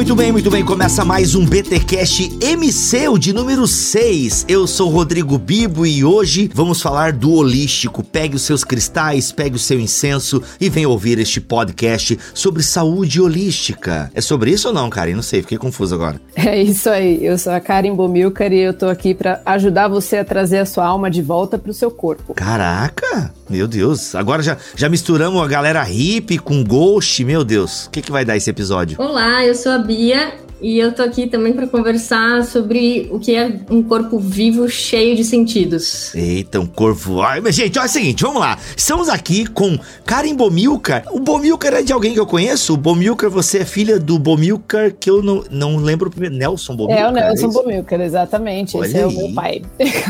Muito 0.00 0.16
bem, 0.16 0.32
muito 0.32 0.50
bem. 0.50 0.64
Começa 0.64 1.04
mais 1.04 1.34
um 1.34 1.44
BTcast 1.44 2.38
MC, 2.40 3.06
o 3.08 3.18
de 3.18 3.34
número 3.34 3.66
6. 3.66 4.46
Eu 4.48 4.66
sou 4.66 4.88
Rodrigo 4.88 5.36
Bibo 5.36 5.84
e 5.84 6.02
hoje 6.02 6.50
vamos 6.54 6.80
falar 6.80 7.12
do 7.12 7.34
holístico. 7.34 8.02
Pegue 8.02 8.34
os 8.34 8.40
seus 8.40 8.64
cristais, 8.64 9.30
pegue 9.30 9.56
o 9.56 9.58
seu 9.58 9.78
incenso 9.78 10.42
e 10.58 10.70
venha 10.70 10.88
ouvir 10.88 11.18
este 11.18 11.38
podcast 11.38 12.18
sobre 12.32 12.62
saúde 12.62 13.20
holística. 13.20 14.10
É 14.14 14.22
sobre 14.22 14.50
isso 14.50 14.68
ou 14.68 14.74
não, 14.74 14.88
Karen? 14.88 15.12
Não 15.12 15.22
sei, 15.22 15.42
fiquei 15.42 15.58
confuso 15.58 15.94
agora. 15.94 16.18
É 16.34 16.60
isso 16.62 16.88
aí. 16.88 17.22
Eu 17.22 17.36
sou 17.36 17.52
a 17.52 17.60
Karen 17.60 17.94
Bomilcar 17.94 18.50
e 18.54 18.58
eu 18.58 18.72
tô 18.72 18.86
aqui 18.86 19.14
para 19.14 19.42
ajudar 19.44 19.86
você 19.86 20.16
a 20.16 20.24
trazer 20.24 20.60
a 20.60 20.66
sua 20.66 20.86
alma 20.86 21.10
de 21.10 21.20
volta 21.20 21.58
pro 21.58 21.74
seu 21.74 21.90
corpo. 21.90 22.32
Caraca! 22.32 23.34
Meu 23.50 23.66
Deus, 23.66 24.14
agora 24.14 24.44
já, 24.44 24.56
já 24.76 24.88
misturamos 24.88 25.42
a 25.42 25.48
galera 25.48 25.82
hippie 25.82 26.38
com 26.38 26.62
ghost, 26.62 27.24
meu 27.24 27.42
Deus. 27.42 27.86
O 27.86 27.90
que, 27.90 28.00
que 28.00 28.12
vai 28.12 28.24
dar 28.24 28.36
esse 28.36 28.48
episódio? 28.48 28.96
Olá, 29.00 29.44
eu 29.44 29.56
sou 29.56 29.72
a 29.72 29.78
Bia 29.78 30.32
e 30.60 30.78
eu 30.78 30.92
tô 30.92 31.02
aqui 31.02 31.26
também 31.26 31.52
para 31.52 31.66
conversar 31.66 32.44
sobre 32.44 33.08
o 33.10 33.18
que 33.18 33.34
é 33.34 33.60
um 33.70 33.82
corpo 33.82 34.18
vivo 34.18 34.68
cheio 34.68 35.16
de 35.16 35.24
sentidos. 35.24 36.14
Eita, 36.14 36.60
um 36.60 36.66
corpo. 36.66 37.20
Ai, 37.20 37.40
mas, 37.40 37.54
gente, 37.54 37.78
olha 37.78 37.86
é 37.86 37.88
o 37.88 37.92
seguinte, 37.92 38.22
vamos 38.22 38.40
lá. 38.40 38.58
Estamos 38.76 39.08
aqui 39.08 39.46
com 39.46 39.78
Karen 40.04 40.34
Bomilcar. 40.34 41.04
O 41.10 41.20
Bomilcar 41.20 41.74
é 41.74 41.82
de 41.82 41.92
alguém 41.92 42.12
que 42.12 42.20
eu 42.20 42.26
conheço? 42.26 42.74
O 42.74 42.76
Bomilcar, 42.76 43.30
você 43.30 43.58
é 43.58 43.64
filha 43.64 43.98
do 43.98 44.18
Bomilcar, 44.18 44.92
que 44.92 45.08
eu 45.08 45.22
não, 45.22 45.44
não 45.50 45.76
lembro 45.76 46.08
o 46.08 46.10
primeiro. 46.10 46.34
Nelson 46.34 46.76
Bomilcar. 46.76 47.04
É 47.04 47.08
o 47.08 47.12
Nelson 47.12 47.46
é 47.46 47.52
Bomilcar, 47.52 48.00
exatamente. 48.00 48.76
Olha 48.76 48.86
Esse 48.86 48.96
aí. 48.96 49.02
é 49.02 49.06
o 49.06 49.12
meu 49.12 49.32
pai. 49.32 49.62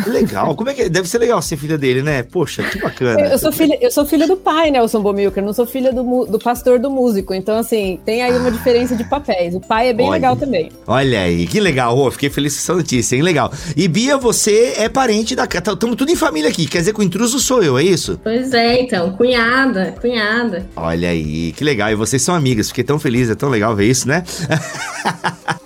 Legal. 0.06 0.54
Como 0.54 0.70
é 0.70 0.74
que 0.74 0.82
é? 0.82 0.88
Deve 0.88 1.08
ser 1.08 1.18
legal 1.18 1.40
ser 1.40 1.56
filha 1.56 1.78
dele, 1.78 2.02
né? 2.02 2.22
Poxa, 2.22 2.62
que 2.62 2.78
bacana. 2.78 3.20
Eu 3.20 3.38
sou 3.38 3.52
filha, 3.52 3.78
eu 3.80 3.90
sou 3.90 4.04
filha 4.04 4.26
do 4.26 4.36
pai, 4.36 4.70
Nelson 4.70 5.00
Bomilcar, 5.00 5.44
não 5.44 5.52
sou 5.52 5.66
filha 5.66 5.92
do, 5.92 6.26
do 6.26 6.38
pastor 6.38 6.78
do 6.78 6.90
músico. 6.90 7.34
Então, 7.34 7.56
assim, 7.56 8.00
tem 8.04 8.22
aí 8.22 8.36
uma 8.36 8.50
diferença 8.50 8.96
de 8.96 9.04
papéis. 9.04 9.54
O 9.54 9.60
pai 9.60 9.88
é 9.88 9.92
bem 9.92 10.06
Olha. 10.06 10.14
legal 10.14 10.36
também. 10.41 10.70
Olha 10.86 11.20
aí, 11.20 11.46
que 11.46 11.60
legal. 11.60 11.96
Oh, 11.96 12.10
fiquei 12.10 12.30
feliz 12.30 12.55
com 12.55 12.60
essa 12.60 12.74
notícia, 12.74 13.14
hein? 13.14 13.22
Legal. 13.22 13.52
E 13.77 13.86
Bia, 13.86 14.16
você 14.16 14.74
é 14.77 14.88
parente 14.88 15.36
da. 15.36 15.44
Estamos 15.44 15.94
tudo 15.97 16.10
em 16.10 16.16
família 16.16 16.48
aqui. 16.50 16.66
Quer 16.66 16.78
dizer 16.78 16.92
que 16.94 17.00
o 17.00 17.02
intruso 17.02 17.38
sou 17.38 17.62
eu, 17.62 17.78
é 17.78 17.84
isso? 17.84 18.19
Pois 18.24 18.52
é, 18.52 18.80
então, 18.80 19.12
cunhada, 19.12 19.94
cunhada. 20.00 20.66
Olha 20.74 21.10
aí, 21.10 21.52
que 21.52 21.62
legal. 21.62 21.91
E 21.91 21.94
vocês 21.94 22.22
são 22.22 22.34
amigas. 22.34 22.69
Fiquei 22.69 22.82
tão 22.82 22.98
feliz, 22.98 23.30
é 23.30 23.34
tão 23.34 23.48
legal 23.50 23.77
ver 23.77 23.86
isso, 23.88 24.08
né? 24.08 24.24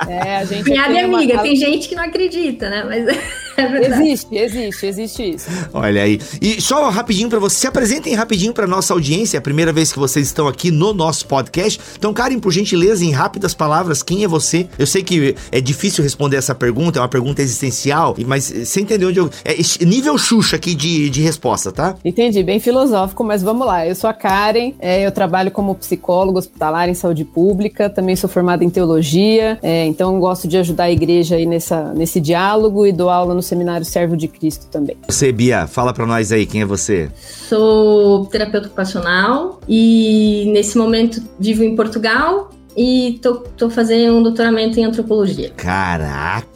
É, 0.06 0.36
a 0.36 0.44
gente 0.44 0.64
Cunhada 0.64 0.92
e 0.92 1.04
uma 1.06 1.18
amiga, 1.18 1.32
casa- 1.34 1.44
tem 1.44 1.56
gente 1.56 1.88
que 1.88 1.94
não 1.94 2.02
acredita, 2.04 2.68
né? 2.68 2.84
Mas 2.86 3.16
é 3.58 3.66
verdade. 3.66 4.02
Existe, 4.02 4.36
existe, 4.36 4.86
existe 4.86 5.34
isso. 5.34 5.50
Olha 5.72 6.02
aí. 6.02 6.20
E 6.40 6.60
só 6.60 6.88
rapidinho 6.90 7.28
pra 7.28 7.38
vocês, 7.38 7.60
se 7.60 7.66
apresentem 7.66 8.14
rapidinho 8.14 8.52
pra 8.52 8.66
nossa 8.66 8.92
audiência. 8.92 9.36
É 9.36 9.38
a 9.38 9.42
primeira 9.42 9.72
vez 9.72 9.92
que 9.92 9.98
vocês 9.98 10.26
estão 10.26 10.46
aqui 10.48 10.70
no 10.70 10.92
nosso 10.92 11.26
podcast. 11.26 11.80
Então, 11.96 12.12
Karen, 12.12 12.38
por 12.38 12.52
gentileza, 12.52 13.04
em 13.04 13.10
rápidas 13.10 13.54
palavras, 13.54 14.02
quem 14.02 14.24
é 14.24 14.28
você? 14.28 14.66
Eu 14.78 14.86
sei 14.86 15.02
que 15.02 15.34
é 15.50 15.60
difícil 15.60 16.02
responder 16.02 16.36
essa 16.36 16.54
pergunta, 16.54 16.98
é 16.98 17.02
uma 17.02 17.08
pergunta 17.08 17.42
existencial, 17.42 18.16
mas 18.26 18.50
você 18.50 18.80
entendeu 18.80 19.08
onde 19.08 19.18
eu. 19.18 19.30
É 19.44 19.54
nível 19.84 20.16
Xuxa 20.18 20.56
aqui 20.56 20.74
de, 20.74 21.10
de 21.10 21.22
resposta, 21.22 21.70
tá? 21.70 21.96
Entendi, 22.04 22.42
bem 22.42 22.58
filosófico, 22.58 23.22
mas 23.22 23.42
vamos 23.42 23.66
lá. 23.66 23.86
Eu 23.86 23.94
sou 23.94 24.08
a 24.08 24.12
Karen, 24.12 24.72
é, 24.78 25.06
eu 25.06 25.12
trabalho 25.12 25.50
como 25.50 25.74
psicóloga 25.74 26.38
hospitalar 26.38 26.88
em 26.88 26.94
saúde 26.94 27.24
pública, 27.24 27.88
também 27.88 28.16
sou 28.16 28.28
formada 28.28 28.64
em 28.64 28.70
teologia, 28.70 29.58
é, 29.62 29.86
então 29.86 30.18
gosto 30.18 30.48
de 30.48 30.56
ajudar 30.56 30.84
a 30.84 30.90
igreja 30.90 31.36
aí 31.36 31.46
nessa, 31.46 31.92
nesse 31.94 32.20
diálogo 32.20 32.86
e 32.86 32.92
dou 32.92 33.10
aula 33.10 33.34
no 33.34 33.42
seminário 33.44 33.84
Servo 33.84 34.16
de 34.16 34.28
Cristo 34.28 34.66
também. 34.66 34.96
Você, 35.08 35.30
Bia, 35.30 35.66
fala 35.66 35.92
pra 35.92 36.06
nós 36.06 36.32
aí, 36.32 36.46
quem 36.46 36.62
é 36.62 36.64
você? 36.64 37.10
Sou 37.48 38.26
terapeuta 38.26 38.66
ocupacional 38.66 39.60
e 39.68 40.50
nesse 40.52 40.76
momento 40.76 41.22
vivo 41.38 41.62
em 41.62 41.76
Portugal 41.76 42.50
e 42.76 43.18
tô, 43.22 43.34
tô 43.56 43.70
fazendo 43.70 44.16
um 44.16 44.22
doutoramento 44.22 44.78
em 44.80 44.84
antropologia. 44.84 45.50
Caraca! 45.56 46.53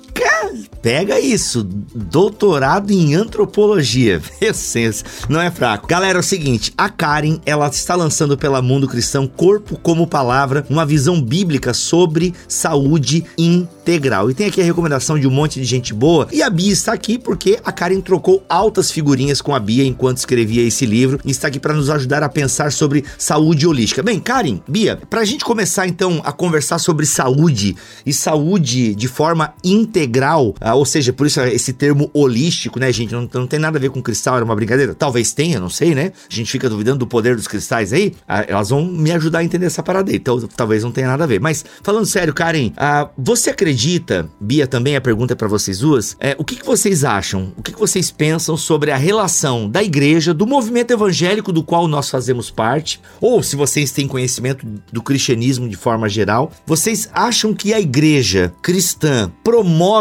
Pega 0.82 1.18
isso, 1.18 1.62
doutorado 1.64 2.92
em 2.92 3.14
antropologia. 3.14 4.22
Senso, 4.54 5.04
não 5.28 5.40
é 5.40 5.50
fraco. 5.50 5.86
Galera, 5.86 6.18
é 6.18 6.20
o 6.20 6.22
seguinte, 6.22 6.72
a 6.78 6.88
Karen, 6.88 7.38
ela 7.44 7.66
está 7.68 7.94
lançando 7.94 8.38
pela 8.38 8.62
Mundo 8.62 8.86
Cristão 8.86 9.26
Corpo 9.26 9.78
como 9.82 10.06
Palavra, 10.06 10.64
uma 10.70 10.86
visão 10.86 11.20
bíblica 11.20 11.74
sobre 11.74 12.32
saúde 12.46 13.24
integral. 13.36 14.30
E 14.30 14.34
tem 14.34 14.46
aqui 14.46 14.60
a 14.60 14.64
recomendação 14.64 15.18
de 15.18 15.26
um 15.26 15.30
monte 15.30 15.60
de 15.60 15.66
gente 15.66 15.92
boa. 15.92 16.28
E 16.32 16.42
a 16.42 16.48
Bia 16.48 16.72
está 16.72 16.92
aqui 16.92 17.18
porque 17.18 17.58
a 17.64 17.72
Karen 17.72 18.00
trocou 18.00 18.44
altas 18.48 18.90
figurinhas 18.90 19.42
com 19.42 19.54
a 19.54 19.60
Bia 19.60 19.84
enquanto 19.84 20.18
escrevia 20.18 20.62
esse 20.62 20.86
livro 20.86 21.18
e 21.24 21.30
está 21.30 21.48
aqui 21.48 21.58
para 21.58 21.74
nos 21.74 21.90
ajudar 21.90 22.22
a 22.22 22.28
pensar 22.28 22.72
sobre 22.72 23.04
saúde 23.18 23.66
holística. 23.66 24.02
Bem, 24.02 24.20
Karen, 24.20 24.60
Bia, 24.68 24.98
pra 25.10 25.24
gente 25.24 25.44
começar 25.44 25.86
então 25.86 26.22
a 26.24 26.32
conversar 26.32 26.78
sobre 26.78 27.04
saúde 27.04 27.76
e 28.06 28.12
saúde 28.12 28.94
de 28.94 29.08
forma 29.08 29.52
integral, 29.64 30.07
ah, 30.60 30.74
ou 30.74 30.84
seja, 30.84 31.12
por 31.12 31.26
isso 31.26 31.41
esse 31.41 31.72
termo 31.72 32.10
holístico, 32.12 32.78
né, 32.78 32.92
gente? 32.92 33.12
Não, 33.12 33.28
não 33.32 33.46
tem 33.46 33.58
nada 33.58 33.78
a 33.78 33.80
ver 33.80 33.91
com 33.91 34.02
cristal, 34.02 34.36
era 34.36 34.44
uma 34.44 34.54
brincadeira. 34.54 34.94
Talvez 34.94 35.32
tenha, 35.32 35.60
não 35.60 35.70
sei, 35.70 35.94
né? 35.94 36.12
A 36.30 36.34
gente 36.34 36.50
fica 36.50 36.69
duvidando 36.69 36.98
do 36.98 37.06
poder 37.06 37.36
dos 37.36 37.46
cristais 37.46 37.92
aí. 37.92 38.14
Ah, 38.26 38.44
elas 38.47 38.70
vão 38.70 38.84
me 38.84 39.12
ajudar 39.12 39.41
a 39.41 39.44
entender 39.44 39.66
essa 39.66 39.82
parada 39.82 40.10
aí. 40.10 40.16
Então, 40.16 40.41
talvez 40.56 40.82
não 40.82 40.91
tenha 40.91 41.08
nada 41.08 41.24
a 41.24 41.26
ver. 41.26 41.41
Mas, 41.41 41.64
falando 41.82 42.06
sério, 42.06 42.32
Karen, 42.32 42.72
ah, 42.76 43.08
você 43.16 43.50
acredita, 43.50 44.28
Bia, 44.41 44.66
também 44.66 44.97
a 44.97 45.00
pergunta 45.00 45.32
é 45.32 45.36
pra 45.36 45.48
vocês 45.48 45.78
duas, 45.78 46.16
é, 46.20 46.34
o 46.38 46.44
que, 46.44 46.56
que 46.56 46.66
vocês 46.66 47.04
acham? 47.04 47.52
O 47.56 47.62
que, 47.62 47.72
que 47.72 47.78
vocês 47.78 48.10
pensam 48.10 48.56
sobre 48.56 48.91
a 48.91 48.97
relação 48.97 49.68
da 49.68 49.82
igreja, 49.82 50.32
do 50.32 50.47
movimento 50.47 50.92
evangélico 50.92 51.52
do 51.52 51.62
qual 51.62 51.88
nós 51.88 52.08
fazemos 52.08 52.50
parte, 52.50 53.00
ou 53.20 53.42
se 53.42 53.56
vocês 53.56 53.92
têm 53.92 54.06
conhecimento 54.06 54.66
do 54.92 55.02
cristianismo 55.02 55.68
de 55.68 55.76
forma 55.76 56.08
geral, 56.08 56.50
vocês 56.66 57.08
acham 57.12 57.54
que 57.54 57.72
a 57.72 57.80
igreja 57.80 58.52
cristã 58.62 59.30
promove 59.42 59.97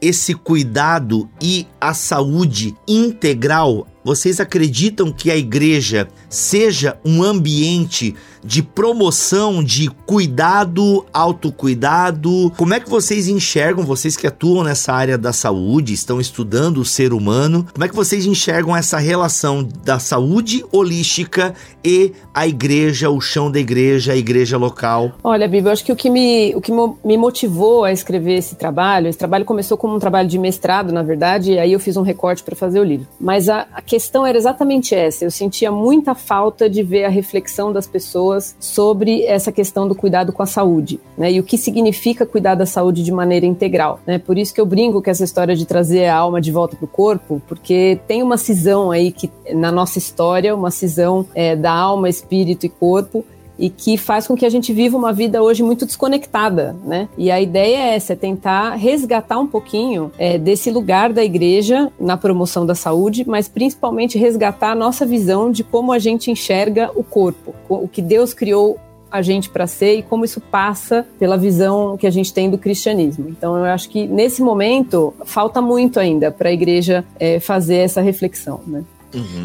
esse 0.00 0.34
cuidado 0.34 1.28
e 1.40 1.66
a 1.80 1.94
saúde 1.94 2.74
integral? 2.86 3.86
Vocês 4.04 4.40
acreditam 4.40 5.12
que 5.12 5.30
a 5.30 5.36
igreja 5.36 6.08
seja 6.28 6.98
um 7.04 7.22
ambiente 7.22 8.14
de 8.48 8.62
promoção 8.62 9.62
de 9.62 9.90
cuidado, 10.06 11.04
autocuidado? 11.12 12.50
Como 12.56 12.72
é 12.72 12.80
que 12.80 12.88
vocês 12.88 13.28
enxergam, 13.28 13.84
vocês 13.84 14.16
que 14.16 14.26
atuam 14.26 14.64
nessa 14.64 14.90
área 14.90 15.18
da 15.18 15.34
saúde, 15.34 15.92
estão 15.92 16.18
estudando 16.18 16.78
o 16.78 16.84
ser 16.84 17.12
humano, 17.12 17.66
como 17.74 17.84
é 17.84 17.88
que 17.88 17.94
vocês 17.94 18.24
enxergam 18.24 18.74
essa 18.74 18.96
relação 18.96 19.68
da 19.84 19.98
saúde 19.98 20.64
holística 20.72 21.54
e 21.84 22.12
a 22.32 22.46
igreja, 22.46 23.10
o 23.10 23.20
chão 23.20 23.50
da 23.50 23.60
igreja, 23.60 24.14
a 24.14 24.16
igreja 24.16 24.56
local? 24.56 25.12
Olha, 25.22 25.46
Bíblia, 25.46 25.68
eu 25.68 25.72
acho 25.74 25.84
que 25.84 25.92
o 25.92 25.96
que, 25.96 26.08
me, 26.08 26.54
o 26.54 26.60
que 26.62 26.72
me 27.04 27.18
motivou 27.18 27.84
a 27.84 27.92
escrever 27.92 28.38
esse 28.38 28.54
trabalho, 28.54 29.08
esse 29.08 29.18
trabalho 29.18 29.44
começou 29.44 29.76
como 29.76 29.94
um 29.94 29.98
trabalho 29.98 30.26
de 30.26 30.38
mestrado, 30.38 30.90
na 30.90 31.02
verdade, 31.02 31.52
e 31.52 31.58
aí 31.58 31.74
eu 31.74 31.80
fiz 31.80 31.98
um 31.98 32.02
recorte 32.02 32.42
para 32.42 32.56
fazer 32.56 32.80
o 32.80 32.84
livro. 32.84 33.06
Mas 33.20 33.50
a, 33.50 33.66
a 33.74 33.82
questão 33.82 34.24
era 34.24 34.38
exatamente 34.38 34.94
essa. 34.94 35.26
Eu 35.26 35.30
sentia 35.30 35.70
muita 35.70 36.14
falta 36.14 36.70
de 36.70 36.82
ver 36.82 37.04
a 37.04 37.10
reflexão 37.10 37.70
das 37.70 37.86
pessoas 37.86 38.37
sobre 38.58 39.24
essa 39.24 39.52
questão 39.52 39.86
do 39.86 39.94
cuidado 39.94 40.32
com 40.32 40.42
a 40.42 40.46
saúde, 40.46 41.00
né? 41.16 41.32
E 41.32 41.40
o 41.40 41.42
que 41.42 41.58
significa 41.58 42.26
cuidar 42.26 42.54
da 42.54 42.66
saúde 42.66 43.02
de 43.02 43.12
maneira 43.12 43.46
integral, 43.46 44.00
né? 44.06 44.18
Por 44.18 44.38
isso 44.38 44.54
que 44.54 44.60
eu 44.60 44.66
brinco 44.66 45.02
com 45.02 45.10
essa 45.10 45.24
história 45.24 45.54
de 45.54 45.66
trazer 45.66 46.06
a 46.06 46.16
alma 46.16 46.40
de 46.40 46.50
volta 46.50 46.76
para 46.76 46.84
o 46.84 46.88
corpo, 46.88 47.42
porque 47.48 47.98
tem 48.06 48.22
uma 48.22 48.36
cisão 48.36 48.90
aí 48.90 49.12
que 49.12 49.30
na 49.54 49.72
nossa 49.72 49.98
história, 49.98 50.54
uma 50.54 50.70
cisão 50.70 51.26
é, 51.34 51.56
da 51.56 51.72
alma, 51.72 52.08
espírito 52.08 52.66
e 52.66 52.68
corpo 52.68 53.24
e 53.58 53.68
que 53.68 53.96
faz 53.96 54.26
com 54.26 54.36
que 54.36 54.46
a 54.46 54.50
gente 54.50 54.72
viva 54.72 54.96
uma 54.96 55.12
vida 55.12 55.42
hoje 55.42 55.62
muito 55.62 55.84
desconectada, 55.84 56.76
né? 56.84 57.08
E 57.18 57.30
a 57.30 57.40
ideia 57.40 57.76
é 57.76 57.94
essa, 57.96 58.12
é 58.12 58.16
tentar 58.16 58.74
resgatar 58.74 59.38
um 59.38 59.46
pouquinho 59.46 60.12
é, 60.18 60.38
desse 60.38 60.70
lugar 60.70 61.12
da 61.12 61.24
igreja 61.24 61.90
na 61.98 62.16
promoção 62.16 62.64
da 62.64 62.74
saúde, 62.74 63.24
mas 63.26 63.48
principalmente 63.48 64.18
resgatar 64.18 64.72
a 64.72 64.74
nossa 64.74 65.04
visão 65.04 65.50
de 65.50 65.64
como 65.64 65.92
a 65.92 65.98
gente 65.98 66.30
enxerga 66.30 66.90
o 66.94 67.02
corpo, 67.02 67.54
o 67.68 67.88
que 67.88 68.00
Deus 68.00 68.32
criou 68.32 68.78
a 69.10 69.22
gente 69.22 69.48
para 69.48 69.66
ser 69.66 69.96
e 69.96 70.02
como 70.02 70.24
isso 70.24 70.40
passa 70.40 71.06
pela 71.18 71.36
visão 71.36 71.96
que 71.96 72.06
a 72.06 72.10
gente 72.10 72.32
tem 72.32 72.50
do 72.50 72.58
cristianismo. 72.58 73.28
Então 73.28 73.56
eu 73.56 73.64
acho 73.64 73.88
que 73.88 74.06
nesse 74.06 74.42
momento 74.42 75.14
falta 75.24 75.60
muito 75.60 75.98
ainda 75.98 76.30
para 76.30 76.50
a 76.50 76.52
igreja 76.52 77.04
é, 77.18 77.40
fazer 77.40 77.76
essa 77.76 78.00
reflexão, 78.00 78.60
né? 78.66 78.84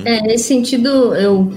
É, 0.04 0.22
nesse 0.22 0.44
sentido, 0.44 1.16
eu 1.16 1.50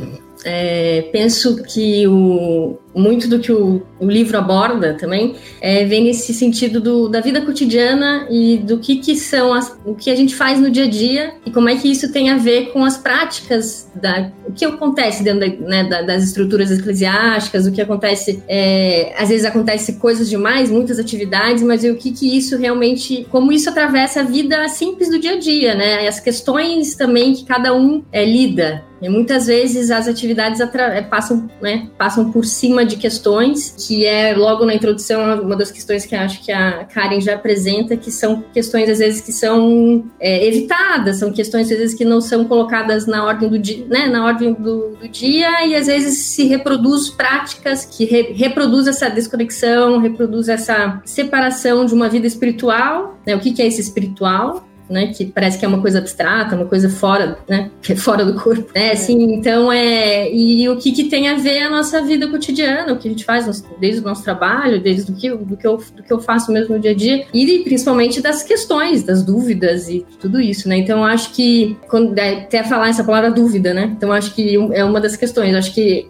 é, 0.48 1.02
penso 1.10 1.62
que 1.64 2.06
o, 2.06 2.78
muito 2.96 3.28
do 3.28 3.38
que 3.38 3.52
o, 3.52 3.82
o 4.00 4.06
livro 4.06 4.38
aborda 4.38 4.94
também 4.94 5.34
é, 5.60 5.84
vem 5.84 6.04
nesse 6.04 6.32
sentido 6.32 6.80
do, 6.80 7.08
da 7.08 7.20
vida 7.20 7.42
cotidiana 7.42 8.26
e 8.30 8.56
do 8.56 8.78
que, 8.78 8.96
que 8.96 9.14
são 9.14 9.52
as, 9.52 9.76
o 9.84 9.94
que 9.94 10.10
a 10.10 10.16
gente 10.16 10.34
faz 10.34 10.58
no 10.58 10.70
dia 10.70 10.84
a 10.84 10.88
dia 10.88 11.34
e 11.44 11.50
como 11.50 11.68
é 11.68 11.76
que 11.76 11.90
isso 11.90 12.10
tem 12.10 12.30
a 12.30 12.38
ver 12.38 12.72
com 12.72 12.84
as 12.84 12.96
práticas 12.96 13.90
da 13.94 14.30
o 14.46 14.52
que 14.52 14.64
acontece 14.64 15.22
dentro 15.22 15.40
da, 15.40 15.68
né, 15.68 15.84
da, 15.84 16.02
das 16.02 16.22
estruturas 16.22 16.70
eclesiásticas, 16.70 17.66
o 17.66 17.72
que 17.72 17.82
acontece 17.82 18.42
é, 18.48 19.14
às 19.18 19.28
vezes 19.28 19.44
acontece 19.44 19.94
coisas 19.94 20.28
demais, 20.28 20.70
muitas 20.70 20.98
atividades, 20.98 21.62
mas 21.62 21.84
o 21.84 21.94
que 21.96 22.12
que 22.12 22.36
isso 22.36 22.56
realmente, 22.56 23.26
como 23.30 23.52
isso 23.52 23.68
atravessa 23.68 24.20
a 24.20 24.22
vida 24.22 24.68
simples 24.68 25.10
do 25.10 25.18
dia 25.18 25.32
a 25.32 25.38
dia, 25.38 25.74
né? 25.74 26.06
As 26.06 26.20
questões 26.20 26.94
também 26.94 27.34
que 27.34 27.44
cada 27.44 27.74
um 27.74 28.02
é, 28.12 28.24
lida. 28.24 28.84
E 29.00 29.08
muitas 29.08 29.46
vezes 29.46 29.90
as 29.90 30.08
atividades 30.08 30.60
é, 30.60 31.02
passam, 31.02 31.48
né, 31.60 31.88
passam 31.98 32.32
por 32.32 32.46
cima 32.46 32.85
de 32.86 32.96
questões, 32.96 33.74
que 33.86 34.06
é 34.06 34.34
logo 34.34 34.64
na 34.64 34.74
introdução 34.74 35.42
uma 35.42 35.56
das 35.56 35.70
questões 35.70 36.06
que 36.06 36.14
acho 36.14 36.42
que 36.42 36.52
a 36.52 36.84
Karen 36.84 37.20
já 37.20 37.34
apresenta, 37.34 37.96
que 37.96 38.10
são 38.10 38.42
questões 38.52 38.88
às 38.88 38.98
vezes 38.98 39.20
que 39.20 39.32
são 39.32 40.04
é, 40.18 40.46
evitadas, 40.46 41.18
são 41.18 41.32
questões 41.32 41.70
às 41.70 41.78
vezes 41.78 41.94
que 41.94 42.04
não 42.04 42.20
são 42.20 42.44
colocadas 42.44 43.06
na 43.06 43.24
ordem 43.24 43.48
do 43.48 43.58
dia, 43.58 43.84
né, 43.88 44.06
na 44.06 44.24
ordem 44.24 44.54
do, 44.54 44.96
do 44.96 45.08
dia, 45.08 45.66
e 45.66 45.74
às 45.74 45.86
vezes 45.86 46.18
se 46.18 46.46
reproduz 46.46 47.10
práticas 47.10 47.84
que 47.84 48.04
re, 48.04 48.32
reproduz 48.32 48.86
essa 48.86 49.08
desconexão, 49.08 49.98
reproduz 49.98 50.48
essa 50.48 51.00
separação 51.04 51.84
de 51.84 51.94
uma 51.94 52.08
vida 52.08 52.26
espiritual, 52.26 53.18
né, 53.26 53.34
o 53.34 53.40
que, 53.40 53.52
que 53.52 53.62
é 53.62 53.66
esse 53.66 53.80
espiritual, 53.80 54.66
né, 54.88 55.08
que 55.08 55.26
parece 55.26 55.58
que 55.58 55.64
é 55.64 55.68
uma 55.68 55.80
coisa 55.80 55.98
abstrata, 55.98 56.56
uma 56.56 56.66
coisa 56.66 56.88
fora, 56.88 57.38
né, 57.48 57.70
é 57.88 57.96
fora 57.96 58.24
do 58.24 58.34
corpo, 58.34 58.70
né, 58.74 58.92
assim, 58.92 59.34
então 59.34 59.72
é, 59.72 60.32
e 60.32 60.68
o 60.68 60.76
que 60.76 60.92
que 60.92 61.04
tem 61.04 61.28
a 61.28 61.36
ver 61.36 61.62
a 61.62 61.70
nossa 61.70 62.02
vida 62.02 62.28
cotidiana, 62.28 62.92
o 62.92 62.98
que 62.98 63.08
a 63.08 63.10
gente 63.10 63.24
faz 63.24 63.64
desde 63.80 64.00
o 64.00 64.04
nosso 64.04 64.22
trabalho, 64.22 64.80
desde 64.80 65.10
do 65.10 65.18
que, 65.18 65.30
do 65.30 65.56
que, 65.56 65.66
eu, 65.66 65.76
do 65.76 66.02
que 66.02 66.12
eu 66.12 66.20
faço 66.20 66.52
mesmo 66.52 66.74
no 66.74 66.80
dia 66.80 66.92
a 66.92 66.94
dia, 66.94 67.26
e 67.32 67.58
principalmente 67.60 68.20
das 68.20 68.42
questões, 68.42 69.02
das 69.02 69.22
dúvidas 69.22 69.88
e 69.88 70.04
tudo 70.20 70.40
isso, 70.40 70.68
né, 70.68 70.76
então 70.78 71.04
acho 71.04 71.32
que, 71.32 71.76
quando, 71.88 72.16
é, 72.18 72.42
até 72.42 72.62
falar 72.62 72.88
essa 72.88 73.04
palavra 73.04 73.30
dúvida, 73.30 73.74
né, 73.74 73.92
então 73.96 74.12
acho 74.12 74.34
que 74.34 74.56
é 74.72 74.84
uma 74.84 75.00
das 75.00 75.16
questões, 75.16 75.54
acho 75.54 75.74
que 75.74 76.08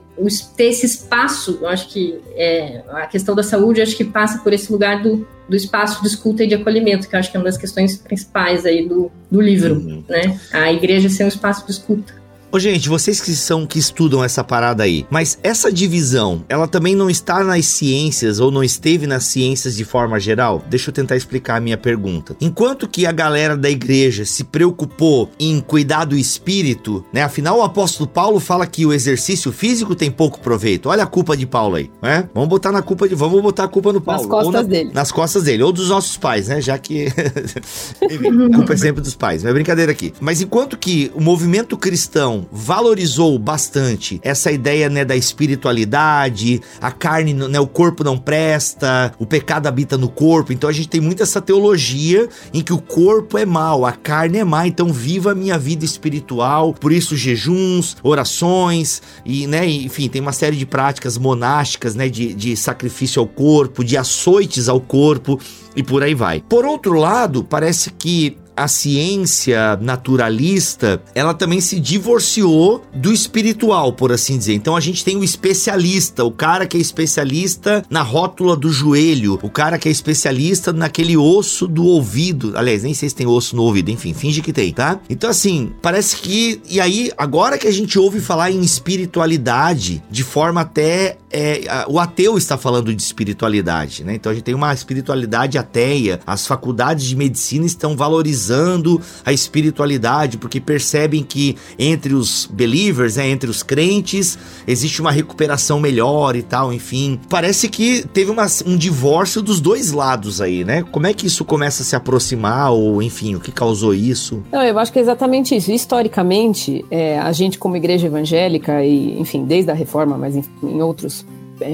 ter 0.56 0.64
esse 0.64 0.86
espaço, 0.86 1.58
eu 1.60 1.68
acho 1.68 1.88
que 1.88 2.18
é, 2.34 2.82
a 2.88 3.06
questão 3.06 3.34
da 3.34 3.42
saúde, 3.42 3.82
acho 3.82 3.96
que 3.96 4.04
passa 4.04 4.38
por 4.38 4.52
esse 4.52 4.72
lugar 4.72 5.02
do, 5.02 5.26
do 5.48 5.54
espaço 5.56 6.02
de 6.02 6.08
escuta 6.08 6.44
e 6.44 6.46
de 6.46 6.54
acolhimento, 6.54 7.08
que 7.08 7.14
eu 7.14 7.20
acho 7.20 7.30
que 7.30 7.36
é 7.36 7.40
uma 7.40 7.44
das 7.44 7.58
questões 7.58 7.96
principais 7.96 8.64
aí 8.64 8.88
do, 8.88 9.10
do 9.30 9.40
livro, 9.40 9.74
uhum. 9.74 10.04
né? 10.08 10.38
A 10.52 10.72
igreja 10.72 11.08
ser 11.08 11.24
um 11.24 11.28
espaço 11.28 11.64
de 11.66 11.72
escuta. 11.72 12.25
Ô, 12.52 12.60
gente, 12.60 12.88
vocês 12.88 13.20
que 13.20 13.34
são 13.34 13.66
que 13.66 13.78
estudam 13.78 14.22
essa 14.22 14.44
parada 14.44 14.84
aí, 14.84 15.04
mas 15.10 15.38
essa 15.43 15.70
divisão, 15.70 16.44
ela 16.48 16.69
também 16.69 16.94
não 16.94 17.10
está 17.10 17.43
nas 17.43 17.66
ciências 17.66 18.38
ou 18.38 18.50
não 18.50 18.62
esteve 18.62 19.06
nas 19.06 19.25
ciências 19.25 19.76
de 19.76 19.84
forma 19.84 20.19
geral? 20.20 20.62
Deixa 20.70 20.90
eu 20.90 20.94
tentar 20.94 21.16
explicar 21.16 21.56
a 21.56 21.60
minha 21.60 21.76
pergunta. 21.76 22.37
Enquanto 22.40 22.88
que 22.88 23.04
a 23.04 23.12
galera 23.12 23.56
da 23.56 23.69
igreja 23.69 24.25
se 24.25 24.44
preocupou 24.44 25.28
em 25.40 25.60
cuidar 25.60 26.04
do 26.04 26.16
espírito, 26.16 27.04
né? 27.12 27.22
Afinal, 27.22 27.58
o 27.58 27.62
apóstolo 27.62 28.08
Paulo 28.08 28.38
fala 28.38 28.66
que 28.66 28.87
o 28.87 28.92
exercício 28.92 29.50
físico 29.50 29.96
tem 29.96 30.10
pouco 30.10 30.38
proveito. 30.38 30.88
Olha 30.88 31.02
a 31.02 31.06
culpa 31.06 31.37
de 31.37 31.46
Paulo 31.46 31.75
aí, 31.75 31.90
né? 32.00 32.28
Vamos 32.32 32.49
botar 32.49 32.70
na 32.70 32.81
culpa 32.81 33.08
de, 33.08 33.14
vamos 33.14 33.42
botar 33.42 33.64
a 33.64 33.69
culpa 33.69 33.92
no 33.92 34.00
Paulo. 34.00 34.22
Nas 34.22 34.31
costas 34.31 34.52
na, 34.52 34.62
dele. 34.62 34.90
Nas 34.94 35.12
costas 35.12 35.42
dele, 35.42 35.62
ou 35.64 35.72
dos 35.72 35.88
nossos 35.88 36.16
pais, 36.16 36.46
né? 36.46 36.60
Já 36.60 36.78
que 36.78 37.08
a 38.00 38.54
culpa 38.56 38.72
é 38.72 38.76
sempre 38.76 39.02
dos 39.02 39.16
pais, 39.16 39.42
não 39.42 39.50
é 39.50 39.52
brincadeira 39.52 39.90
aqui. 39.90 40.14
Mas 40.20 40.40
enquanto 40.40 40.78
que 40.78 41.10
o 41.14 41.20
movimento 41.20 41.76
cristão 41.76 42.36
valorizou 42.50 43.38
bastante 43.38 44.21
essa 44.23 44.50
ideia 44.50 44.88
né, 44.88 45.05
da 45.05 45.17
espiritualidade, 45.17 46.61
a 46.81 46.91
carne, 46.91 47.33
né, 47.33 47.61
o 47.61 47.67
corpo 47.67 48.03
não 48.03 48.19
presta, 48.19 49.12
o 49.19 49.27
pecado 49.27 49.67
habita 49.67 49.97
no 49.97 50.09
corpo. 50.09 50.53
Então 50.53 50.69
a 50.69 50.73
gente 50.73 50.88
tem 50.88 51.00
muito 51.00 51.23
essa 51.23 51.41
teologia 51.41 52.29
em 52.53 52.61
que 52.61 52.73
o 52.73 52.79
corpo 52.79 53.38
é 53.38 53.44
mal, 53.44 53.85
a 53.85 53.93
carne 53.93 54.38
é 54.38 54.44
má. 54.44 54.67
Então 54.67 54.93
viva 54.93 55.33
a 55.33 55.35
minha 55.35 55.59
vida 55.59 55.85
espiritual. 55.85 56.75
Por 56.75 56.93
isso 56.93 57.17
jejuns, 57.17 57.97
orações 58.03 59.03
e, 59.25 59.47
né, 59.47 59.67
enfim, 59.69 60.09
tem 60.09 60.21
uma 60.21 60.33
série 60.33 60.56
de 60.56 60.67
práticas 60.67 61.17
monásticas, 61.19 61.94
né, 61.94 62.09
de, 62.09 62.35
de 62.35 62.56
sacrifício 62.56 63.21
ao 63.21 63.27
corpo, 63.27 63.85
de 63.85 63.97
açoites 63.97 64.69
ao 64.69 64.81
corpo 64.81 65.38
e 65.75 65.83
por 65.83 66.03
aí 66.03 66.15
vai. 66.15 66.41
Por 66.41 66.65
outro 66.65 66.94
lado, 66.94 67.44
parece 67.44 67.91
que 67.91 68.38
a 68.56 68.69
ciência 68.69 69.76
naturalista, 69.81 71.03
ela 71.14 71.35
também 71.35 71.61
se 71.61 71.79
divorciou 71.79 72.82
do 72.94 73.12
espiritual, 73.12 73.93
por 73.93 74.12
assim 74.12 74.38
dizer. 74.38 74.55
Então 74.55 74.76
a 74.76 74.81
gente 74.81 75.05
tem 75.05 75.17
o 75.17 75.25
especialista, 75.25 76.25
o 76.25 76.31
cara 76.31 76.67
que 76.67 76.76
é 76.76 76.81
especialista 76.81 77.85
na 77.91 78.03
rótula 78.03 78.56
do 78.56 78.70
joelho, 78.70 79.38
o 79.43 79.50
cara 79.50 79.79
que 79.79 79.88
é 79.88 79.93
especialista 79.93 80.73
naquele 80.73 81.17
osso 81.17 81.67
do 81.67 81.85
ouvido. 81.85 82.56
Aliás, 82.56 82.82
nem 82.82 82.94
sei 82.94 83.08
se 83.08 83.14
tem 83.14 83.26
osso 83.26 83.55
no 83.55 83.62
ouvido, 83.62 83.91
enfim, 83.91 84.14
finge 84.14 84.41
que 84.41 84.53
tem, 84.53 84.73
tá? 84.73 84.99
Então 85.11 85.31
assim, 85.31 85.73
parece 85.82 86.17
que 86.17 86.61
e 86.69 86.81
aí 86.81 87.11
agora 87.17 87.59
que 87.59 87.67
a 87.67 87.73
gente 87.73 87.99
ouve 87.99 88.20
falar 88.20 88.50
em 88.50 88.61
espiritualidade 88.61 90.02
de 90.11 90.23
forma 90.23 90.61
até 90.62 91.19
é, 91.37 91.85
o 91.87 91.99
ateu 91.99 92.38
está 92.38 92.56
falando 92.56 92.94
de 92.94 93.03
espiritualidade, 93.03 94.03
né? 94.03 94.15
Então 94.15 94.33
a 94.33 94.35
gente 94.35 94.44
tem 94.44 94.55
uma 94.55 94.73
espiritualidade 94.73 95.59
ateia, 95.59 96.19
as 96.27 96.47
faculdades 96.47 97.05
de 97.05 97.15
medicina 97.15 97.67
estão 97.67 97.94
valorizando 97.94 98.99
a 99.23 99.35
espiritualidade, 99.35 100.38
porque 100.38 100.59
percebem 100.61 101.23
que 101.23 101.56
entre 101.79 102.15
os 102.15 102.49
believers, 102.50 103.17
né, 103.17 103.29
entre 103.29 103.50
os 103.50 103.62
crentes, 103.62 104.38
existe 104.67 105.03
uma 105.03 105.12
recuperação 105.12 105.79
melhor 105.79 106.37
e 106.37 106.43
tal, 106.43 106.73
enfim. 106.73 107.21
Parece 107.29 107.69
que 107.69 108.06
teve 108.15 108.31
uma, 108.31 108.47
um 108.65 108.77
divórcio 108.77 109.43
dos 109.43 109.61
dois 109.61 109.93
lados 109.93 110.41
aí, 110.41 110.65
né? 110.65 110.83
Como 110.91 111.06
é 111.06 111.12
que 111.12 111.27
isso 111.27 111.44
começa 111.44 111.83
a 111.83 111.87
se 111.87 111.94
aproximar, 111.94 112.73
ou 112.73 113.03
enfim, 113.03 113.35
o 113.35 113.41
que 113.41 113.53
causou 113.53 113.93
isso? 113.93 114.43
Não, 114.50 114.62
eu 114.62 114.79
acho 114.79 114.91
que 114.91 114.99
é 114.99 115.03
exatamente 115.03 115.55
isso. 115.55 115.71
Historicamente, 115.71 116.83
é, 116.91 117.19
a 117.19 117.33
gente, 117.33 117.59
como 117.59 117.77
igreja 117.77 118.06
evangélica, 118.06 118.83
e 118.83 119.21
enfim, 119.21 119.44
desde 119.44 119.71
a 119.71 119.75
reforma, 119.75 120.17
mas 120.17 120.35
em, 120.35 120.44
em 120.62 120.81
outros 120.81 121.25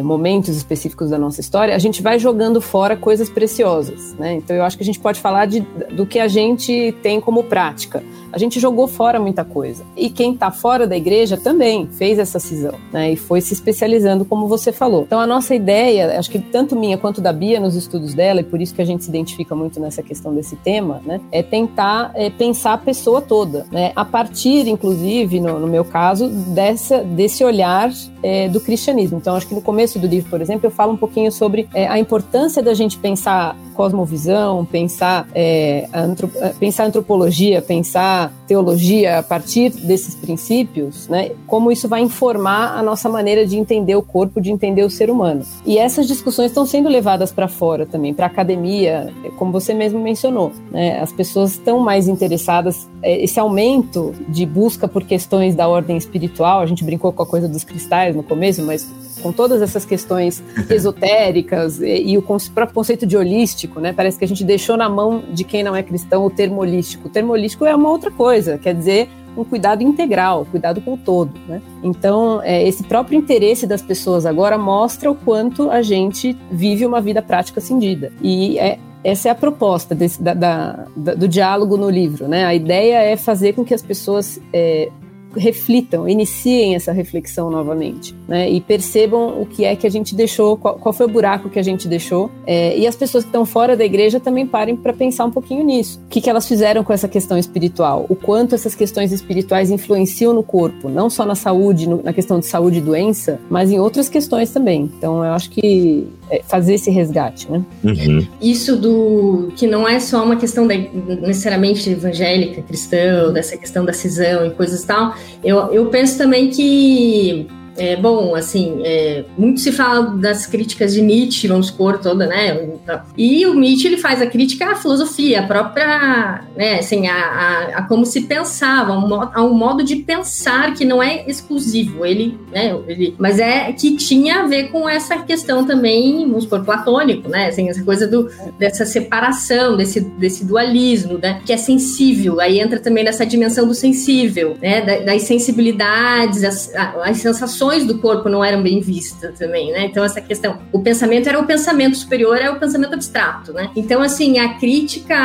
momentos 0.03 0.57
específicos 0.57 1.11
da 1.11 1.19
nossa 1.19 1.41
história, 1.41 1.75
a 1.75 1.79
gente 1.79 2.03
vai 2.03 2.19
jogando 2.19 2.61
fora 2.61 2.97
coisas 2.97 3.29
preciosas, 3.29 4.15
né? 4.19 4.35
Então 4.35 4.55
eu 4.55 4.63
acho 4.63 4.77
que 4.77 4.83
a 4.83 4.87
gente 4.87 5.01
pode 5.01 5.21
falar 5.21 5.47
de, 5.47 5.61
do 5.91 6.07
que 6.07 6.19
a 6.19 6.29
gente 6.29 6.95
tem 7.03 7.21
como 7.21 7.45
prática. 7.45 8.03
A 8.33 8.39
gente 8.39 8.59
jogou 8.59 8.89
fora 8.89 9.21
muita 9.21 9.45
coisa. 9.45 9.85
E 9.95 10.09
quem 10.09 10.33
está 10.33 10.51
fora 10.51 10.87
da 10.87 10.97
igreja 10.97 11.37
também 11.37 11.87
fez 11.87 12.19
essa 12.19 12.39
cisão, 12.39 12.75
né? 12.93 13.13
E 13.13 13.17
foi 13.17 13.41
se 13.41 13.53
especializando, 13.53 14.25
como 14.25 14.47
você 14.47 14.73
falou. 14.73 15.03
Então 15.03 15.21
a 15.21 15.27
nossa 15.27 15.55
ideia, 15.55 16.19
acho 16.19 16.31
que 16.31 16.39
tanto 16.39 16.75
minha 16.75 16.97
quanto 16.97 17.21
da 17.21 17.33
Bia 17.33 17.61
nos 17.61 17.75
estudos 17.75 18.15
dela, 18.15 18.41
e 18.41 18.45
por 18.45 18.61
isso 18.61 18.75
que 18.75 18.81
a 18.81 18.85
gente 18.85 19.05
se 19.05 19.11
identifica 19.11 19.55
muito 19.55 19.79
nessa 19.79 20.03
questão 20.03 20.35
desse 20.35 20.57
tema, 20.57 21.03
né? 21.05 21.21
É 21.31 21.43
tentar 21.43 22.13
é, 22.15 22.31
pensar 22.31 22.75
a 22.75 22.79
pessoa 22.79 23.21
toda, 23.21 23.67
né? 23.71 23.93
A 23.95 24.05
partir, 24.05 24.67
inclusive, 24.67 25.41
no, 25.41 25.59
no 25.59 25.67
meu 25.67 25.85
caso, 25.85 26.29
dessa, 26.29 27.03
desse 27.03 27.45
olhar 27.45 27.93
é, 28.23 28.49
do 28.49 28.61
cristianismo. 28.61 29.19
Então 29.19 29.37
acho 29.37 29.47
que 29.47 29.55
no 29.55 29.63
começo 29.73 29.99
do 29.99 30.07
livro, 30.07 30.29
por 30.29 30.43
exemplo, 30.43 30.67
eu 30.67 30.71
falo 30.71 30.93
um 30.93 30.99
pouquinho 30.99 31.33
sobre 31.33 31.67
é, 31.73 31.89
a 31.89 31.99
importância 31.99 32.63
da 32.63 32.75
gente 32.75 32.99
pensar 32.99 33.57
cosmovisão, 33.73 34.67
pensar, 34.67 35.27
é, 35.35 35.89
antrop 35.95 36.31
pensar 36.61 36.85
antropologia, 36.85 37.63
pensar 37.63 38.31
teologia 38.47 39.21
a 39.21 39.23
partir 39.23 39.71
desses 39.71 40.15
princípios, 40.15 41.09
né, 41.09 41.31
como 41.47 41.73
isso 41.73 41.89
vai 41.89 42.03
informar 42.03 42.79
a 42.79 42.83
nossa 42.83 43.09
maneira 43.09 43.47
de 43.47 43.57
entender 43.57 43.97
o 43.97 44.03
corpo, 44.03 44.43
de 44.43 44.51
entender 44.51 44.83
o 44.83 44.91
ser 44.91 45.09
humano. 45.09 45.43
E 45.65 45.79
essas 45.79 46.07
discussões 46.07 46.51
estão 46.51 46.67
sendo 46.67 46.91
levadas 46.91 47.33
para 47.33 47.49
fora 47.49 47.87
também, 47.87 48.13
para 48.13 48.27
academia, 48.27 49.11
como 49.39 49.53
você 49.53 49.73
mesmo 49.73 49.99
mencionou. 49.99 50.53
Né, 50.71 51.01
as 51.01 51.15
pessoas 51.15 51.53
estão 51.53 51.81
mais 51.81 52.09
interessadas, 52.09 52.87
é, 53.03 53.25
esse 53.25 53.41
aumento 53.41 54.15
de 54.29 54.45
busca 54.45 54.87
por 54.87 55.03
questões 55.03 55.55
da 55.55 55.67
ordem 55.67 55.97
espiritual, 55.97 56.61
a 56.61 56.67
gente 56.67 56.85
brincou 56.85 57.11
com 57.11 57.23
a 57.23 57.27
coisa 57.27 57.49
dos 57.49 57.65
cristais 57.65 58.15
no 58.15 58.23
começo, 58.23 58.63
mas 58.63 58.87
com 59.23 59.33
todas 59.33 59.62
essas 59.63 59.85
questões 59.85 60.43
esotéricas 60.69 61.81
e, 61.81 62.13
e, 62.13 62.19
o 62.19 62.23
próprio 62.23 62.75
conceito 62.75 63.07
de 63.07 63.17
holístico, 63.17 63.81
né? 63.81 63.93
Parece 63.93 64.19
que 64.19 64.25
a 64.25 64.29
gente 64.29 64.45
deixou 64.45 64.77
na 64.77 64.89
mão 64.89 65.23
de 65.33 65.45
quem 65.45 65.63
não 65.63 65.75
é 65.75 65.83
cristão 65.83 66.25
o 66.25 66.31
termo 66.31 66.61
holístico. 66.61 67.09
O 67.09 67.11
termo 67.11 67.33
holístico 67.33 67.65
é 67.65 67.75
uma 67.75 67.91
outra 67.91 68.11
coisa, 68.11 68.59
quer 68.59 68.75
dizer 68.75 69.09
um 69.37 69.45
cuidado 69.45 69.83
integral, 69.83 70.47
cuidado 70.51 70.81
com 70.81 70.95
o 70.95 70.97
todo. 70.97 71.33
Né? 71.49 71.63
Então, 71.83 72.43
é, 72.43 72.67
esse 72.67 72.83
próprio 72.85 73.19
interesse 73.19 73.67
das 73.67 73.81
pessoas 73.81 74.27
agora 74.27 74.59
mostra 74.59 75.11
o 75.11 75.15
quanto 75.15 75.71
a 75.71 75.81
gente 75.83 76.37
vive 76.51 76.85
uma 76.85 77.01
vida 77.01 77.23
prática 77.23 77.61
cindida. 77.61 78.13
E 78.21 78.59
é, 78.59 78.79
essa 79.03 79.29
é 79.29 79.33
a 79.33 79.35
proposta 79.35 79.95
desse, 79.95 80.23
da, 80.23 80.35
da, 80.35 80.87
do 80.95 81.27
diálogo 81.27 81.77
no 81.77 81.89
livro. 81.89 82.29
Né? 82.29 82.45
A 82.45 82.55
ideia 82.55 83.03
é 83.03 83.17
fazer 83.17 83.55
com 83.55 83.65
que 83.65 83.75
as 83.75 83.83
pessoas 83.83 84.41
é, 84.53 84.91
reflitam, 85.37 86.09
iniciem 86.09 86.75
essa 86.75 86.93
reflexão 86.93 87.51
novamente, 87.51 88.15
né? 88.27 88.51
E 88.51 88.61
percebam 88.61 89.41
o 89.41 89.47
que 89.47 89.65
é 89.65 89.75
que 89.77 89.87
a 89.87 89.91
gente 89.91 90.15
deixou, 90.15 90.57
qual, 90.57 90.77
qual 90.77 90.93
foi 90.93 91.07
o 91.07 91.09
buraco 91.09 91.49
que 91.49 91.59
a 91.59 91.63
gente 91.63 91.89
deixou. 91.89 92.31
É, 92.47 92.77
e 92.77 92.87
as 92.87 92.97
pessoas 92.97 93.25
que 93.25 93.29
estão 93.29 93.45
fora 93.45 93.77
da 93.77 93.85
igreja 93.85 94.21
também 94.21 94.47
parem 94.47 94.77
para 94.77 94.93
pensar 94.93 95.25
um 95.25 95.31
pouquinho 95.31 95.65
nisso. 95.65 96.01
O 96.07 96.09
que, 96.09 96.21
que 96.21 96.31
elas 96.31 96.47
fizeram 96.47 96.85
com 96.85 96.93
essa 96.93 97.09
questão 97.09 97.39
espiritual? 97.39 98.07
O 98.09 98.17
quanto 98.17 98.55
essas 98.55 98.75
questões 98.75 99.13
espirituais 99.13 99.71
influenciam 99.71 100.33
no 100.33 100.43
corpo, 100.43 100.89
não 100.89 101.09
só 101.09 101.25
na 101.25 101.35
saúde, 101.35 101.89
no, 101.89 102.03
na 102.03 102.13
questão 102.13 102.39
de 102.39 102.47
saúde 102.47 102.79
e 102.79 102.81
doença, 102.81 103.41
mas 103.51 103.71
em 103.71 103.79
outras 103.79 104.09
questões 104.09 104.51
também. 104.51 104.91
Então, 104.97 105.25
eu 105.25 105.33
acho 105.33 105.51
que 105.51 106.07
fazer 106.45 106.75
esse 106.75 106.91
resgate, 106.91 107.51
né? 107.51 107.63
Uhum. 107.85 108.27
Isso 108.41 108.77
do 108.77 109.53
que 109.57 109.67
não 109.67 109.89
é 109.89 110.01
só 110.01 110.25
uma 110.25 110.37
questão 110.37 110.67
da, 110.67 110.75
necessariamente 110.77 111.91
evangélica, 111.91 112.63
cristã, 112.63 113.33
dessa 113.33 113.57
questão 113.57 113.85
da 113.85 113.93
cisão 113.93 114.47
e 114.47 114.51
coisas 114.51 114.85
tal. 114.85 115.15
Eu, 115.45 115.59
eu 115.73 115.87
penso 115.87 116.17
também 116.17 116.51
que 116.51 117.47
é, 117.77 117.97
bom, 117.97 118.35
assim, 118.35 118.81
é, 118.85 119.25
muito 119.37 119.61
se 119.61 119.73
fala 119.73 120.03
das 120.17 120.47
críticas 120.47 120.93
de 120.93 121.01
Nietzsche, 121.01 121.49
vamos 121.49 121.69
supor, 121.69 121.99
toda, 121.99 122.27
né? 122.27 122.69
E 123.17 123.47
o 123.47 123.55
Nietzsche, 123.55 123.89
ele 123.89 123.97
faz 123.97 124.21
a 124.21 124.27
crítica 124.27 124.73
à 124.73 124.75
filosofia, 124.75 125.41
a 125.41 125.47
própria, 125.47 126.45
né, 126.57 126.79
assim, 126.79 127.07
a, 127.07 127.15
a, 127.15 127.79
a 127.79 127.83
como 127.85 128.05
se 128.05 128.23
pensava, 128.23 128.93
a 128.93 129.43
um 129.43 129.55
modo 129.55 129.83
de 129.83 129.97
pensar 129.97 130.75
que 130.75 130.85
não 130.85 131.03
é 131.03 131.25
exclusivo, 131.27 132.05
ele, 132.05 132.39
né, 132.53 132.77
ele, 132.87 133.15
mas 133.19 133.39
é 133.39 133.73
que 133.73 133.97
tinha 133.97 134.41
a 134.41 134.47
ver 134.47 134.71
com 134.71 134.89
essa 134.89 135.19
questão 135.19 135.65
também, 135.65 136.27
vamos 136.27 136.45
supor, 136.45 136.65
platônico, 136.65 137.29
né, 137.29 137.49
assim, 137.49 137.69
essa 137.69 137.83
coisa 137.83 138.07
do, 138.07 138.31
dessa 138.59 138.85
separação, 138.85 139.77
desse, 139.77 140.01
desse 140.01 140.45
dualismo, 140.45 141.19
né, 141.19 141.41
que 141.45 141.53
é 141.53 141.57
sensível, 141.57 142.41
aí 142.41 142.61
entra 142.61 142.79
também 142.79 143.05
nessa 143.05 143.25
dimensão 143.25 143.67
do 143.67 143.75
sensível, 143.75 144.57
né, 144.61 145.03
das 145.03 145.23
sensibilidades, 145.23 146.45
as, 146.45 146.73
as 147.03 147.17
sensações 147.19 147.63
do 147.81 147.99
corpo 147.99 148.29
não 148.29 148.45
eram 148.45 148.63
bem 148.63 148.81
vistas 148.81 149.39
também, 149.39 149.73
né? 149.73 149.87
Então 149.87 150.05
essa 150.05 150.21
questão, 150.21 150.59
o 150.71 150.81
pensamento 150.81 151.29
era 151.29 151.39
o 151.39 151.47
pensamento 151.47 151.97
superior, 151.97 152.37
é 152.37 152.51
o 152.51 152.59
pensamento 152.59 152.95
abstrato, 152.95 153.53
né? 153.53 153.71
Então 153.75 154.03
assim, 154.03 154.39
a 154.39 154.55
crítica, 154.55 155.17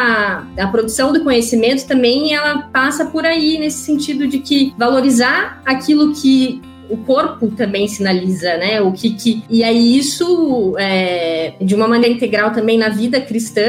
a 0.58 0.68
produção 0.68 1.12
do 1.12 1.24
conhecimento 1.24 1.86
também 1.86 2.34
ela 2.34 2.64
passa 2.74 3.06
por 3.06 3.26
aí 3.26 3.58
nesse 3.58 3.80
sentido 3.80 4.28
de 4.28 4.40
que 4.40 4.74
valorizar 4.78 5.62
aquilo 5.66 6.14
que 6.14 6.62
o 6.90 6.98
corpo 6.98 7.48
também 7.52 7.88
sinaliza, 7.88 8.58
né? 8.58 8.82
O 8.82 8.92
que, 8.92 9.12
que 9.12 9.44
e 9.50 9.64
aí 9.64 9.98
isso 9.98 10.76
é, 10.78 11.54
de 11.62 11.76
uma 11.76 11.88
maneira 11.88 12.14
integral 12.14 12.52
também 12.52 12.78
na 12.78 12.90
vida 12.90 13.20
cristã, 13.20 13.62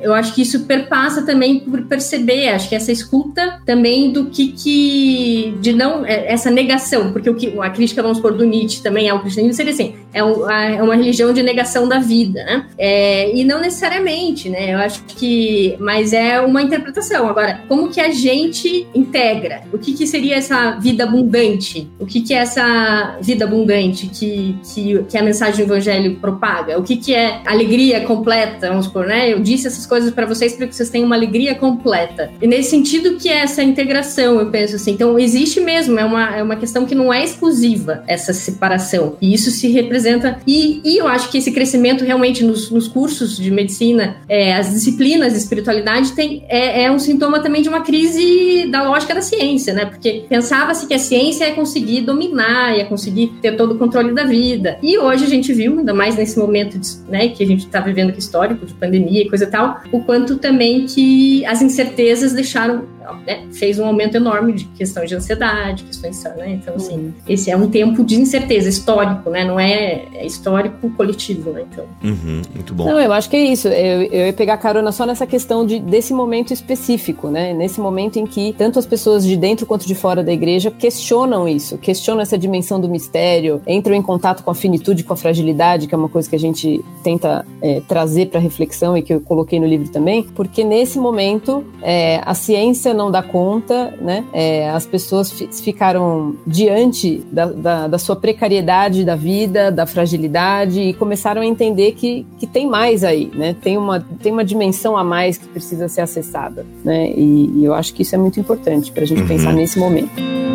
eu 0.00 0.14
acho 0.14 0.34
que 0.34 0.42
isso 0.42 0.64
perpassa 0.64 1.22
também 1.22 1.60
por 1.60 1.82
perceber, 1.82 2.48
acho 2.48 2.68
que 2.68 2.74
essa 2.74 2.92
escuta 2.92 3.60
também 3.64 4.12
do 4.12 4.26
que 4.26 4.48
que 4.52 5.54
de 5.60 5.72
não 5.72 6.04
é, 6.04 6.32
essa 6.32 6.50
negação, 6.50 7.12
porque 7.12 7.30
o 7.30 7.34
que 7.34 7.58
a 7.58 7.70
crítica 7.70 8.02
vamos 8.02 8.20
por 8.20 8.32
do 8.32 8.44
Nietzsche 8.44 8.82
também 8.82 9.08
é 9.08 9.14
o 9.14 9.20
cristianismo 9.20 9.56
seria 9.56 9.72
assim, 9.72 9.94
é, 10.12 10.22
um, 10.22 10.50
é 10.50 10.82
uma 10.82 10.94
religião 10.94 11.32
de 11.32 11.42
negação 11.42 11.88
da 11.88 11.98
vida, 11.98 12.44
né? 12.44 12.66
É, 12.78 13.34
e 13.34 13.44
não 13.44 13.60
necessariamente, 13.60 14.48
né? 14.48 14.74
Eu 14.74 14.78
acho 14.78 15.02
que, 15.04 15.76
mas 15.78 16.12
é 16.12 16.40
uma 16.40 16.62
interpretação. 16.62 17.28
Agora, 17.28 17.60
como 17.68 17.88
que 17.88 18.00
a 18.00 18.10
gente 18.10 18.86
integra? 18.94 19.62
O 19.72 19.78
que 19.78 19.92
que 19.92 20.06
seria 20.06 20.36
essa 20.36 20.72
vida 20.72 21.04
abundante? 21.04 21.88
O 21.98 22.06
que 22.06 22.20
que 22.20 22.34
é 22.34 22.38
essa 22.38 22.61
essa 22.62 23.18
vida 23.20 23.44
abundante 23.44 24.06
que, 24.06 24.56
que, 24.72 25.04
que 25.08 25.18
a 25.18 25.22
mensagem 25.22 25.66
do 25.66 25.72
evangelho 25.72 26.16
propaga? 26.16 26.78
O 26.78 26.82
que, 26.82 26.96
que 26.96 27.14
é 27.14 27.40
alegria 27.44 28.02
completa? 28.02 28.68
Vamos 28.68 28.86
supor, 28.86 29.06
né? 29.06 29.32
Eu 29.32 29.40
disse 29.40 29.66
essas 29.66 29.84
coisas 29.84 30.12
para 30.12 30.26
vocês 30.26 30.54
para 30.54 30.66
que 30.66 30.74
vocês 30.74 30.88
tenham 30.88 31.06
uma 31.06 31.16
alegria 31.16 31.54
completa. 31.54 32.30
E 32.40 32.46
nesse 32.46 32.70
sentido 32.70 33.16
que 33.16 33.28
é 33.28 33.38
essa 33.38 33.62
integração, 33.62 34.38
eu 34.38 34.50
penso 34.50 34.76
assim. 34.76 34.92
Então, 34.92 35.18
existe 35.18 35.60
mesmo, 35.60 35.98
é 35.98 36.04
uma, 36.04 36.36
é 36.36 36.42
uma 36.42 36.56
questão 36.56 36.86
que 36.86 36.94
não 36.94 37.12
é 37.12 37.24
exclusiva, 37.24 38.04
essa 38.06 38.32
separação. 38.32 39.16
E 39.20 39.34
isso 39.34 39.50
se 39.50 39.68
representa. 39.68 40.38
E, 40.46 40.80
e 40.84 40.98
eu 40.98 41.08
acho 41.08 41.30
que 41.30 41.38
esse 41.38 41.50
crescimento 41.50 42.04
realmente 42.04 42.44
nos, 42.44 42.70
nos 42.70 42.86
cursos 42.86 43.36
de 43.36 43.50
medicina, 43.50 44.16
é, 44.28 44.54
as 44.54 44.70
disciplinas 44.70 45.32
de 45.32 45.38
espiritualidade, 45.38 46.12
tem, 46.12 46.44
é, 46.48 46.84
é 46.84 46.90
um 46.90 46.98
sintoma 46.98 47.40
também 47.40 47.62
de 47.62 47.68
uma 47.68 47.80
crise 47.80 48.68
da 48.70 48.82
lógica 48.82 49.14
da 49.14 49.22
ciência, 49.22 49.74
né? 49.74 49.86
Porque 49.86 50.24
pensava-se 50.28 50.86
que 50.86 50.94
a 50.94 50.98
ciência 50.98 51.44
é 51.44 51.50
conseguir 51.52 52.02
dominar 52.02 52.51
ia 52.76 52.84
conseguir 52.86 53.32
ter 53.40 53.56
todo 53.56 53.74
o 53.74 53.78
controle 53.78 54.12
da 54.12 54.24
vida. 54.24 54.78
E 54.82 54.98
hoje 54.98 55.24
a 55.24 55.28
gente 55.28 55.52
viu, 55.52 55.78
ainda 55.78 55.94
mais 55.94 56.16
nesse 56.16 56.38
momento 56.38 56.78
né, 57.08 57.28
que 57.28 57.42
a 57.42 57.46
gente 57.46 57.66
está 57.66 57.80
vivendo 57.80 58.10
aqui 58.10 58.18
histórico, 58.18 58.66
de 58.66 58.74
pandemia 58.74 59.22
e 59.22 59.28
coisa 59.28 59.44
e 59.44 59.50
tal, 59.50 59.80
o 59.90 60.00
quanto 60.00 60.36
também 60.36 60.86
que 60.86 61.44
as 61.46 61.62
incertezas 61.62 62.32
deixaram 62.32 62.84
né, 63.26 63.46
fez 63.52 63.78
um 63.78 63.86
aumento 63.86 64.16
enorme 64.16 64.52
de 64.52 64.64
questão 64.64 65.04
de 65.04 65.14
ansiedade, 65.14 65.84
questões, 65.84 66.22
né? 66.36 66.52
Então, 66.52 66.74
assim, 66.74 66.96
uhum. 66.96 67.12
esse 67.28 67.50
é 67.50 67.56
um 67.56 67.68
tempo 67.68 68.04
de 68.04 68.16
incerteza 68.16 68.68
histórico, 68.68 69.30
né? 69.30 69.44
Não 69.44 69.58
é, 69.58 70.04
é 70.14 70.26
histórico 70.26 70.90
coletivo, 70.90 71.50
né? 71.50 71.64
Então. 71.70 71.84
Uhum, 72.02 72.42
muito 72.54 72.74
bom. 72.74 72.86
Não, 72.86 73.00
eu 73.00 73.12
acho 73.12 73.28
que 73.28 73.36
é 73.36 73.44
isso. 73.44 73.68
Eu, 73.68 74.02
eu 74.02 74.26
ia 74.26 74.32
pegar 74.32 74.56
carona 74.56 74.92
só 74.92 75.06
nessa 75.06 75.26
questão 75.26 75.64
de, 75.66 75.78
desse 75.78 76.12
momento 76.12 76.52
específico, 76.52 77.28
né? 77.28 77.52
Nesse 77.52 77.80
momento 77.80 78.18
em 78.18 78.26
que 78.26 78.54
tanto 78.56 78.78
as 78.78 78.86
pessoas 78.86 79.24
de 79.24 79.36
dentro 79.36 79.66
quanto 79.66 79.86
de 79.86 79.94
fora 79.94 80.22
da 80.22 80.32
igreja 80.32 80.70
questionam 80.70 81.48
isso, 81.48 81.78
questionam 81.78 82.20
essa 82.20 82.38
dimensão 82.38 82.80
do 82.80 82.88
mistério, 82.88 83.60
entram 83.66 83.94
em 83.94 84.02
contato 84.02 84.42
com 84.42 84.50
a 84.50 84.54
finitude, 84.54 85.04
com 85.04 85.12
a 85.12 85.16
fragilidade, 85.16 85.86
que 85.86 85.94
é 85.94 85.98
uma 85.98 86.08
coisa 86.08 86.28
que 86.28 86.36
a 86.36 86.38
gente 86.38 86.84
tenta 87.02 87.44
é, 87.60 87.80
trazer 87.86 88.26
para 88.26 88.40
reflexão 88.40 88.96
e 88.96 89.02
que 89.02 89.12
eu 89.12 89.20
coloquei 89.20 89.58
no 89.58 89.66
livro 89.66 89.88
também, 89.88 90.22
porque 90.22 90.64
nesse 90.64 90.98
momento 90.98 91.64
é, 91.80 92.20
a 92.24 92.34
ciência 92.34 92.91
não 92.92 93.10
dá 93.10 93.22
conta, 93.22 93.94
né? 94.00 94.24
É, 94.32 94.70
as 94.70 94.86
pessoas 94.86 95.30
ficaram 95.62 96.36
diante 96.46 97.22
da, 97.30 97.46
da, 97.46 97.88
da, 97.88 97.98
sua 97.98 98.16
precariedade 98.16 99.04
da 99.04 99.16
vida, 99.16 99.70
da 99.70 99.86
fragilidade 99.86 100.80
e 100.80 100.92
começaram 100.92 101.42
a 101.42 101.46
entender 101.46 101.92
que, 101.92 102.26
que 102.38 102.46
tem 102.46 102.68
mais 102.68 103.04
aí, 103.04 103.30
né? 103.34 103.54
Tem 103.60 103.76
uma, 103.76 104.00
tem 104.00 104.32
uma 104.32 104.44
dimensão 104.44 104.96
a 104.96 105.04
mais 105.04 105.38
que 105.38 105.46
precisa 105.48 105.88
ser 105.88 106.02
acessada, 106.02 106.66
né? 106.84 107.10
E, 107.10 107.50
e 107.56 107.64
eu 107.64 107.74
acho 107.74 107.94
que 107.94 108.02
isso 108.02 108.14
é 108.14 108.18
muito 108.18 108.38
importante 108.38 108.92
para 108.92 109.02
a 109.02 109.06
gente 109.06 109.22
uhum. 109.22 109.28
pensar 109.28 109.52
nesse 109.52 109.78
momento. 109.78 110.51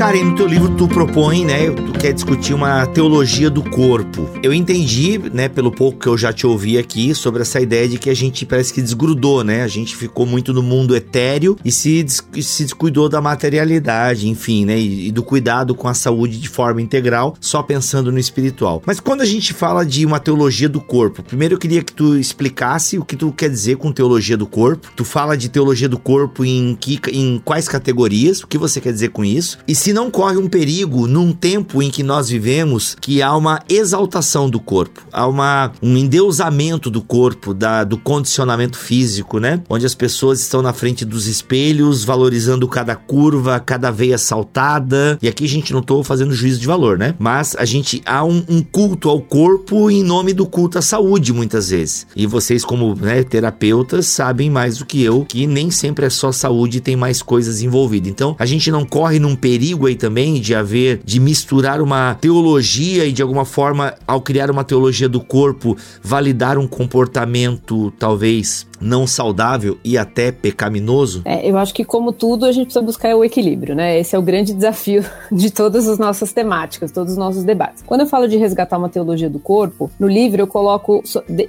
Karen, 0.00 0.24
no 0.24 0.34
teu 0.34 0.46
livro 0.46 0.74
tu 0.76 0.88
propõe, 0.88 1.44
né, 1.44 1.70
tu 1.72 1.92
quer 1.92 2.14
discutir 2.14 2.54
uma 2.54 2.86
teologia 2.86 3.50
do 3.50 3.62
corpo. 3.62 4.30
Eu 4.42 4.50
entendi, 4.50 5.18
né, 5.30 5.46
pelo 5.46 5.70
pouco 5.70 5.98
que 5.98 6.06
eu 6.06 6.16
já 6.16 6.32
te 6.32 6.46
ouvi 6.46 6.78
aqui, 6.78 7.14
sobre 7.14 7.42
essa 7.42 7.60
ideia 7.60 7.86
de 7.86 7.98
que 7.98 8.08
a 8.08 8.16
gente 8.16 8.46
parece 8.46 8.72
que 8.72 8.80
desgrudou, 8.80 9.44
né? 9.44 9.62
A 9.62 9.68
gente 9.68 9.94
ficou 9.94 10.24
muito 10.24 10.54
no 10.54 10.62
mundo 10.62 10.96
etéreo 10.96 11.58
e 11.62 11.70
se, 11.70 12.02
se 12.08 12.64
descuidou 12.64 13.10
da 13.10 13.20
materialidade, 13.20 14.26
enfim, 14.26 14.64
né, 14.64 14.78
e, 14.78 15.08
e 15.08 15.12
do 15.12 15.22
cuidado 15.22 15.74
com 15.74 15.86
a 15.86 15.92
saúde 15.92 16.40
de 16.40 16.48
forma 16.48 16.80
integral, 16.80 17.36
só 17.38 17.62
pensando 17.62 18.10
no 18.10 18.18
espiritual. 18.18 18.82
Mas 18.86 19.00
quando 19.00 19.20
a 19.20 19.26
gente 19.26 19.52
fala 19.52 19.84
de 19.84 20.06
uma 20.06 20.18
teologia 20.18 20.70
do 20.70 20.80
corpo, 20.80 21.22
primeiro 21.22 21.56
eu 21.56 21.58
queria 21.58 21.82
que 21.82 21.92
tu 21.92 22.16
explicasse 22.16 22.96
o 22.96 23.04
que 23.04 23.16
tu 23.16 23.30
quer 23.32 23.50
dizer 23.50 23.76
com 23.76 23.92
teologia 23.92 24.38
do 24.38 24.46
corpo. 24.46 24.90
Tu 24.96 25.04
fala 25.04 25.36
de 25.36 25.50
teologia 25.50 25.90
do 25.90 25.98
corpo 25.98 26.42
em, 26.42 26.74
que, 26.74 26.98
em 27.12 27.38
quais 27.44 27.68
categorias? 27.68 28.42
O 28.42 28.46
que 28.46 28.56
você 28.56 28.80
quer 28.80 28.94
dizer 28.94 29.10
com 29.10 29.22
isso? 29.22 29.58
E 29.68 29.74
se 29.74 29.89
se 29.90 29.94
não 29.94 30.08
corre 30.08 30.36
um 30.36 30.48
perigo 30.48 31.08
num 31.08 31.32
tempo 31.32 31.82
em 31.82 31.90
que 31.90 32.04
nós 32.04 32.28
vivemos 32.28 32.96
que 33.00 33.20
há 33.20 33.34
uma 33.34 33.60
exaltação 33.68 34.48
do 34.48 34.60
corpo, 34.60 35.02
há 35.12 35.26
uma, 35.26 35.72
um 35.82 35.96
endeusamento 35.96 36.88
do 36.88 37.02
corpo, 37.02 37.52
da, 37.52 37.82
do 37.82 37.98
condicionamento 37.98 38.78
físico, 38.78 39.40
né? 39.40 39.60
Onde 39.68 39.84
as 39.84 39.96
pessoas 39.96 40.38
estão 40.38 40.62
na 40.62 40.72
frente 40.72 41.04
dos 41.04 41.26
espelhos, 41.26 42.04
valorizando 42.04 42.68
cada 42.68 42.94
curva, 42.94 43.58
cada 43.58 43.90
veia 43.90 44.16
saltada. 44.16 45.18
E 45.20 45.26
aqui 45.26 45.44
a 45.44 45.48
gente 45.48 45.72
não 45.72 45.82
tô 45.82 46.04
fazendo 46.04 46.32
juízo 46.32 46.60
de 46.60 46.68
valor, 46.68 46.96
né? 46.96 47.16
Mas 47.18 47.56
a 47.58 47.64
gente 47.64 48.00
há 48.06 48.24
um, 48.24 48.44
um 48.48 48.62
culto 48.62 49.08
ao 49.08 49.20
corpo 49.20 49.90
em 49.90 50.04
nome 50.04 50.32
do 50.32 50.46
culto 50.46 50.78
à 50.78 50.82
saúde, 50.82 51.32
muitas 51.32 51.70
vezes. 51.70 52.06
E 52.14 52.28
vocês, 52.28 52.64
como 52.64 52.94
né, 52.94 53.24
terapeutas, 53.24 54.06
sabem 54.06 54.48
mais 54.48 54.78
do 54.78 54.86
que 54.86 55.02
eu 55.02 55.24
que 55.24 55.48
nem 55.48 55.68
sempre 55.68 56.06
é 56.06 56.10
só 56.10 56.30
saúde, 56.30 56.80
tem 56.80 56.94
mais 56.94 57.20
coisas 57.22 57.60
envolvidas. 57.60 58.08
Então 58.08 58.36
a 58.38 58.46
gente 58.46 58.70
não 58.70 58.84
corre 58.84 59.18
num 59.18 59.34
perigo 59.34 59.79
perigo 59.80 59.86
aí 59.86 59.96
também 59.96 60.40
de 60.40 60.54
haver, 60.54 61.00
de 61.04 61.18
misturar 61.18 61.80
uma 61.80 62.14
teologia 62.14 63.06
e 63.06 63.12
de 63.12 63.22
alguma 63.22 63.44
forma, 63.44 63.94
ao 64.06 64.20
criar 64.20 64.50
uma 64.50 64.64
teologia 64.64 65.08
do 65.08 65.20
corpo, 65.20 65.76
validar 66.02 66.58
um 66.58 66.66
comportamento 66.66 67.90
talvez 67.98 68.66
não 68.80 69.06
saudável 69.06 69.78
e 69.84 69.98
até 69.98 70.32
pecaminoso? 70.32 71.22
É, 71.24 71.48
eu 71.48 71.58
acho 71.58 71.74
que, 71.74 71.84
como 71.84 72.12
tudo, 72.12 72.46
a 72.46 72.52
gente 72.52 72.66
precisa 72.66 72.84
buscar 72.84 73.14
o 73.14 73.24
equilíbrio, 73.24 73.74
né? 73.74 73.98
Esse 73.98 74.16
é 74.16 74.18
o 74.18 74.22
grande 74.22 74.54
desafio 74.54 75.04
de 75.30 75.50
todas 75.50 75.86
as 75.88 75.98
nossas 75.98 76.32
temáticas, 76.32 76.90
todos 76.90 77.12
os 77.12 77.18
nossos 77.18 77.44
debates. 77.44 77.82
Quando 77.86 78.02
eu 78.02 78.06
falo 78.06 78.26
de 78.26 78.36
resgatar 78.36 78.78
uma 78.78 78.88
teologia 78.88 79.28
do 79.28 79.38
corpo, 79.38 79.90
no 79.98 80.08
livro 80.08 80.40
eu 80.40 80.46
coloco 80.46 81.02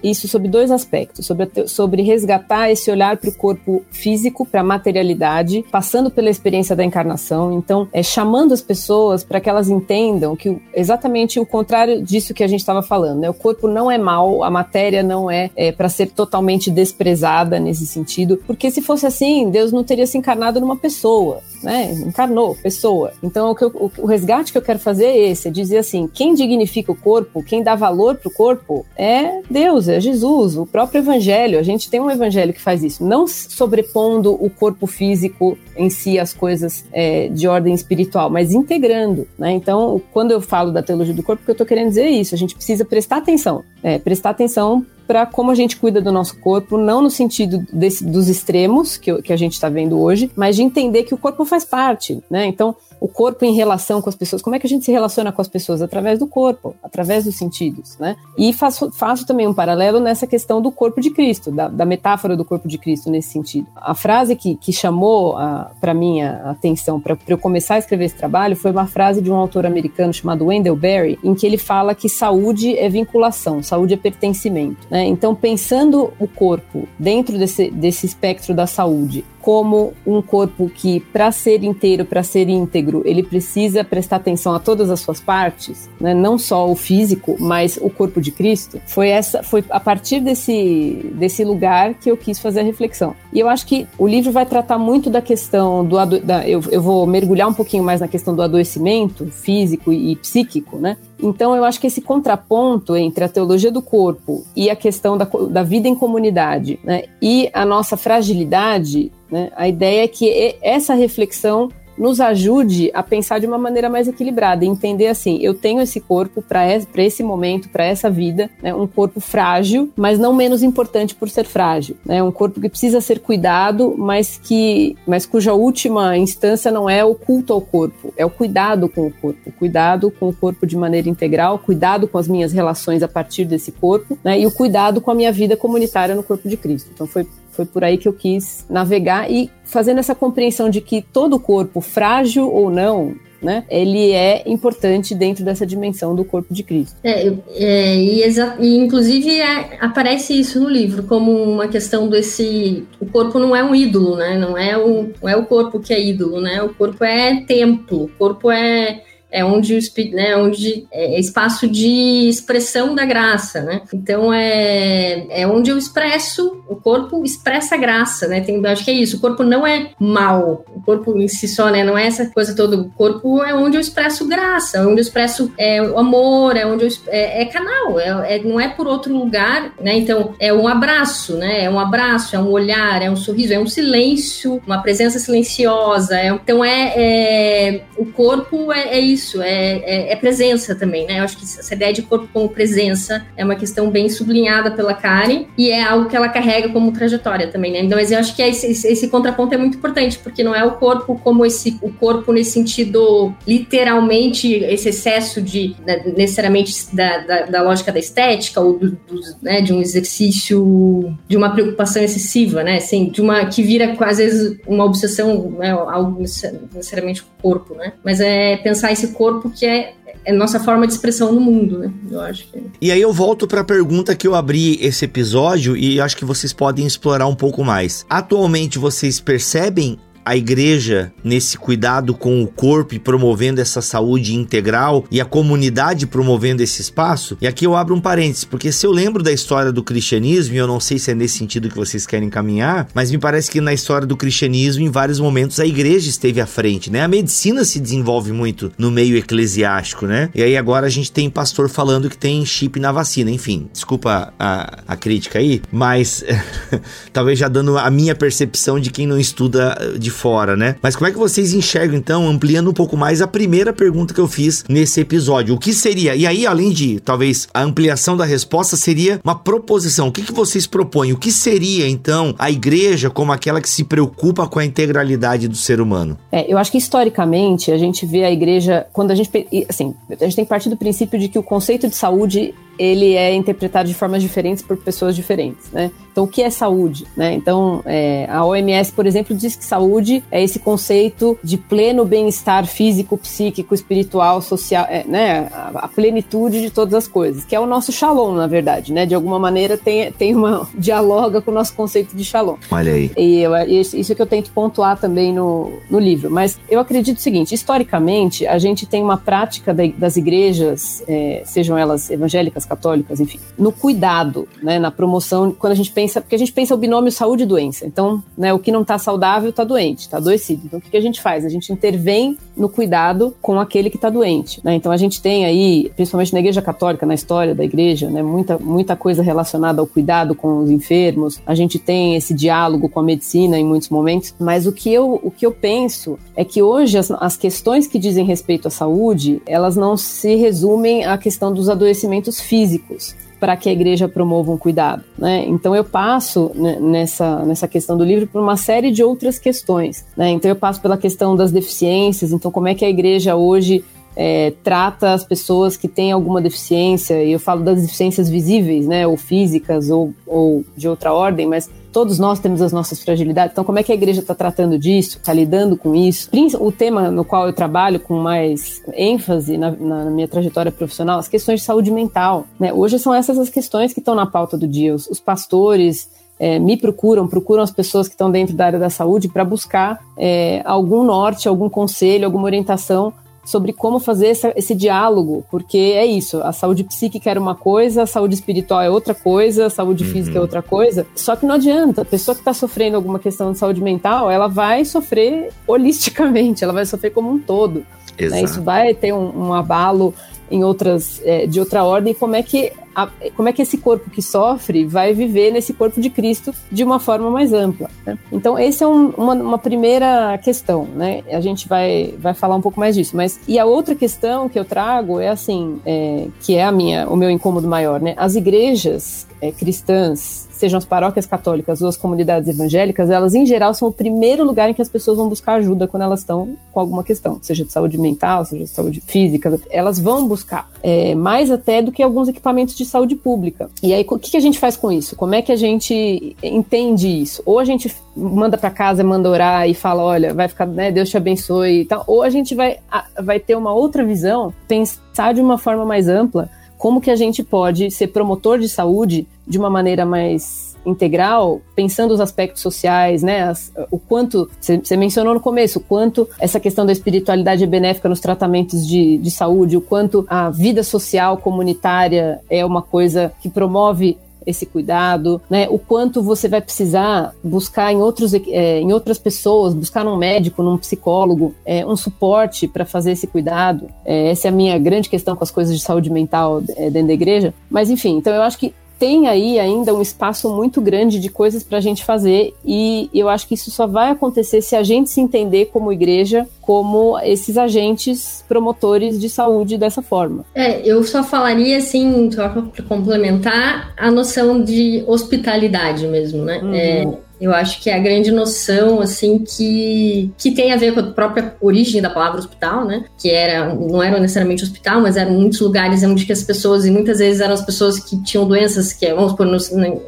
isso 0.03 0.27
sobre 0.27 0.47
dois 0.47 0.71
aspectos: 0.71 1.25
sobre, 1.25 1.49
sobre 1.67 2.01
resgatar 2.01 2.69
esse 2.69 2.91
olhar 2.91 3.17
para 3.17 3.29
o 3.29 3.33
corpo 3.33 3.83
físico, 3.91 4.45
para 4.45 4.61
a 4.61 4.63
materialidade, 4.63 5.63
passando 5.71 6.11
pela 6.11 6.29
experiência 6.29 6.75
da 6.75 6.83
encarnação. 6.83 7.53
Então, 7.53 7.87
é 7.93 8.03
chamando 8.03 8.53
as 8.53 8.61
pessoas 8.61 9.23
para 9.23 9.39
que 9.39 9.49
elas 9.49 9.69
entendam 9.69 10.35
que 10.35 10.57
exatamente 10.73 11.39
o 11.39 11.45
contrário 11.45 12.01
disso 12.01 12.33
que 12.33 12.43
a 12.43 12.47
gente 12.47 12.59
estava 12.59 12.81
falando, 12.81 13.19
né? 13.19 13.29
O 13.29 13.33
corpo 13.33 13.67
não 13.67 13.89
é 13.89 13.97
mal, 13.97 14.43
a 14.43 14.49
matéria 14.49 15.01
não 15.03 15.29
é, 15.29 15.49
é 15.55 15.71
para 15.71 15.87
ser 15.87 16.07
totalmente 16.07 16.69
desprezada 16.69 17.20
nesse 17.59 17.85
sentido, 17.85 18.37
porque 18.45 18.71
se 18.71 18.81
fosse 18.81 19.05
assim, 19.05 19.49
Deus 19.49 19.71
não 19.71 19.83
teria 19.83 20.07
se 20.07 20.17
encarnado 20.17 20.59
numa 20.59 20.77
pessoa, 20.77 21.41
né? 21.63 21.91
Encarnou, 21.91 22.55
pessoa. 22.55 23.13
Então, 23.21 23.51
o, 23.51 23.55
que 23.55 23.63
eu, 23.63 23.69
o, 23.69 23.91
o 23.99 24.05
resgate 24.05 24.51
que 24.51 24.57
eu 24.57 24.61
quero 24.61 24.79
fazer 24.79 25.05
é 25.05 25.29
esse, 25.29 25.47
é 25.47 25.51
dizer 25.51 25.77
assim, 25.77 26.09
quem 26.11 26.33
dignifica 26.33 26.91
o 26.91 26.95
corpo, 26.95 27.43
quem 27.43 27.63
dá 27.63 27.75
valor 27.75 28.15
para 28.15 28.29
o 28.29 28.33
corpo 28.33 28.85
é 28.95 29.41
Deus, 29.49 29.87
é 29.87 29.99
Jesus, 29.99 30.57
o 30.57 30.65
próprio 30.65 30.99
evangelho. 30.99 31.59
A 31.59 31.63
gente 31.63 31.89
tem 31.89 31.99
um 31.99 32.09
evangelho 32.09 32.53
que 32.53 32.61
faz 32.61 32.83
isso, 32.83 33.03
não 33.03 33.27
sobrepondo 33.27 34.33
o 34.33 34.49
corpo 34.49 34.87
físico 34.87 35.57
em 35.75 35.89
si 35.89 36.19
as 36.19 36.33
coisas 36.33 36.85
é, 36.91 37.27
de 37.29 37.47
ordem 37.47 37.73
espiritual, 37.73 38.29
mas 38.29 38.53
integrando, 38.53 39.27
né? 39.37 39.51
Então, 39.51 40.01
quando 40.11 40.31
eu 40.31 40.41
falo 40.41 40.71
da 40.71 40.81
teologia 40.81 41.13
do 41.13 41.23
corpo, 41.23 41.43
que 41.43 41.49
eu 41.49 41.53
estou 41.53 41.67
querendo 41.67 41.89
dizer 41.89 42.03
é 42.03 42.11
isso, 42.11 42.35
a 42.35 42.37
gente 42.37 42.55
precisa 42.55 42.83
prestar 42.83 43.17
atenção, 43.17 43.63
é, 43.83 43.97
prestar 43.97 44.31
atenção 44.31 44.85
para 45.11 45.25
como 45.25 45.51
a 45.51 45.55
gente 45.55 45.75
cuida 45.75 45.99
do 45.99 46.09
nosso 46.09 46.37
corpo, 46.37 46.77
não 46.77 47.01
no 47.01 47.09
sentido 47.09 47.67
desse, 47.73 48.01
dos 48.01 48.29
extremos 48.29 48.95
que, 48.95 49.21
que 49.21 49.33
a 49.33 49.35
gente 49.35 49.51
está 49.51 49.67
vendo 49.67 49.99
hoje, 49.99 50.31
mas 50.37 50.55
de 50.55 50.63
entender 50.63 51.03
que 51.03 51.13
o 51.13 51.17
corpo 51.17 51.43
faz 51.43 51.65
parte, 51.65 52.23
né? 52.29 52.45
Então, 52.45 52.73
o 53.01 53.07
corpo 53.07 53.43
em 53.43 53.55
relação 53.55 53.99
com 53.99 54.07
as 54.07 54.15
pessoas. 54.15 54.43
Como 54.43 54.55
é 54.55 54.59
que 54.59 54.67
a 54.67 54.69
gente 54.69 54.85
se 54.85 54.91
relaciona 54.91 55.31
com 55.31 55.41
as 55.41 55.47
pessoas? 55.47 55.81
Através 55.81 56.19
do 56.19 56.27
corpo, 56.27 56.75
através 56.83 57.25
dos 57.25 57.35
sentidos, 57.35 57.97
né? 57.97 58.15
E 58.37 58.53
faço, 58.53 58.91
faço 58.91 59.25
também 59.25 59.47
um 59.47 59.53
paralelo 59.55 59.99
nessa 59.99 60.27
questão 60.27 60.61
do 60.61 60.71
corpo 60.71 61.01
de 61.01 61.09
Cristo, 61.09 61.51
da, 61.51 61.67
da 61.67 61.83
metáfora 61.83 62.37
do 62.37 62.45
corpo 62.45 62.67
de 62.67 62.77
Cristo 62.77 63.09
nesse 63.09 63.29
sentido. 63.29 63.65
A 63.75 63.95
frase 63.95 64.35
que, 64.35 64.55
que 64.55 64.71
chamou 64.71 65.35
para 65.79 65.95
mim 65.95 66.21
a 66.21 66.51
atenção 66.51 67.01
para 67.01 67.17
eu 67.27 67.37
começar 67.39 67.75
a 67.75 67.79
escrever 67.79 68.05
esse 68.05 68.15
trabalho 68.15 68.55
foi 68.55 68.69
uma 68.69 68.85
frase 68.85 69.19
de 69.19 69.31
um 69.31 69.35
autor 69.35 69.65
americano 69.65 70.13
chamado 70.13 70.45
Wendell 70.45 70.75
Berry, 70.75 71.17
em 71.23 71.33
que 71.33 71.47
ele 71.47 71.57
fala 71.57 71.95
que 71.95 72.07
saúde 72.07 72.77
é 72.77 72.87
vinculação, 72.87 73.63
saúde 73.63 73.95
é 73.95 73.97
pertencimento. 73.97 74.85
Né? 74.91 75.05
Então, 75.05 75.33
pensando 75.33 76.13
o 76.19 76.27
corpo 76.27 76.87
dentro 76.99 77.37
desse, 77.39 77.71
desse 77.71 78.05
espectro 78.05 78.53
da 78.53 78.67
saúde, 78.67 79.25
como 79.41 79.93
um 80.05 80.21
corpo 80.21 80.69
que, 80.73 80.99
para 80.99 81.31
ser 81.31 81.63
inteiro, 81.63 82.05
para 82.05 82.23
ser 82.23 82.49
íntegro, 82.49 83.01
ele 83.05 83.23
precisa 83.23 83.83
prestar 83.83 84.17
atenção 84.17 84.53
a 84.53 84.59
todas 84.59 84.89
as 84.89 84.99
suas 84.99 85.19
partes, 85.19 85.89
né? 85.99 86.13
não 86.13 86.37
só 86.37 86.69
o 86.69 86.75
físico, 86.75 87.35
mas 87.39 87.77
o 87.81 87.89
corpo 87.89 88.21
de 88.21 88.31
Cristo. 88.31 88.79
Foi 88.85 89.09
essa, 89.09 89.43
foi 89.43 89.63
a 89.69 89.79
partir 89.79 90.19
desse, 90.19 91.11
desse 91.13 91.43
lugar 91.43 91.93
que 91.95 92.09
eu 92.09 92.17
quis 92.17 92.39
fazer 92.39 92.61
a 92.61 92.63
reflexão. 92.63 93.15
E 93.33 93.39
eu 93.39 93.49
acho 93.49 93.65
que 93.65 93.87
o 93.97 94.07
livro 94.07 94.31
vai 94.31 94.45
tratar 94.45 94.77
muito 94.77 95.09
da 95.09 95.21
questão 95.21 95.85
do 95.85 96.01
da, 96.05 96.47
eu, 96.47 96.61
eu 96.69 96.81
vou 96.81 97.05
mergulhar 97.05 97.47
um 97.47 97.53
pouquinho 97.53 97.83
mais 97.83 98.01
na 98.01 98.07
questão 98.07 98.35
do 98.35 98.41
adoecimento 98.41 99.25
físico 99.27 99.91
e, 99.91 100.11
e 100.11 100.15
psíquico, 100.15 100.77
né? 100.77 100.97
Então, 101.21 101.55
eu 101.55 101.63
acho 101.63 101.79
que 101.79 101.87
esse 101.87 102.01
contraponto 102.01 102.95
entre 102.95 103.23
a 103.23 103.29
teologia 103.29 103.71
do 103.71 103.81
corpo 103.81 104.43
e 104.55 104.69
a 104.69 104.75
questão 104.75 105.17
da, 105.17 105.25
da 105.49 105.63
vida 105.63 105.87
em 105.87 105.95
comunidade 105.95 106.79
né, 106.83 107.03
e 107.21 107.49
a 107.53 107.63
nossa 107.63 107.95
fragilidade, 107.95 109.11
né, 109.31 109.51
a 109.55 109.67
ideia 109.67 110.03
é 110.03 110.07
que 110.07 110.57
essa 110.61 110.93
reflexão 110.93 111.69
nos 111.97 112.19
ajude 112.19 112.89
a 112.93 113.03
pensar 113.03 113.39
de 113.39 113.45
uma 113.45 113.59
maneira 113.59 113.89
mais 113.89 114.07
equilibrada 114.07 114.65
entender 114.65 115.07
assim: 115.07 115.37
eu 115.41 115.53
tenho 115.53 115.81
esse 115.81 115.99
corpo 115.99 116.41
para 116.41 116.65
esse 116.97 117.23
momento, 117.23 117.69
para 117.69 117.85
essa 117.85 118.09
vida, 118.09 118.49
né, 118.61 118.73
um 118.73 118.87
corpo 118.87 119.19
frágil, 119.19 119.91
mas 119.95 120.17
não 120.17 120.33
menos 120.33 120.63
importante 120.63 121.13
por 121.13 121.29
ser 121.29 121.45
frágil, 121.45 121.95
né, 122.03 122.21
um 122.23 122.31
corpo 122.31 122.59
que 122.59 122.69
precisa 122.69 123.01
ser 123.01 123.19
cuidado, 123.19 123.93
mas 123.97 124.39
que, 124.41 124.97
mas 125.05 125.27
cuja 125.27 125.53
última 125.53 126.17
instância 126.17 126.71
não 126.71 126.89
é 126.89 127.03
o 127.03 127.13
culto 127.13 127.53
ao 127.53 127.61
corpo, 127.61 128.13
é 128.17 128.25
o 128.25 128.29
cuidado 128.29 128.89
com 128.89 129.07
o 129.07 129.11
corpo, 129.11 129.51
cuidado 129.59 130.11
com 130.11 130.29
o 130.29 130.33
corpo 130.33 130.65
de 130.65 130.75
maneira 130.75 131.07
integral, 131.07 131.59
cuidado 131.59 132.07
com 132.07 132.17
as 132.17 132.27
minhas 132.27 132.51
relações 132.51 133.03
a 133.03 133.07
partir 133.07 133.45
desse 133.45 133.71
corpo, 133.71 134.17
né, 134.23 134.39
e 134.39 134.47
o 134.47 134.51
cuidado 134.51 135.01
com 135.01 135.11
a 135.11 135.15
minha 135.15 135.31
vida 135.31 135.55
comunitária 135.55 136.15
no 136.15 136.23
corpo 136.23 136.49
de 136.49 136.57
Cristo. 136.57 136.89
Então 136.93 137.05
foi 137.05 137.27
foi 137.51 137.65
por 137.65 137.83
aí 137.83 137.97
que 137.97 138.07
eu 138.07 138.13
quis 138.13 138.65
navegar 138.69 139.29
e 139.29 139.49
fazendo 139.63 139.99
essa 139.99 140.15
compreensão 140.15 140.69
de 140.69 140.81
que 140.81 141.01
todo 141.01 141.39
corpo, 141.39 141.81
frágil 141.81 142.51
ou 142.51 142.69
não, 142.69 143.15
né? 143.41 143.63
Ele 143.69 144.11
é 144.11 144.43
importante 144.45 145.15
dentro 145.15 145.43
dessa 145.43 145.65
dimensão 145.65 146.15
do 146.15 146.23
corpo 146.23 146.53
de 146.53 146.63
Cristo. 146.63 146.95
É, 147.03 147.27
é 147.55 147.95
e, 147.95 148.23
e, 148.59 148.77
inclusive 148.77 149.39
é, 149.39 149.77
aparece 149.79 150.39
isso 150.39 150.59
no 150.61 150.69
livro 150.69 151.03
como 151.03 151.31
uma 151.31 151.67
questão 151.67 152.07
desse 152.07 152.85
o 152.99 153.05
corpo 153.05 153.39
não 153.39 153.55
é 153.55 153.63
um 153.63 153.73
ídolo, 153.73 154.15
né? 154.15 154.37
Não 154.37 154.57
é 154.57 154.77
o, 154.77 155.09
não 155.21 155.29
é 155.29 155.35
o 155.35 155.45
corpo 155.45 155.79
que 155.79 155.93
é 155.93 155.99
ídolo, 155.99 156.39
né? 156.39 156.61
O 156.61 156.69
corpo 156.69 157.03
é 157.03 157.41
templo, 157.45 158.03
o 158.03 158.09
corpo 158.09 158.51
é 158.51 159.01
é 159.31 159.45
onde 159.45 159.75
o 159.75 159.79
né, 160.13 160.35
onde 160.35 160.85
é 160.91 161.19
espaço 161.19 161.67
de 161.67 162.27
expressão 162.27 162.93
da 162.93 163.05
graça, 163.05 163.61
né? 163.61 163.81
Então 163.93 164.33
é, 164.33 165.25
é 165.29 165.47
onde 165.47 165.71
eu 165.71 165.77
expresso, 165.77 166.61
o 166.67 166.75
corpo 166.75 167.23
expressa 167.23 167.75
a 167.75 167.77
graça, 167.77 168.27
né? 168.27 168.41
Tem, 168.41 168.63
acho 168.65 168.83
que 168.83 168.91
é 168.91 168.93
isso. 168.93 169.17
O 169.17 169.19
corpo 169.21 169.43
não 169.43 169.65
é 169.65 169.91
mal, 169.99 170.65
o 170.75 170.81
corpo 170.81 171.17
em 171.17 171.27
si 171.27 171.47
só, 171.47 171.69
né? 171.69 171.83
Não 171.83 171.97
é 171.97 172.07
essa 172.07 172.25
coisa 172.29 172.55
toda. 172.55 172.75
O 172.75 172.89
corpo 172.89 173.41
é 173.41 173.53
onde 173.53 173.77
eu 173.77 173.81
expresso 173.81 174.27
graça, 174.27 174.79
é 174.79 174.81
onde 174.81 174.99
eu 174.99 175.03
expresso 175.03 175.51
é, 175.57 175.81
o 175.81 175.97
amor, 175.97 176.57
é 176.57 176.65
onde 176.65 176.85
eu 176.85 176.91
é, 177.07 177.43
é 177.43 177.45
canal, 177.45 177.99
é, 177.99 178.35
é, 178.35 178.43
não 178.43 178.59
é 178.59 178.67
por 178.67 178.85
outro 178.85 179.13
lugar, 179.17 179.73
né? 179.79 179.95
Então 179.95 180.33
é 180.39 180.53
um 180.53 180.67
abraço, 180.67 181.37
né? 181.37 181.63
É 181.63 181.69
um 181.69 181.79
abraço, 181.79 182.35
é 182.35 182.39
um 182.39 182.49
olhar, 182.49 183.01
é 183.01 183.09
um 183.09 183.15
sorriso, 183.15 183.53
é 183.53 183.59
um 183.59 183.67
silêncio, 183.67 184.61
uma 184.67 184.81
presença 184.81 185.19
silenciosa. 185.19 186.17
É, 186.17 186.27
então 186.27 186.65
é, 186.65 186.93
é 186.95 187.83
o 187.97 188.05
corpo 188.07 188.73
é, 188.73 188.97
é 188.97 188.99
isso 188.99 189.20
isso, 189.21 189.41
é, 189.41 189.77
é, 189.83 190.13
é, 190.13 190.15
presença 190.15 190.75
também, 190.75 191.05
né? 191.05 191.19
Eu 191.19 191.23
acho 191.23 191.37
que 191.37 191.43
essa 191.43 191.73
ideia 191.73 191.93
de 191.93 192.01
corpo 192.01 192.27
como 192.33 192.49
presença 192.49 193.25
é 193.37 193.45
uma 193.45 193.55
questão 193.55 193.89
bem 193.89 194.09
sublinhada 194.09 194.71
pela 194.71 194.93
Karen 194.93 195.45
e 195.57 195.69
é 195.69 195.83
algo 195.83 196.09
que 196.09 196.15
ela 196.15 196.27
carrega 196.27 196.69
como 196.69 196.91
trajetória 196.91 197.47
também, 197.47 197.71
né? 197.71 197.79
Então, 197.81 197.97
mas 197.97 198.11
eu 198.11 198.19
acho 198.19 198.35
que 198.35 198.41
esse, 198.41 198.87
esse 198.87 199.07
contraponto 199.07 199.53
é 199.53 199.57
muito 199.57 199.77
importante, 199.77 200.17
porque 200.17 200.43
não 200.43 200.55
é 200.55 200.63
o 200.63 200.71
corpo 200.71 201.19
como 201.23 201.45
esse, 201.45 201.77
o 201.81 201.91
corpo 201.91 202.33
nesse 202.33 202.51
sentido, 202.51 203.33
literalmente, 203.47 204.53
esse 204.53 204.89
excesso 204.89 205.41
de, 205.41 205.75
né, 205.85 206.01
necessariamente, 206.17 206.73
da, 206.93 207.19
da, 207.19 207.41
da, 207.45 207.61
lógica 207.61 207.91
da 207.91 207.99
estética 207.99 208.59
ou 208.59 208.77
do, 208.77 208.91
do, 208.91 209.21
né, 209.41 209.61
de 209.61 209.71
um 209.71 209.81
exercício, 209.81 211.15
de 211.27 211.37
uma 211.37 211.51
preocupação 211.53 212.01
excessiva, 212.01 212.63
né? 212.63 212.77
Assim, 212.77 213.09
de 213.09 213.21
uma, 213.21 213.45
que 213.45 213.61
vira, 213.61 213.95
às 213.99 214.17
vezes, 214.17 214.57
uma 214.67 214.85
obsessão, 214.85 215.51
né, 215.51 215.71
algo 215.71 216.19
necessariamente 216.19 217.21
o 217.21 217.41
corpo, 217.41 217.75
né? 217.75 217.93
Mas 218.03 218.19
é 218.19 218.57
pensar 218.57 218.91
esse 218.91 219.10
corpo 219.11 219.49
que 219.49 219.65
é 219.65 219.93
é 220.23 220.31
nossa 220.31 220.59
forma 220.59 220.85
de 220.85 220.93
expressão 220.93 221.31
no 221.31 221.41
mundo, 221.41 221.79
né? 221.79 221.91
Eu 222.09 222.21
acho 222.21 222.47
que. 222.47 222.61
E 222.79 222.91
aí 222.91 223.01
eu 223.01 223.11
volto 223.11 223.47
para 223.47 223.61
a 223.61 223.63
pergunta 223.63 224.15
que 224.15 224.27
eu 224.27 224.35
abri 224.35 224.77
esse 224.79 225.05
episódio 225.05 225.75
e 225.75 225.99
acho 225.99 226.15
que 226.15 226.25
vocês 226.25 226.53
podem 226.53 226.85
explorar 226.85 227.27
um 227.27 227.35
pouco 227.35 227.63
mais. 227.63 228.05
Atualmente 228.09 228.77
vocês 228.77 229.19
percebem 229.19 229.97
a 230.25 230.35
igreja 230.35 231.11
nesse 231.23 231.57
cuidado 231.57 232.13
com 232.13 232.41
o 232.41 232.47
corpo 232.47 232.93
e 232.93 232.99
promovendo 232.99 233.61
essa 233.61 233.81
saúde 233.81 234.35
integral 234.35 235.05
e 235.11 235.19
a 235.19 235.25
comunidade 235.25 236.07
promovendo 236.07 236.61
esse 236.61 236.81
espaço? 236.81 237.37
E 237.41 237.47
aqui 237.47 237.65
eu 237.65 237.75
abro 237.75 237.95
um 237.95 238.01
parênteses, 238.01 238.43
porque 238.43 238.71
se 238.71 238.85
eu 238.85 238.91
lembro 238.91 239.23
da 239.23 239.31
história 239.31 239.71
do 239.71 239.83
cristianismo, 239.83 240.55
e 240.55 240.57
eu 240.57 240.67
não 240.67 240.79
sei 240.79 240.99
se 240.99 241.11
é 241.11 241.15
nesse 241.15 241.37
sentido 241.37 241.69
que 241.69 241.75
vocês 241.75 242.05
querem 242.05 242.29
caminhar, 242.29 242.87
mas 242.93 243.11
me 243.11 243.17
parece 243.17 243.49
que 243.49 243.59
na 243.59 243.73
história 243.73 244.05
do 244.05 244.15
cristianismo, 244.15 244.83
em 244.83 244.89
vários 244.89 245.19
momentos, 245.19 245.59
a 245.59 245.65
igreja 245.65 246.09
esteve 246.09 246.39
à 246.39 246.45
frente, 246.45 246.91
né? 246.91 247.01
A 247.01 247.07
medicina 247.07 247.63
se 247.63 247.79
desenvolve 247.79 248.31
muito 248.31 248.71
no 248.77 248.91
meio 248.91 249.17
eclesiástico, 249.17 250.05
né? 250.05 250.29
E 250.35 250.43
aí 250.43 250.55
agora 250.55 250.87
a 250.87 250.89
gente 250.89 251.11
tem 251.11 251.29
pastor 251.29 251.69
falando 251.69 252.09
que 252.09 252.17
tem 252.17 252.45
chip 252.45 252.79
na 252.79 252.91
vacina, 252.91 253.31
enfim, 253.31 253.69
desculpa 253.71 254.33
a, 254.37 254.83
a 254.87 254.95
crítica 254.95 255.39
aí, 255.39 255.61
mas 255.71 256.23
talvez 257.11 257.39
já 257.39 257.47
dando 257.47 257.77
a 257.77 257.89
minha 257.89 258.13
percepção 258.13 258.79
de 258.79 258.91
quem 258.91 259.07
não 259.07 259.19
estuda 259.19 259.75
de 259.97 260.10
fora, 260.11 260.55
né? 260.55 260.75
Mas 260.81 260.95
como 260.95 261.07
é 261.07 261.11
que 261.11 261.17
vocês 261.17 261.53
enxergam, 261.53 261.97
então, 261.97 262.27
ampliando 262.27 262.69
um 262.69 262.73
pouco 262.73 262.95
mais 262.95 263.21
a 263.21 263.27
primeira 263.27 263.73
pergunta 263.73 264.13
que 264.13 264.19
eu 264.19 264.27
fiz 264.27 264.63
nesse 264.69 265.01
episódio? 265.01 265.55
O 265.55 265.57
que 265.57 265.73
seria? 265.73 266.15
E 266.15 266.27
aí, 266.27 266.45
além 266.45 266.71
de, 266.71 266.99
talvez, 266.99 267.47
a 267.53 267.61
ampliação 267.61 268.15
da 268.15 268.25
resposta, 268.25 268.75
seria 268.75 269.19
uma 269.23 269.35
proposição. 269.35 270.07
O 270.07 270.11
que, 270.11 270.21
que 270.21 270.33
vocês 270.33 270.67
propõem? 270.67 271.13
O 271.13 271.17
que 271.17 271.31
seria, 271.31 271.87
então, 271.87 272.35
a 272.37 272.51
igreja 272.51 273.09
como 273.09 273.31
aquela 273.31 273.61
que 273.61 273.69
se 273.69 273.83
preocupa 273.83 274.47
com 274.47 274.59
a 274.59 274.65
integralidade 274.65 275.47
do 275.47 275.55
ser 275.55 275.81
humano? 275.81 276.17
É, 276.31 276.51
eu 276.51 276.57
acho 276.57 276.71
que 276.71 276.77
historicamente 276.77 277.71
a 277.71 277.77
gente 277.77 278.05
vê 278.05 278.23
a 278.23 278.31
igreja, 278.31 278.85
quando 278.93 279.11
a 279.11 279.15
gente, 279.15 279.29
assim, 279.69 279.93
a 280.09 280.23
gente 280.23 280.35
tem 280.35 280.45
que 280.45 280.49
partir 280.49 280.69
do 280.69 280.77
princípio 280.77 281.19
de 281.19 281.27
que 281.27 281.39
o 281.39 281.43
conceito 281.43 281.87
de 281.87 281.95
saúde 281.95 282.53
ele 282.81 283.13
é 283.15 283.31
interpretado 283.35 283.87
de 283.87 283.93
formas 283.93 284.23
diferentes 284.23 284.63
por 284.63 284.75
pessoas 284.75 285.15
diferentes, 285.15 285.69
né? 285.71 285.91
Então, 286.11 286.25
o 286.25 286.27
que 286.27 286.41
é 286.41 286.49
saúde? 286.49 287.05
Né? 287.15 287.33
Então, 287.33 287.81
é, 287.85 288.27
a 288.29 288.43
OMS, 288.43 288.91
por 288.91 289.05
exemplo, 289.05 289.35
diz 289.35 289.55
que 289.55 289.63
saúde 289.63 290.23
é 290.29 290.43
esse 290.43 290.59
conceito 290.59 291.37
de 291.43 291.57
pleno 291.57 292.03
bem-estar 292.03 292.65
físico, 292.65 293.17
psíquico, 293.17 293.73
espiritual, 293.73 294.41
social, 294.41 294.85
é, 294.89 295.05
né? 295.07 295.47
A, 295.53 295.85
a, 295.85 295.87
plenitude 295.87 296.61
de 296.61 296.69
todas 296.69 296.93
as 296.93 297.07
coisas, 297.07 297.45
que 297.45 297.55
é 297.55 297.59
o 297.59 297.65
nosso 297.65 297.91
shalom, 297.91 298.33
na 298.33 298.47
verdade, 298.47 298.91
né? 298.91 299.05
De 299.05 299.15
alguma 299.15 299.39
maneira 299.39 299.77
tem, 299.77 300.11
tem 300.11 300.35
uma 300.35 300.67
dialoga 300.75 301.41
com 301.41 301.51
o 301.51 301.53
nosso 301.53 301.73
conceito 301.73 302.15
de 302.15 302.25
shalom. 302.25 302.57
Olha 302.69 302.91
aí. 302.91 303.11
E 303.15 303.39
eu, 303.39 303.55
isso 303.67 304.11
é 304.11 304.15
que 304.15 304.21
eu 304.21 304.25
tento 304.25 304.51
pontuar 304.51 304.97
também 304.97 305.31
no, 305.31 305.71
no 305.89 305.99
livro. 305.99 306.29
Mas 306.29 306.59
eu 306.69 306.79
acredito 306.79 307.17
o 307.17 307.21
seguinte: 307.21 307.53
historicamente, 307.53 308.45
a 308.45 308.57
gente 308.57 308.85
tem 308.85 309.01
uma 309.01 309.17
prática 309.17 309.73
das 309.97 310.17
igrejas, 310.17 311.03
é, 311.07 311.43
sejam 311.45 311.77
elas 311.77 312.09
evangélicas, 312.09 312.65
católicas, 312.71 313.19
enfim, 313.19 313.37
no 313.57 313.71
cuidado, 313.71 314.47
né? 314.63 314.79
Na 314.79 314.89
promoção, 314.89 315.51
quando 315.51 315.73
a 315.73 315.75
gente 315.75 315.91
pensa, 315.91 316.21
porque 316.21 316.35
a 316.35 316.39
gente 316.39 316.53
pensa 316.53 316.73
o 316.73 316.77
binômio 316.77 317.11
saúde 317.11 317.43
e 317.43 317.45
doença. 317.45 317.85
Então, 317.85 318.23
né, 318.37 318.53
o 318.53 318.59
que 318.59 318.71
não 318.71 318.81
está 318.81 318.97
saudável 318.97 319.49
está 319.49 319.65
doente, 319.65 319.99
está 319.99 320.17
adoecido. 320.17 320.61
Então, 320.65 320.79
o 320.79 320.81
que, 320.81 320.95
a 320.95 321.01
gente 321.01 321.21
faz? 321.21 321.43
A 321.43 321.49
gente 321.49 321.71
intervém 321.73 322.37
no 322.55 322.69
cuidado 322.69 323.35
com 323.41 323.59
aquele 323.59 323.89
que 323.89 323.97
está 323.97 324.09
doente. 324.09 324.61
Né? 324.63 324.75
Então, 324.75 324.91
a 324.91 324.97
gente 324.97 325.21
tem 325.21 325.45
aí, 325.45 325.91
principalmente 325.95 326.31
na 326.31 326.39
Igreja 326.39 326.61
Católica, 326.61 327.05
na 327.05 327.13
história 327.13 327.53
da 327.53 327.63
Igreja, 327.63 328.09
né, 328.09 328.23
muita, 328.23 328.57
muita 328.57 328.95
coisa 328.95 329.21
relacionada 329.21 329.81
ao 329.81 329.87
cuidado 329.87 330.33
com 330.33 330.59
os 330.59 330.69
enfermos. 330.69 331.41
A 331.45 331.53
gente 331.53 331.77
tem 331.77 332.15
esse 332.15 332.33
diálogo 332.33 332.87
com 332.87 333.01
a 333.01 333.03
medicina 333.03 333.59
em 333.59 333.65
muitos 333.65 333.89
momentos. 333.89 334.33
Mas 334.39 334.65
o 334.65 334.71
que 334.71 334.93
eu, 334.93 335.19
o 335.21 335.29
que 335.29 335.45
eu 335.45 335.51
penso 335.51 336.17
é 336.35 336.45
que 336.45 336.61
hoje 336.61 336.97
as, 336.97 337.11
as 337.11 337.35
questões 337.35 337.85
que 337.87 337.99
dizem 337.99 338.25
respeito 338.25 338.67
à 338.67 338.71
saúde, 338.71 339.41
elas 339.45 339.75
não 339.75 339.97
se 339.97 340.35
resumem 340.35 341.03
à 341.05 341.17
questão 341.17 341.51
dos 341.51 341.69
adoecimentos 341.69 342.39
físicos 342.51 343.15
para 343.39 343.55
que 343.55 343.69
a 343.69 343.71
igreja 343.71 344.09
promova 344.09 344.51
um 344.51 344.57
cuidado. 344.57 345.03
Né? 345.17 345.45
Então 345.47 345.73
eu 345.73 345.85
passo 345.85 346.51
né, 346.53 346.77
nessa, 346.81 347.45
nessa 347.45 347.65
questão 347.65 347.97
do 347.97 348.03
livro 348.03 348.27
por 348.27 348.41
uma 348.41 348.57
série 348.57 348.91
de 348.91 349.01
outras 349.01 349.39
questões. 349.39 350.05
Né? 350.17 350.31
Então 350.31 350.49
eu 350.51 350.55
passo 350.55 350.81
pela 350.81 350.97
questão 350.97 351.33
das 351.33 351.49
deficiências, 351.49 352.33
então 352.33 352.51
como 352.51 352.67
é 352.67 352.75
que 352.75 352.83
a 352.83 352.89
igreja 352.89 353.37
hoje 353.37 353.85
é, 354.17 354.53
trata 354.63 355.13
as 355.13 355.23
pessoas 355.23 355.77
que 355.77 355.87
têm 355.87 356.11
alguma 356.11 356.41
deficiência, 356.41 357.23
e 357.23 357.31
eu 357.31 357.39
falo 357.39 357.63
das 357.63 357.81
deficiências 357.81 358.29
visíveis, 358.29 358.85
né, 358.85 359.07
ou 359.07 359.15
físicas, 359.15 359.89
ou, 359.89 360.13
ou 360.27 360.65
de 360.75 360.89
outra 360.89 361.13
ordem, 361.13 361.47
mas 361.47 361.69
todos 361.91 362.17
nós 362.19 362.39
temos 362.39 362.61
as 362.61 362.71
nossas 362.71 363.01
fragilidades. 363.03 363.51
Então, 363.53 363.63
como 363.63 363.79
é 363.79 363.83
que 363.83 363.91
a 363.91 363.95
igreja 363.95 364.21
está 364.21 364.33
tratando 364.33 364.77
disso, 364.77 365.17
está 365.17 365.33
lidando 365.33 365.75
com 365.75 365.93
isso? 365.93 366.29
O 366.59 366.71
tema 366.71 367.11
no 367.11 367.23
qual 367.23 367.47
eu 367.47 367.53
trabalho 367.53 367.99
com 367.99 368.19
mais 368.19 368.81
ênfase 368.93 369.57
na, 369.57 369.71
na, 369.71 370.05
minha 370.05 370.27
trajetória 370.27 370.71
profissional, 370.71 371.19
as 371.19 371.27
questões 371.27 371.59
de 371.59 371.65
saúde 371.65 371.91
mental. 371.91 372.45
Né? 372.59 372.73
Hoje 372.73 372.97
são 372.99 373.13
essas 373.13 373.37
as 373.37 373.49
questões 373.49 373.93
que 373.93 373.99
estão 373.99 374.15
na 374.15 374.25
pauta 374.25 374.57
do 374.57 374.67
dia. 374.67 374.93
Os, 374.93 375.07
os 375.07 375.19
pastores 375.19 376.09
é, 376.39 376.57
me 376.57 376.77
procuram, 376.77 377.27
procuram 377.27 377.61
as 377.61 377.71
pessoas 377.71 378.07
que 378.07 378.13
estão 378.13 378.31
dentro 378.31 378.55
da 378.55 378.65
área 378.65 378.79
da 378.79 378.89
saúde 378.89 379.27
para 379.27 379.45
buscar 379.45 379.99
é, 380.17 380.61
algum 380.65 381.03
norte, 381.03 381.47
algum 381.47 381.69
conselho, 381.69 382.25
alguma 382.25 382.45
orientação 382.45 383.13
sobre 383.43 383.73
como 383.73 383.99
fazer 383.99 384.27
essa, 384.27 384.53
esse 384.55 384.75
diálogo, 384.75 385.43
porque 385.49 385.77
é 385.77 386.05
isso, 386.05 386.41
a 386.43 386.51
saúde 386.51 386.83
psíquica 386.83 387.29
era 387.29 387.39
uma 387.39 387.55
coisa, 387.55 388.03
a 388.03 388.07
saúde 388.07 388.35
espiritual 388.35 388.81
é 388.81 388.89
outra 388.89 389.13
coisa, 389.13 389.65
a 389.65 389.69
saúde 389.69 390.03
uhum. 390.03 390.11
física 390.11 390.37
é 390.37 390.41
outra 390.41 390.61
coisa, 390.61 391.05
só 391.15 391.35
que 391.35 391.45
não 391.45 391.55
adianta, 391.55 392.01
a 392.01 392.05
pessoa 392.05 392.35
que 392.35 392.41
está 392.41 392.53
sofrendo 392.53 392.95
alguma 392.95 393.19
questão 393.19 393.51
de 393.51 393.57
saúde 393.57 393.81
mental, 393.81 394.29
ela 394.29 394.47
vai 394.47 394.85
sofrer 394.85 395.49
holisticamente, 395.67 396.63
ela 396.63 396.73
vai 396.73 396.85
sofrer 396.85 397.11
como 397.11 397.31
um 397.31 397.39
todo. 397.39 397.85
Né? 398.19 398.43
Isso 398.43 398.61
vai 398.61 398.93
ter 398.93 399.13
um, 399.13 399.47
um 399.47 399.53
abalo 399.53 400.13
em 400.51 400.63
outras 400.63 401.21
é, 401.23 401.47
de 401.47 401.59
outra 401.59 401.83
ordem, 401.83 402.13
como 402.13 402.35
é 402.35 402.43
que 402.43 402.71
a, 402.93 403.09
como 403.35 403.47
é 403.47 403.53
que 403.53 403.61
esse 403.61 403.77
corpo 403.77 404.09
que 404.09 404.21
sofre 404.21 404.85
vai 404.85 405.13
viver 405.13 405.51
nesse 405.51 405.73
corpo 405.73 405.99
de 405.99 406.09
Cristo 406.09 406.53
de 406.71 406.83
uma 406.83 406.99
forma 406.99 407.29
mais 407.31 407.53
ampla. 407.53 407.89
Né? 408.05 408.17
Então, 408.31 408.57
essa 408.57 408.83
é 408.83 408.87
um, 408.87 409.09
uma, 409.11 409.33
uma, 409.33 409.57
primeira 409.57 410.37
questão, 410.39 410.85
né? 410.85 411.23
A 411.31 411.39
gente 411.39 411.67
vai, 411.67 412.13
vai 412.19 412.33
falar 412.33 412.55
um 412.55 412.61
pouco 412.61 412.79
mais 412.79 412.95
disso. 412.95 413.15
Mas 413.15 413.39
e 413.47 413.57
a 413.57 413.65
outra 413.65 413.95
questão 413.95 414.49
que 414.49 414.59
eu 414.59 414.65
trago 414.65 415.19
é 415.19 415.29
assim, 415.29 415.79
é, 415.85 416.27
que 416.41 416.55
é 416.55 416.65
a 416.65 416.71
minha, 416.71 417.07
o 417.07 417.15
meu 417.15 417.29
incômodo 417.29 417.67
maior, 417.67 418.01
né? 418.01 418.13
As 418.17 418.35
igrejas 418.35 419.25
é, 419.41 419.51
cristãs 419.51 420.49
sejam 420.61 420.77
as 420.77 420.85
paróquias 420.85 421.25
católicas 421.25 421.81
ou 421.81 421.89
as 421.89 421.97
comunidades 421.97 422.47
evangélicas, 422.47 423.09
elas 423.09 423.33
em 423.33 423.45
geral 423.47 423.73
são 423.73 423.87
o 423.87 423.91
primeiro 423.91 424.43
lugar 424.43 424.69
em 424.69 424.73
que 424.73 424.81
as 424.81 424.89
pessoas 424.89 425.17
vão 425.17 425.27
buscar 425.27 425.53
ajuda 425.55 425.87
quando 425.87 426.03
elas 426.03 426.19
estão 426.19 426.55
com 426.71 426.79
alguma 426.79 427.03
questão, 427.03 427.39
seja 427.41 427.65
de 427.65 427.71
saúde 427.71 427.97
mental, 427.97 428.45
seja 428.45 428.63
de 428.63 428.69
saúde 428.69 429.01
física. 429.01 429.59
Elas 429.71 429.99
vão 429.99 430.27
buscar 430.27 430.69
é, 430.83 431.15
mais 431.15 431.49
até 431.49 431.81
do 431.81 431.91
que 431.91 432.03
alguns 432.03 432.27
equipamentos 432.27 432.75
de 432.75 432.85
saúde 432.85 433.15
pública. 433.15 433.71
E 433.81 433.91
aí, 433.91 434.05
o 434.07 434.19
que, 434.19 434.31
que 434.31 434.37
a 434.37 434.41
gente 434.41 434.59
faz 434.59 434.77
com 434.77 434.91
isso? 434.91 435.15
Como 435.15 435.33
é 435.33 435.41
que 435.41 435.51
a 435.51 435.55
gente 435.55 436.35
entende 436.43 437.07
isso? 437.07 437.41
Ou 437.43 437.57
a 437.57 437.65
gente 437.65 437.91
manda 438.15 438.55
para 438.55 438.69
casa, 438.69 439.03
manda 439.03 439.29
orar 439.29 439.67
e 439.67 439.73
fala, 439.73 440.03
olha, 440.03 440.31
vai 440.33 440.47
ficar, 440.47 440.67
né, 440.67 440.91
Deus 440.91 441.09
te 441.09 441.17
abençoe 441.17 441.81
e 441.81 441.85
tal. 441.85 442.03
Ou 442.05 442.21
a 442.21 442.29
gente 442.29 442.53
vai, 442.53 442.77
vai 443.19 443.39
ter 443.39 443.55
uma 443.55 443.73
outra 443.73 444.05
visão, 444.05 444.53
pensar 444.67 445.33
de 445.33 445.41
uma 445.41 445.57
forma 445.57 445.85
mais 445.85 446.07
ampla 446.07 446.49
como 446.81 446.99
que 446.99 447.11
a 447.11 447.15
gente 447.15 447.43
pode 447.43 447.91
ser 447.91 448.07
promotor 448.07 448.57
de 448.57 448.67
saúde 448.67 449.27
de 449.45 449.59
uma 449.59 449.69
maneira 449.69 450.03
mais 450.03 450.75
integral, 450.83 451.61
pensando 451.75 452.11
os 452.11 452.19
aspectos 452.19 452.59
sociais, 452.59 453.21
né? 453.21 453.43
As, 453.43 453.71
o 453.91 453.99
quanto, 453.99 454.49
você 454.59 454.97
mencionou 454.97 455.35
no 455.35 455.39
começo, 455.39 455.77
o 455.77 455.81
quanto 455.83 456.27
essa 456.39 456.59
questão 456.59 456.83
da 456.83 456.91
espiritualidade 456.91 457.63
é 457.63 457.67
benéfica 457.67 458.09
nos 458.09 458.19
tratamentos 458.19 458.87
de, 458.87 459.19
de 459.19 459.29
saúde, 459.29 459.77
o 459.77 459.81
quanto 459.81 460.25
a 460.27 460.49
vida 460.49 460.81
social 460.81 461.37
comunitária 461.37 462.39
é 462.49 462.65
uma 462.65 462.81
coisa 462.81 463.31
que 463.43 463.47
promove 463.47 464.17
esse 464.45 464.65
cuidado, 464.65 465.41
né? 465.49 465.67
O 465.69 465.77
quanto 465.77 466.21
você 466.21 466.47
vai 466.47 466.61
precisar 466.61 467.33
buscar 467.43 467.91
em, 467.91 467.97
outros, 467.97 468.33
é, 468.33 468.79
em 468.79 468.91
outras 468.91 469.19
pessoas, 469.19 469.73
buscar 469.73 470.03
num 470.03 470.17
médico, 470.17 470.63
num 470.63 470.77
psicólogo, 470.77 471.53
é, 471.65 471.85
um 471.85 471.95
suporte 471.95 472.67
para 472.67 472.85
fazer 472.85 473.11
esse 473.11 473.27
cuidado. 473.27 473.87
É, 474.05 474.29
essa 474.31 474.47
é 474.47 474.49
a 474.49 474.53
minha 474.53 474.77
grande 474.77 475.09
questão 475.09 475.35
com 475.35 475.43
as 475.43 475.51
coisas 475.51 475.75
de 475.77 475.83
saúde 475.83 476.09
mental 476.09 476.63
é, 476.75 476.89
dentro 476.89 477.07
da 477.07 477.13
igreja. 477.13 477.53
Mas 477.69 477.89
enfim, 477.89 478.17
então 478.17 478.33
eu 478.33 478.41
acho 478.41 478.57
que 478.57 478.73
tem 479.01 479.27
aí 479.27 479.59
ainda 479.59 479.95
um 479.95 480.01
espaço 480.01 480.47
muito 480.55 480.79
grande 480.79 481.19
de 481.19 481.27
coisas 481.27 481.63
para 481.63 481.79
a 481.79 481.81
gente 481.81 482.05
fazer 482.05 482.53
e 482.63 483.09
eu 483.11 483.29
acho 483.29 483.47
que 483.47 483.55
isso 483.55 483.71
só 483.71 483.87
vai 483.87 484.11
acontecer 484.11 484.61
se 484.61 484.75
a 484.75 484.83
gente 484.83 485.09
se 485.09 485.19
entender 485.19 485.71
como 485.73 485.91
igreja 485.91 486.47
como 486.61 487.19
esses 487.21 487.57
agentes 487.57 488.45
promotores 488.47 489.19
de 489.19 489.27
saúde 489.27 489.75
dessa 489.75 490.03
forma. 490.03 490.45
É, 490.53 490.87
eu 490.87 491.03
só 491.03 491.23
falaria 491.23 491.77
assim, 491.77 492.29
só 492.31 492.47
para 492.47 492.83
complementar 492.87 493.91
a 493.97 494.11
noção 494.11 494.63
de 494.63 495.03
hospitalidade 495.07 496.07
mesmo, 496.07 496.45
né? 496.45 496.59
Uhum. 496.61 496.75
É, 496.75 497.17
eu 497.41 497.53
acho 497.53 497.81
que 497.81 497.89
é 497.89 497.95
a 497.95 497.99
grande 497.99 498.31
noção, 498.31 499.01
assim, 499.01 499.39
que, 499.39 500.31
que 500.37 500.51
tem 500.51 500.71
a 500.71 500.77
ver 500.77 500.93
com 500.93 500.99
a 500.99 501.03
própria 501.11 501.55
origem 501.59 502.01
da 502.01 502.09
palavra 502.09 502.39
hospital, 502.39 502.85
né? 502.85 503.05
Que 503.17 503.31
era, 503.31 503.73
não 503.73 504.01
era 504.01 504.19
necessariamente 504.19 504.63
hospital, 504.63 505.01
mas 505.01 505.17
eram 505.17 505.31
muitos 505.31 505.59
lugares 505.59 506.03
onde 506.03 506.25
que 506.25 506.31
as 506.31 506.43
pessoas, 506.43 506.85
e 506.85 506.91
muitas 506.91 507.17
vezes 507.17 507.41
eram 507.41 507.53
as 507.53 507.65
pessoas 507.65 507.99
que 507.99 508.21
tinham 508.23 508.47
doenças, 508.47 508.93
que 508.93 509.11
vamos 509.11 509.33
por 509.33 509.47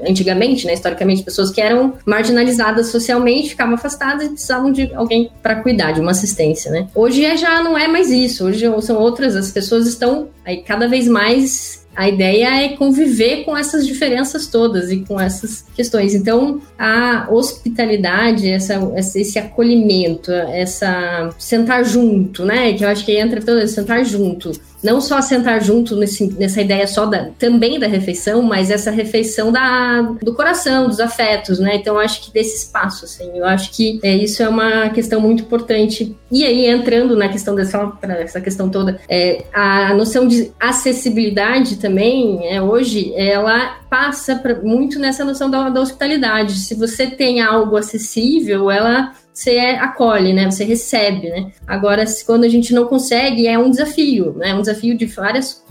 antigamente, 0.07 0.67
né? 0.67 0.73
Historicamente, 0.73 1.23
pessoas 1.23 1.49
que 1.49 1.59
eram 1.59 1.93
marginalizadas 2.05 2.87
socialmente, 2.87 3.49
ficavam 3.49 3.73
afastadas 3.73 4.27
e 4.27 4.29
precisavam 4.29 4.71
de 4.71 4.93
alguém 4.93 5.31
para 5.41 5.55
cuidar, 5.55 5.91
de 5.91 6.01
uma 6.01 6.11
assistência, 6.11 6.69
né? 6.69 6.87
Hoje 6.93 7.25
é, 7.25 7.35
já 7.35 7.63
não 7.63 7.77
é 7.77 7.87
mais 7.87 8.11
isso, 8.11 8.45
hoje 8.45 8.65
são 8.81 8.97
outras, 8.97 9.35
as 9.35 9.49
pessoas 9.49 9.87
estão 9.87 10.29
aí 10.45 10.57
cada 10.57 10.87
vez 10.87 11.07
mais 11.07 11.82
a 11.95 12.09
ideia 12.09 12.63
é 12.63 12.69
conviver 12.69 13.43
com 13.43 13.55
essas 13.55 13.85
diferenças 13.85 14.47
todas 14.47 14.91
e 14.91 15.01
com 15.01 15.19
essas 15.19 15.65
questões. 15.75 16.15
Então, 16.15 16.61
a 16.77 17.27
hospitalidade, 17.29 18.49
essa, 18.49 18.75
esse 18.95 19.37
acolhimento, 19.37 20.31
essa 20.31 21.29
sentar 21.37 21.85
junto, 21.85 22.45
né? 22.45 22.73
Que 22.73 22.83
eu 22.83 22.89
acho 22.89 23.05
que 23.05 23.11
entra 23.11 23.41
todo 23.41 23.67
sentar 23.67 24.03
junto 24.05 24.51
não 24.83 24.99
só 24.99 25.21
sentar 25.21 25.63
junto 25.63 25.95
nesse, 25.95 26.27
nessa 26.33 26.61
ideia 26.61 26.85
só 26.85 27.05
da, 27.05 27.29
também 27.39 27.79
da 27.79 27.87
refeição, 27.87 28.41
mas 28.41 28.69
essa 28.69 28.91
refeição 28.91 29.51
da, 29.51 30.01
do 30.21 30.33
coração, 30.33 30.87
dos 30.87 30.99
afetos, 30.99 31.59
né? 31.59 31.75
Então, 31.75 31.97
acho 31.97 32.25
que 32.25 32.33
desse 32.33 32.65
espaço, 32.65 33.05
assim, 33.05 33.31
eu 33.35 33.45
acho 33.45 33.71
que 33.71 33.99
é, 34.03 34.13
isso 34.13 34.43
é 34.43 34.49
uma 34.49 34.89
questão 34.89 35.21
muito 35.21 35.43
importante. 35.43 36.15
E 36.31 36.43
aí, 36.45 36.67
entrando 36.67 37.15
na 37.15 37.29
questão 37.29 37.55
dessa 37.55 37.93
essa 38.19 38.41
questão 38.41 38.69
toda, 38.69 38.99
é, 39.07 39.45
a 39.53 39.93
noção 39.93 40.27
de 40.27 40.51
acessibilidade 40.59 41.77
também, 41.77 42.47
é, 42.47 42.61
hoje, 42.61 43.13
ela 43.15 43.77
passa 43.89 44.35
pra, 44.35 44.55
muito 44.55 44.99
nessa 44.99 45.23
noção 45.23 45.49
da, 45.49 45.69
da 45.69 45.79
hospitalidade. 45.79 46.59
Se 46.59 46.75
você 46.75 47.07
tem 47.07 47.41
algo 47.41 47.77
acessível, 47.77 48.69
ela 48.69 49.13
você 49.33 49.57
acolhe, 49.57 50.31
né? 50.31 50.49
Você 50.49 50.63
recebe, 50.63 51.29
né? 51.29 51.51
Agora, 51.65 52.05
quando 52.25 52.43
a 52.43 52.49
gente 52.49 52.73
não 52.73 52.85
consegue, 52.85 53.47
é 53.47 53.57
um 53.57 53.69
desafio, 53.69 54.33
né? 54.33 54.49
É 54.49 54.55
um 54.55 54.61
desafio 54.61 54.95
de 54.95 55.07
várias, 55.07 55.63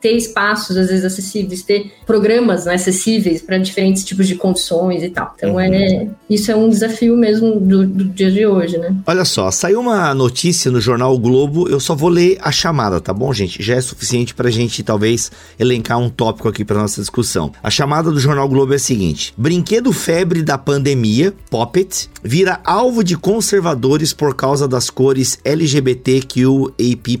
ter 0.00 0.12
espaços, 0.16 0.76
às 0.76 0.88
vezes, 0.88 1.04
acessíveis, 1.04 1.62
ter 1.62 1.92
programas 2.06 2.66
né, 2.66 2.74
acessíveis 2.74 3.42
para 3.42 3.58
diferentes 3.58 4.04
tipos 4.04 4.28
de 4.28 4.34
condições 4.34 5.02
e 5.02 5.10
tal. 5.10 5.34
Então, 5.36 5.58
é, 5.58 5.68
uhum. 5.68 5.74
é, 5.74 6.08
isso 6.28 6.50
é 6.50 6.56
um 6.56 6.68
desafio 6.68 7.16
mesmo 7.16 7.58
do, 7.58 7.86
do, 7.86 8.04
dia 8.04 8.30
de 8.30 8.46
hoje, 8.46 8.78
né? 8.78 8.94
Olha 9.06 9.24
só, 9.24 9.50
saiu 9.50 9.80
uma 9.80 10.14
notícia 10.14 10.70
no 10.70 10.80
jornal 10.80 11.14
o 11.14 11.18
Globo, 11.18 11.68
eu 11.68 11.80
só 11.80 11.94
vou 11.94 12.08
ler 12.08 12.38
a 12.40 12.52
chamada, 12.52 13.00
tá 13.00 13.12
bom, 13.12 13.32
gente? 13.32 13.62
Já 13.62 13.74
é 13.74 13.80
suficiente 13.80 14.34
para 14.34 14.48
a 14.48 14.50
gente, 14.50 14.82
talvez, 14.82 15.32
elencar 15.58 15.98
um 15.98 16.10
tópico 16.10 16.48
aqui 16.48 16.64
para 16.64 16.78
nossa 16.78 17.00
discussão. 17.00 17.52
A 17.62 17.70
chamada 17.70 18.10
do 18.10 18.20
jornal 18.20 18.48
Globo 18.48 18.72
é 18.72 18.76
a 18.76 18.80
seguinte: 18.80 19.32
Brinquedo 19.36 19.92
febre 19.92 20.42
da 20.42 20.58
pandemia, 20.58 21.32
Poppet, 21.50 22.08
vira 22.22 22.60
alvo 22.64 23.02
de 23.02 23.16
conservadores 23.16 24.12
por 24.12 24.34
causa 24.34 24.68
das 24.68 24.90
cores 24.90 25.38
LGBTQAP+. 25.44 27.20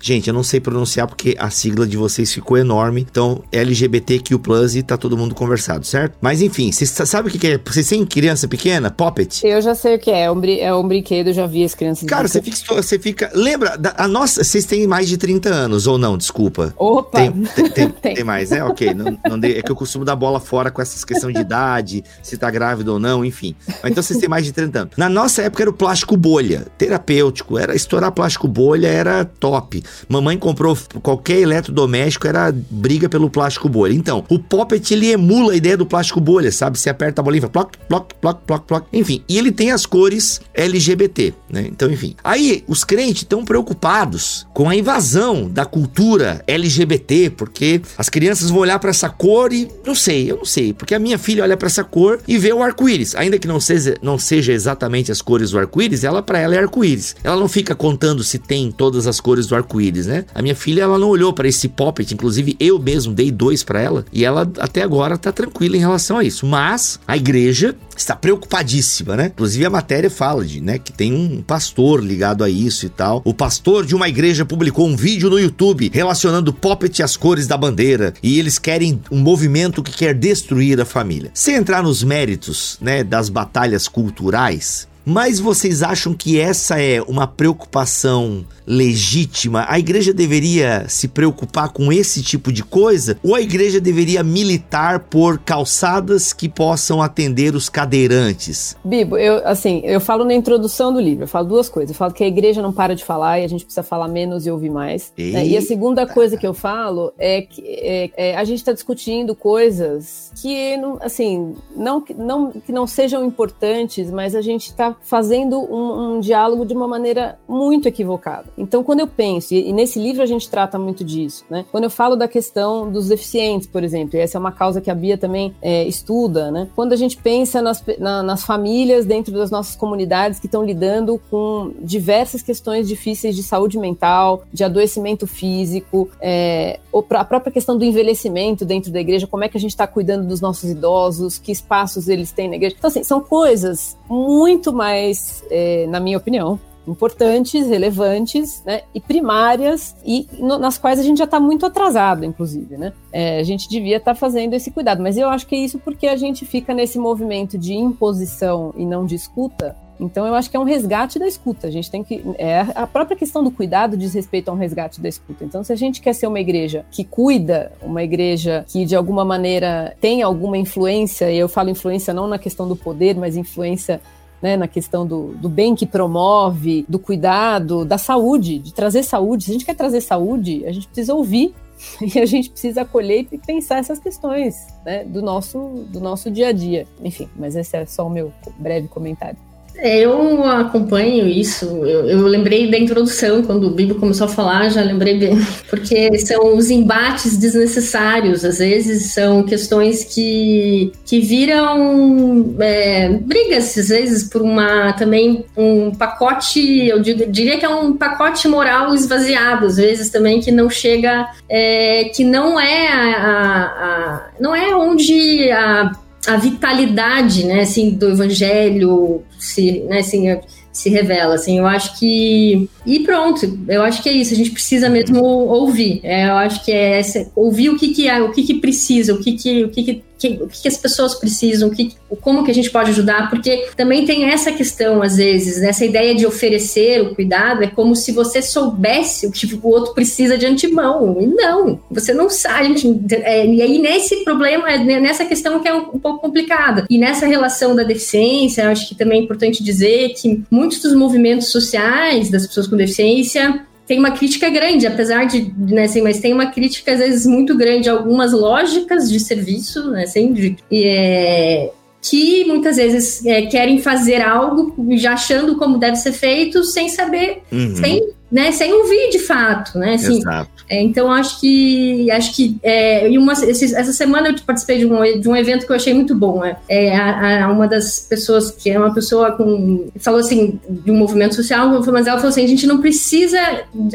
Gente, 0.00 0.28
eu 0.28 0.34
não 0.34 0.42
sei 0.42 0.60
pronunciar 0.60 1.06
porque 1.06 1.36
a 1.38 1.48
sigla 1.48 1.86
de 1.86 1.91
vocês 1.96 2.32
ficou 2.32 2.56
enorme. 2.56 3.06
Então, 3.08 3.42
LGBTQ+, 3.50 4.36
e 4.74 4.82
tá 4.82 4.96
todo 4.96 5.16
mundo 5.16 5.34
conversado, 5.34 5.84
certo? 5.86 6.16
Mas 6.20 6.42
enfim, 6.42 6.70
vocês 6.70 6.90
sabem 6.90 7.34
o 7.34 7.38
que, 7.38 7.46
é? 7.46 7.58
Vocês 7.58 7.88
têm 7.88 8.04
criança 8.04 8.46
pequena? 8.48 8.90
Poppet? 8.90 9.46
Eu 9.46 9.60
já 9.60 9.74
sei 9.74 9.96
o 9.96 9.98
que 9.98 10.10
é. 10.10 10.22
É 10.22 10.30
um, 10.30 10.44
é 10.44 10.74
um 10.74 10.86
brinquedo, 10.86 11.28
eu 11.28 11.34
já 11.34 11.46
vi 11.46 11.64
as 11.64 11.74
crianças. 11.74 12.08
Cara, 12.08 12.28
você 12.28 12.40
fica, 12.40 12.56
você 12.74 12.98
fica. 12.98 13.30
Lembra? 13.34 13.76
Da, 13.76 13.94
a 13.96 14.06
nossa. 14.06 14.44
Vocês 14.44 14.64
têm 14.64 14.86
mais 14.86 15.08
de 15.08 15.16
30 15.16 15.48
anos, 15.48 15.86
ou 15.86 15.98
não? 15.98 16.16
Desculpa. 16.16 16.72
Opa! 16.76 17.18
Tem, 17.18 17.32
tem, 17.32 17.70
tem, 17.70 17.88
tem 18.14 18.24
mais, 18.24 18.50
né? 18.50 18.62
Ok. 18.64 18.94
Não, 18.94 19.18
não 19.28 19.38
dei, 19.38 19.58
é 19.58 19.62
que 19.62 19.70
eu 19.70 19.76
costumo 19.76 20.04
dar 20.04 20.16
bola 20.16 20.38
fora 20.40 20.70
com 20.70 20.80
essas 20.80 21.04
questões 21.04 21.34
de 21.34 21.40
idade, 21.40 22.04
se 22.22 22.36
tá 22.36 22.50
grávida 22.50 22.92
ou 22.92 22.98
não, 22.98 23.24
enfim. 23.24 23.54
Então 23.84 24.02
vocês 24.02 24.18
têm 24.18 24.28
mais 24.28 24.44
de 24.44 24.52
30 24.52 24.78
anos. 24.78 24.94
Na 24.96 25.08
nossa 25.08 25.42
época 25.42 25.62
era 25.62 25.70
o 25.70 25.72
plástico 25.72 26.16
bolha, 26.16 26.66
terapêutico. 26.78 27.58
Era 27.58 27.74
estourar 27.74 28.12
plástico 28.12 28.46
bolha, 28.46 28.88
era 28.88 29.24
top. 29.24 29.82
Mamãe 30.08 30.38
comprou 30.38 30.76
qualquer 31.02 31.40
eletrodoméstico, 31.40 31.81
era 32.26 32.52
briga 32.70 33.08
pelo 33.08 33.30
plástico 33.30 33.68
bolha. 33.68 33.92
Então, 33.94 34.24
o 34.28 34.38
Poppet 34.38 34.92
ele 34.92 35.10
emula 35.10 35.52
a 35.52 35.56
ideia 35.56 35.76
do 35.76 35.86
plástico 35.86 36.20
bolha, 36.20 36.50
sabe? 36.50 36.78
Você 36.78 36.90
aperta 36.90 37.20
a 37.20 37.24
bolinha, 37.24 37.48
ploc, 37.48 37.72
ploc, 37.88 38.12
ploc, 38.20 38.40
ploc, 38.46 38.66
ploc. 38.66 38.86
Enfim, 38.92 39.22
e 39.28 39.38
ele 39.38 39.52
tem 39.52 39.70
as 39.70 39.86
cores 39.86 40.40
LGBT, 40.54 41.34
né? 41.50 41.66
Então, 41.68 41.90
enfim. 41.90 42.14
Aí, 42.22 42.64
os 42.66 42.84
crentes 42.84 43.22
estão 43.22 43.44
preocupados 43.44 44.46
com 44.52 44.68
a 44.68 44.76
invasão 44.76 45.48
da 45.48 45.64
cultura 45.64 46.42
LGBT, 46.46 47.30
porque 47.30 47.80
as 47.96 48.08
crianças 48.08 48.50
vão 48.50 48.60
olhar 48.60 48.78
para 48.78 48.90
essa 48.90 49.08
cor 49.08 49.52
e 49.52 49.68
não 49.86 49.94
sei, 49.94 50.30
eu 50.30 50.36
não 50.36 50.44
sei, 50.44 50.72
porque 50.72 50.94
a 50.94 50.98
minha 50.98 51.18
filha 51.18 51.42
olha 51.42 51.56
para 51.56 51.66
essa 51.66 51.84
cor 51.84 52.20
e 52.26 52.38
vê 52.38 52.52
o 52.52 52.62
arco-íris, 52.62 53.14
ainda 53.14 53.38
que 53.38 53.48
não 53.48 53.60
seja, 53.60 53.96
não 54.02 54.18
seja 54.18 54.52
exatamente 54.52 55.10
as 55.10 55.20
cores 55.20 55.50
do 55.50 55.58
arco-íris, 55.58 56.04
ela 56.04 56.22
para 56.22 56.38
ela 56.38 56.54
é 56.54 56.58
arco-íris. 56.58 57.16
Ela 57.22 57.36
não 57.36 57.48
fica 57.48 57.74
contando 57.74 58.22
se 58.22 58.38
tem 58.38 58.70
todas 58.70 59.06
as 59.06 59.20
cores 59.20 59.46
do 59.46 59.54
arco-íris, 59.54 60.06
né? 60.06 60.24
A 60.34 60.42
minha 60.42 60.54
filha 60.54 60.82
ela 60.82 60.98
não 60.98 61.08
olhou 61.08 61.32
para 61.32 61.48
esse 61.48 61.68
poppet, 61.76 62.14
inclusive 62.14 62.56
eu 62.58 62.78
mesmo 62.78 63.12
dei 63.12 63.30
dois 63.30 63.62
para 63.62 63.80
ela 63.80 64.04
e 64.12 64.24
ela 64.24 64.50
até 64.58 64.82
agora 64.82 65.18
tá 65.18 65.32
tranquila 65.32 65.76
em 65.76 65.80
relação 65.80 66.18
a 66.18 66.24
isso. 66.24 66.46
Mas 66.46 67.00
a 67.06 67.16
igreja 67.16 67.76
está 67.96 68.16
preocupadíssima, 68.16 69.16
né? 69.16 69.26
Inclusive 69.26 69.64
a 69.64 69.70
matéria 69.70 70.10
fala 70.10 70.44
de, 70.44 70.60
né, 70.60 70.78
que 70.78 70.92
tem 70.92 71.12
um 71.12 71.42
pastor 71.42 72.02
ligado 72.02 72.42
a 72.42 72.50
isso 72.50 72.86
e 72.86 72.88
tal. 72.88 73.22
O 73.24 73.34
pastor 73.34 73.84
de 73.84 73.94
uma 73.94 74.08
igreja 74.08 74.44
publicou 74.44 74.88
um 74.88 74.96
vídeo 74.96 75.30
no 75.30 75.38
YouTube 75.38 75.90
relacionando 75.92 76.52
Poppet 76.52 77.02
às 77.02 77.16
cores 77.16 77.46
da 77.46 77.56
bandeira 77.56 78.14
e 78.22 78.38
eles 78.38 78.58
querem 78.58 79.00
um 79.10 79.18
movimento 79.18 79.82
que 79.82 79.92
quer 79.92 80.14
destruir 80.14 80.80
a 80.80 80.84
família. 80.84 81.30
Sem 81.34 81.56
entrar 81.56 81.82
nos 81.82 82.02
méritos, 82.02 82.78
né, 82.80 83.04
das 83.04 83.28
batalhas 83.28 83.88
culturais, 83.88 84.88
mas 85.04 85.40
vocês 85.40 85.82
acham 85.82 86.14
que 86.14 86.38
essa 86.38 86.80
é 86.80 87.02
uma 87.02 87.26
preocupação 87.26 88.44
legítima? 88.66 89.64
A 89.68 89.78
igreja 89.78 90.12
deveria 90.12 90.86
se 90.88 91.08
preocupar 91.08 91.70
com 91.70 91.92
esse 91.92 92.22
tipo 92.22 92.52
de 92.52 92.62
coisa? 92.62 93.18
Ou 93.22 93.34
a 93.34 93.40
igreja 93.40 93.80
deveria 93.80 94.22
militar 94.22 95.00
por 95.00 95.38
calçadas 95.38 96.32
que 96.32 96.48
possam 96.48 97.02
atender 97.02 97.54
os 97.54 97.68
cadeirantes? 97.68 98.76
Bibo, 98.84 99.16
eu 99.16 99.46
assim, 99.46 99.80
eu 99.84 100.00
falo 100.00 100.24
na 100.24 100.34
introdução 100.34 100.92
do 100.92 101.00
livro, 101.00 101.24
eu 101.24 101.28
falo 101.28 101.48
duas 101.48 101.68
coisas. 101.68 101.90
Eu 101.90 101.96
falo 101.96 102.12
que 102.12 102.24
a 102.24 102.26
igreja 102.26 102.62
não 102.62 102.72
para 102.72 102.94
de 102.94 103.04
falar 103.04 103.40
e 103.40 103.44
a 103.44 103.48
gente 103.48 103.64
precisa 103.64 103.82
falar 103.82 104.08
menos 104.08 104.46
e 104.46 104.50
ouvir 104.50 104.70
mais. 104.70 105.12
Né? 105.16 105.46
E 105.46 105.56
a 105.56 105.62
segunda 105.62 106.06
coisa 106.06 106.36
que 106.36 106.46
eu 106.46 106.54
falo 106.54 107.12
é 107.18 107.42
que 107.42 107.62
é, 107.66 108.10
é, 108.16 108.36
a 108.36 108.44
gente 108.44 108.58
está 108.58 108.72
discutindo 108.72 109.34
coisas 109.34 110.32
que, 110.40 110.74
assim, 111.00 111.54
não, 111.76 112.02
não, 112.16 112.50
que 112.50 112.72
não 112.72 112.86
sejam 112.86 113.24
importantes, 113.24 114.10
mas 114.10 114.34
a 114.34 114.40
gente 114.40 114.68
está 114.68 114.94
fazendo 115.02 115.58
um, 115.58 116.16
um, 116.16 116.20
diálogo 116.20 116.64
de 116.64 116.74
uma 116.74 116.86
maneira 116.86 117.38
muito 117.48 117.86
equivocada. 117.88 118.46
Então, 118.62 118.84
quando 118.84 119.00
eu 119.00 119.08
penso, 119.08 119.52
e, 119.54 119.72
nesse 119.72 119.98
livro 119.98 120.22
a 120.22 120.26
gente 120.26 120.48
trata 120.48 120.78
muito 120.78 121.02
disso, 121.02 121.44
né? 121.50 121.64
Quando 121.72 121.84
eu 121.84 121.90
falo 121.90 122.14
da 122.14 122.28
questão 122.28 122.90
dos 122.90 123.08
deficientes, 123.08 123.66
por 123.66 123.82
exemplo, 123.82 124.16
e 124.16 124.20
essa 124.20 124.38
é 124.38 124.40
uma 124.40 124.52
causa 124.52 124.80
que 124.80 124.90
a 124.90 124.94
Bia 124.94 125.18
também 125.18 125.52
é, 125.60 125.84
estuda, 125.84 126.50
né? 126.50 126.68
Quando 126.76 126.92
a 126.92 126.96
gente 126.96 127.16
pensa 127.16 127.60
nas, 127.60 127.82
na, 127.98 128.22
nas 128.22 128.44
famílias 128.44 129.04
dentro 129.04 129.32
das 129.32 129.50
nossas 129.50 129.74
comunidades 129.74 130.38
que 130.38 130.46
estão 130.46 130.64
lidando 130.64 131.20
com 131.28 131.72
diversas 131.80 132.40
questões 132.40 132.86
difíceis 132.86 133.34
de 133.34 133.42
saúde 133.42 133.78
mental, 133.78 134.44
de 134.52 134.62
adoecimento 134.62 135.26
físico, 135.26 136.08
é, 136.20 136.78
a 137.10 137.24
própria 137.24 137.50
questão 137.50 137.76
do 137.76 137.84
envelhecimento 137.84 138.64
dentro 138.64 138.92
da 138.92 139.00
igreja, 139.00 139.26
como 139.26 139.42
é 139.42 139.48
que 139.48 139.56
a 139.56 139.60
gente 139.60 139.70
está 139.70 139.88
cuidando 139.88 140.28
dos 140.28 140.40
nossos 140.40 140.70
idosos, 140.70 141.36
que 141.36 141.50
espaços 141.50 142.08
eles 142.08 142.30
têm 142.30 142.48
na 142.48 142.56
igreja. 142.56 142.76
Então, 142.78 142.88
assim, 142.88 143.02
são 143.02 143.20
coisas 143.20 143.96
muito 144.08 144.72
mais, 144.72 145.42
é, 145.50 145.86
na 145.88 145.98
minha 145.98 146.16
opinião, 146.16 146.60
importantes, 146.86 147.68
relevantes 147.68 148.62
né, 148.64 148.82
e 148.94 149.00
primárias 149.00 149.94
e 150.04 150.26
no, 150.38 150.58
nas 150.58 150.78
quais 150.78 150.98
a 150.98 151.02
gente 151.02 151.18
já 151.18 151.24
está 151.24 151.38
muito 151.38 151.64
atrasado, 151.64 152.24
inclusive. 152.24 152.76
Né? 152.76 152.92
É, 153.12 153.38
a 153.38 153.42
gente 153.42 153.68
devia 153.68 153.98
estar 153.98 154.14
tá 154.14 154.18
fazendo 154.18 154.54
esse 154.54 154.70
cuidado, 154.70 155.02
mas 155.02 155.16
eu 155.16 155.28
acho 155.28 155.46
que 155.46 155.54
é 155.54 155.58
isso 155.58 155.78
porque 155.78 156.06
a 156.06 156.16
gente 156.16 156.44
fica 156.44 156.74
nesse 156.74 156.98
movimento 156.98 157.56
de 157.56 157.74
imposição 157.74 158.74
e 158.76 158.84
não 158.84 159.06
de 159.06 159.14
escuta. 159.14 159.76
Então 160.00 160.26
eu 160.26 160.34
acho 160.34 160.50
que 160.50 160.56
é 160.56 160.60
um 160.60 160.64
resgate 160.64 161.18
da 161.18 161.28
escuta. 161.28 161.68
A 161.68 161.70
gente 161.70 161.88
tem 161.88 162.02
que 162.02 162.22
é 162.36 162.66
a 162.74 162.86
própria 162.86 163.16
questão 163.16 163.44
do 163.44 163.52
cuidado 163.52 163.96
diz 163.96 164.12
respeito 164.12 164.48
a 164.48 164.52
um 164.52 164.56
resgate 164.56 165.00
da 165.00 165.08
escuta. 165.08 165.44
Então 165.44 165.62
se 165.62 165.72
a 165.72 165.76
gente 165.76 166.00
quer 166.00 166.12
ser 166.12 166.26
uma 166.26 166.40
igreja 166.40 166.84
que 166.90 167.04
cuida, 167.04 167.70
uma 167.80 168.02
igreja 168.02 168.64
que 168.66 168.84
de 168.84 168.96
alguma 168.96 169.24
maneira 169.24 169.96
tem 170.00 170.22
alguma 170.22 170.58
influência, 170.58 171.30
e 171.30 171.38
eu 171.38 171.48
falo 171.48 171.70
influência 171.70 172.12
não 172.12 172.26
na 172.26 172.38
questão 172.38 172.66
do 172.66 172.74
poder, 172.74 173.16
mas 173.16 173.36
influência 173.36 174.00
né, 174.42 174.56
na 174.56 174.66
questão 174.66 175.06
do, 175.06 175.28
do 175.34 175.48
bem 175.48 175.74
que 175.74 175.86
promove, 175.86 176.84
do 176.88 176.98
cuidado, 176.98 177.84
da 177.84 177.96
saúde, 177.96 178.58
de 178.58 178.74
trazer 178.74 179.04
saúde. 179.04 179.44
Se 179.44 179.50
a 179.50 179.52
gente 179.54 179.64
quer 179.64 179.76
trazer 179.76 180.00
saúde, 180.00 180.66
a 180.66 180.72
gente 180.72 180.86
precisa 180.88 181.14
ouvir 181.14 181.54
e 182.02 182.18
a 182.18 182.26
gente 182.26 182.50
precisa 182.50 182.82
acolher 182.82 183.26
e 183.30 183.38
pensar 183.38 183.78
essas 183.78 184.00
questões 184.00 184.66
né, 184.84 185.04
do, 185.04 185.22
nosso, 185.22 185.86
do 185.88 186.00
nosso 186.00 186.30
dia 186.30 186.48
a 186.48 186.52
dia. 186.52 186.86
Enfim, 187.00 187.28
mas 187.36 187.54
esse 187.54 187.76
é 187.76 187.86
só 187.86 188.06
o 188.06 188.10
meu 188.10 188.32
breve 188.58 188.88
comentário. 188.88 189.38
É, 189.82 189.98
eu 189.98 190.44
acompanho 190.44 191.26
isso. 191.26 191.66
Eu, 191.84 192.08
eu, 192.08 192.20
lembrei 192.20 192.70
da 192.70 192.78
introdução, 192.78 193.42
quando 193.42 193.66
o 193.66 193.70
Bibo 193.70 193.96
começou 193.96 194.26
a 194.26 194.30
falar, 194.30 194.68
já 194.68 194.80
lembrei 194.80 195.18
bem. 195.18 195.36
Porque 195.68 196.16
são 196.18 196.56
os 196.56 196.70
embates 196.70 197.36
desnecessários, 197.36 198.44
às 198.44 198.58
vezes 198.58 199.12
são 199.12 199.42
questões 199.42 200.04
que, 200.04 200.92
que 201.04 201.18
viram 201.18 202.54
é, 202.60 203.08
brigas, 203.08 203.76
às 203.76 203.88
vezes, 203.88 204.22
por 204.22 204.40
uma 204.40 204.92
também 204.92 205.44
um 205.56 205.90
pacote, 205.90 206.86
eu 206.86 207.00
diria 207.00 207.58
que 207.58 207.64
é 207.64 207.68
um 207.68 207.96
pacote 207.96 208.46
moral 208.46 208.94
esvaziado, 208.94 209.66
às 209.66 209.78
vezes 209.78 210.10
também, 210.10 210.40
que 210.40 210.52
não 210.52 210.70
chega, 210.70 211.28
é, 211.48 212.04
que 212.14 212.22
não 212.22 212.60
é 212.60 212.86
a, 212.86 213.16
a, 213.16 213.62
a 213.64 214.22
não 214.38 214.54
é 214.54 214.76
onde 214.76 215.50
a 215.50 215.90
a 216.26 216.36
vitalidade, 216.36 217.44
né, 217.44 217.60
assim, 217.60 217.90
do 217.90 218.10
evangelho 218.10 219.22
se, 219.38 219.80
né, 219.88 219.98
assim, 219.98 220.38
se 220.72 220.88
revela, 220.88 221.34
assim, 221.34 221.58
eu 221.58 221.66
acho 221.66 221.98
que 221.98 222.68
e 222.86 223.00
pronto, 223.00 223.58
eu 223.68 223.82
acho 223.82 224.02
que 224.02 224.08
é 224.08 224.12
isso, 224.12 224.32
a 224.32 224.36
gente 224.36 224.50
precisa 224.50 224.88
mesmo 224.88 225.22
ouvir, 225.22 226.00
é, 226.02 226.28
eu 226.28 226.34
acho 226.34 226.64
que 226.64 226.70
é 226.70 226.98
essa, 226.98 227.30
ouvir 227.34 227.70
o 227.70 227.78
que 227.78 227.92
que 227.92 228.08
é, 228.08 228.22
o 228.22 228.30
que 228.30 228.42
que 228.44 228.54
precisa, 228.54 229.14
o 229.14 229.18
que 229.18 229.32
que, 229.32 229.64
o 229.64 229.68
que, 229.68 229.82
que 229.82 230.02
que, 230.22 230.38
o 230.40 230.48
que 230.48 230.68
as 230.68 230.76
pessoas 230.76 231.14
precisam, 231.14 231.68
o 231.68 231.72
que, 231.72 231.94
como 232.20 232.44
que 232.44 232.50
a 232.50 232.54
gente 232.54 232.70
pode 232.70 232.90
ajudar, 232.90 233.28
porque 233.28 233.68
também 233.76 234.06
tem 234.06 234.24
essa 234.24 234.52
questão, 234.52 235.02
às 235.02 235.16
vezes, 235.16 235.60
essa 235.62 235.84
ideia 235.84 236.14
de 236.14 236.24
oferecer 236.24 237.02
o 237.02 237.14
cuidado 237.14 237.64
é 237.64 237.66
como 237.66 237.96
se 237.96 238.12
você 238.12 238.40
soubesse 238.40 239.26
o 239.26 239.32
que 239.32 239.52
o 239.54 239.66
outro 239.66 239.94
precisa 239.94 240.38
de 240.38 240.46
antemão. 240.46 241.16
E 241.20 241.26
não, 241.26 241.80
você 241.90 242.14
não 242.14 242.30
sabe. 242.30 242.74
É, 243.10 243.46
e 243.46 243.60
aí, 243.60 243.78
nesse 243.78 244.24
problema, 244.24 244.70
é 244.70 244.78
nessa 244.78 245.24
questão 245.24 245.60
que 245.60 245.68
é 245.68 245.74
um, 245.74 245.90
um 245.94 245.98
pouco 245.98 246.20
complicada. 246.20 246.86
E 246.88 246.98
nessa 246.98 247.26
relação 247.26 247.74
da 247.74 247.82
deficiência, 247.82 248.70
acho 248.70 248.88
que 248.88 248.94
também 248.94 249.20
é 249.20 249.24
importante 249.24 249.62
dizer 249.62 250.10
que 250.14 250.42
muitos 250.50 250.80
dos 250.80 250.94
movimentos 250.94 251.48
sociais 251.48 252.30
das 252.30 252.46
pessoas 252.46 252.66
com 252.66 252.76
deficiência 252.76 253.66
tem 253.86 253.98
uma 253.98 254.12
crítica 254.12 254.48
grande, 254.48 254.86
apesar 254.86 255.24
de, 255.24 255.52
né, 255.58 255.84
assim, 255.84 256.02
mas 256.02 256.20
tem 256.20 256.32
uma 256.32 256.46
crítica 256.46 256.92
às 256.92 256.98
vezes 256.98 257.26
muito 257.26 257.56
grande 257.56 257.88
a 257.88 257.92
algumas 257.92 258.32
lógicas 258.32 259.10
de 259.10 259.18
serviço, 259.18 259.90
né, 259.90 260.04
assim, 260.04 260.32
de, 260.32 260.56
e, 260.70 260.86
é, 260.86 261.70
que 262.00 262.44
muitas 262.44 262.76
vezes 262.76 263.24
é, 263.24 263.42
querem 263.42 263.80
fazer 263.80 264.20
algo 264.20 264.74
já 264.96 265.12
achando 265.12 265.56
como 265.56 265.78
deve 265.78 265.96
ser 265.96 266.12
feito 266.12 266.64
sem 266.64 266.88
saber, 266.88 267.42
uhum. 267.50 267.76
sem 267.76 268.12
né, 268.32 268.50
sem 268.50 268.72
ouvir 268.72 269.10
de 269.10 269.18
fato, 269.18 269.78
né? 269.78 269.94
Assim, 269.94 270.16
Exato. 270.16 270.61
É, 270.72 270.80
então 270.80 271.12
acho 271.12 271.38
que 271.38 272.10
acho 272.10 272.34
que 272.34 272.56
é, 272.62 273.06
uma, 273.18 273.34
essa 273.34 273.92
semana 273.92 274.30
eu 274.30 274.34
participei 274.46 274.78
de 274.78 274.86
um, 274.86 275.20
de 275.20 275.28
um 275.28 275.36
evento 275.36 275.66
que 275.66 275.70
eu 275.70 275.76
achei 275.76 275.92
muito 275.92 276.14
bom. 276.14 276.42
É, 276.42 276.56
é 276.66 276.96
a, 276.96 277.44
a, 277.44 277.52
uma 277.52 277.68
das 277.68 277.98
pessoas 278.08 278.50
que 278.50 278.70
é 278.70 278.78
uma 278.78 278.94
pessoa 278.94 279.32
com 279.32 279.90
falou 279.98 280.20
assim 280.20 280.58
de 280.70 280.90
um 280.90 280.96
movimento 280.96 281.34
social, 281.34 281.68
mas 281.68 282.06
ela 282.06 282.16
falou 282.16 282.30
assim: 282.30 282.42
a 282.42 282.48
gente 282.48 282.66
não 282.66 282.80
precisa, 282.80 283.38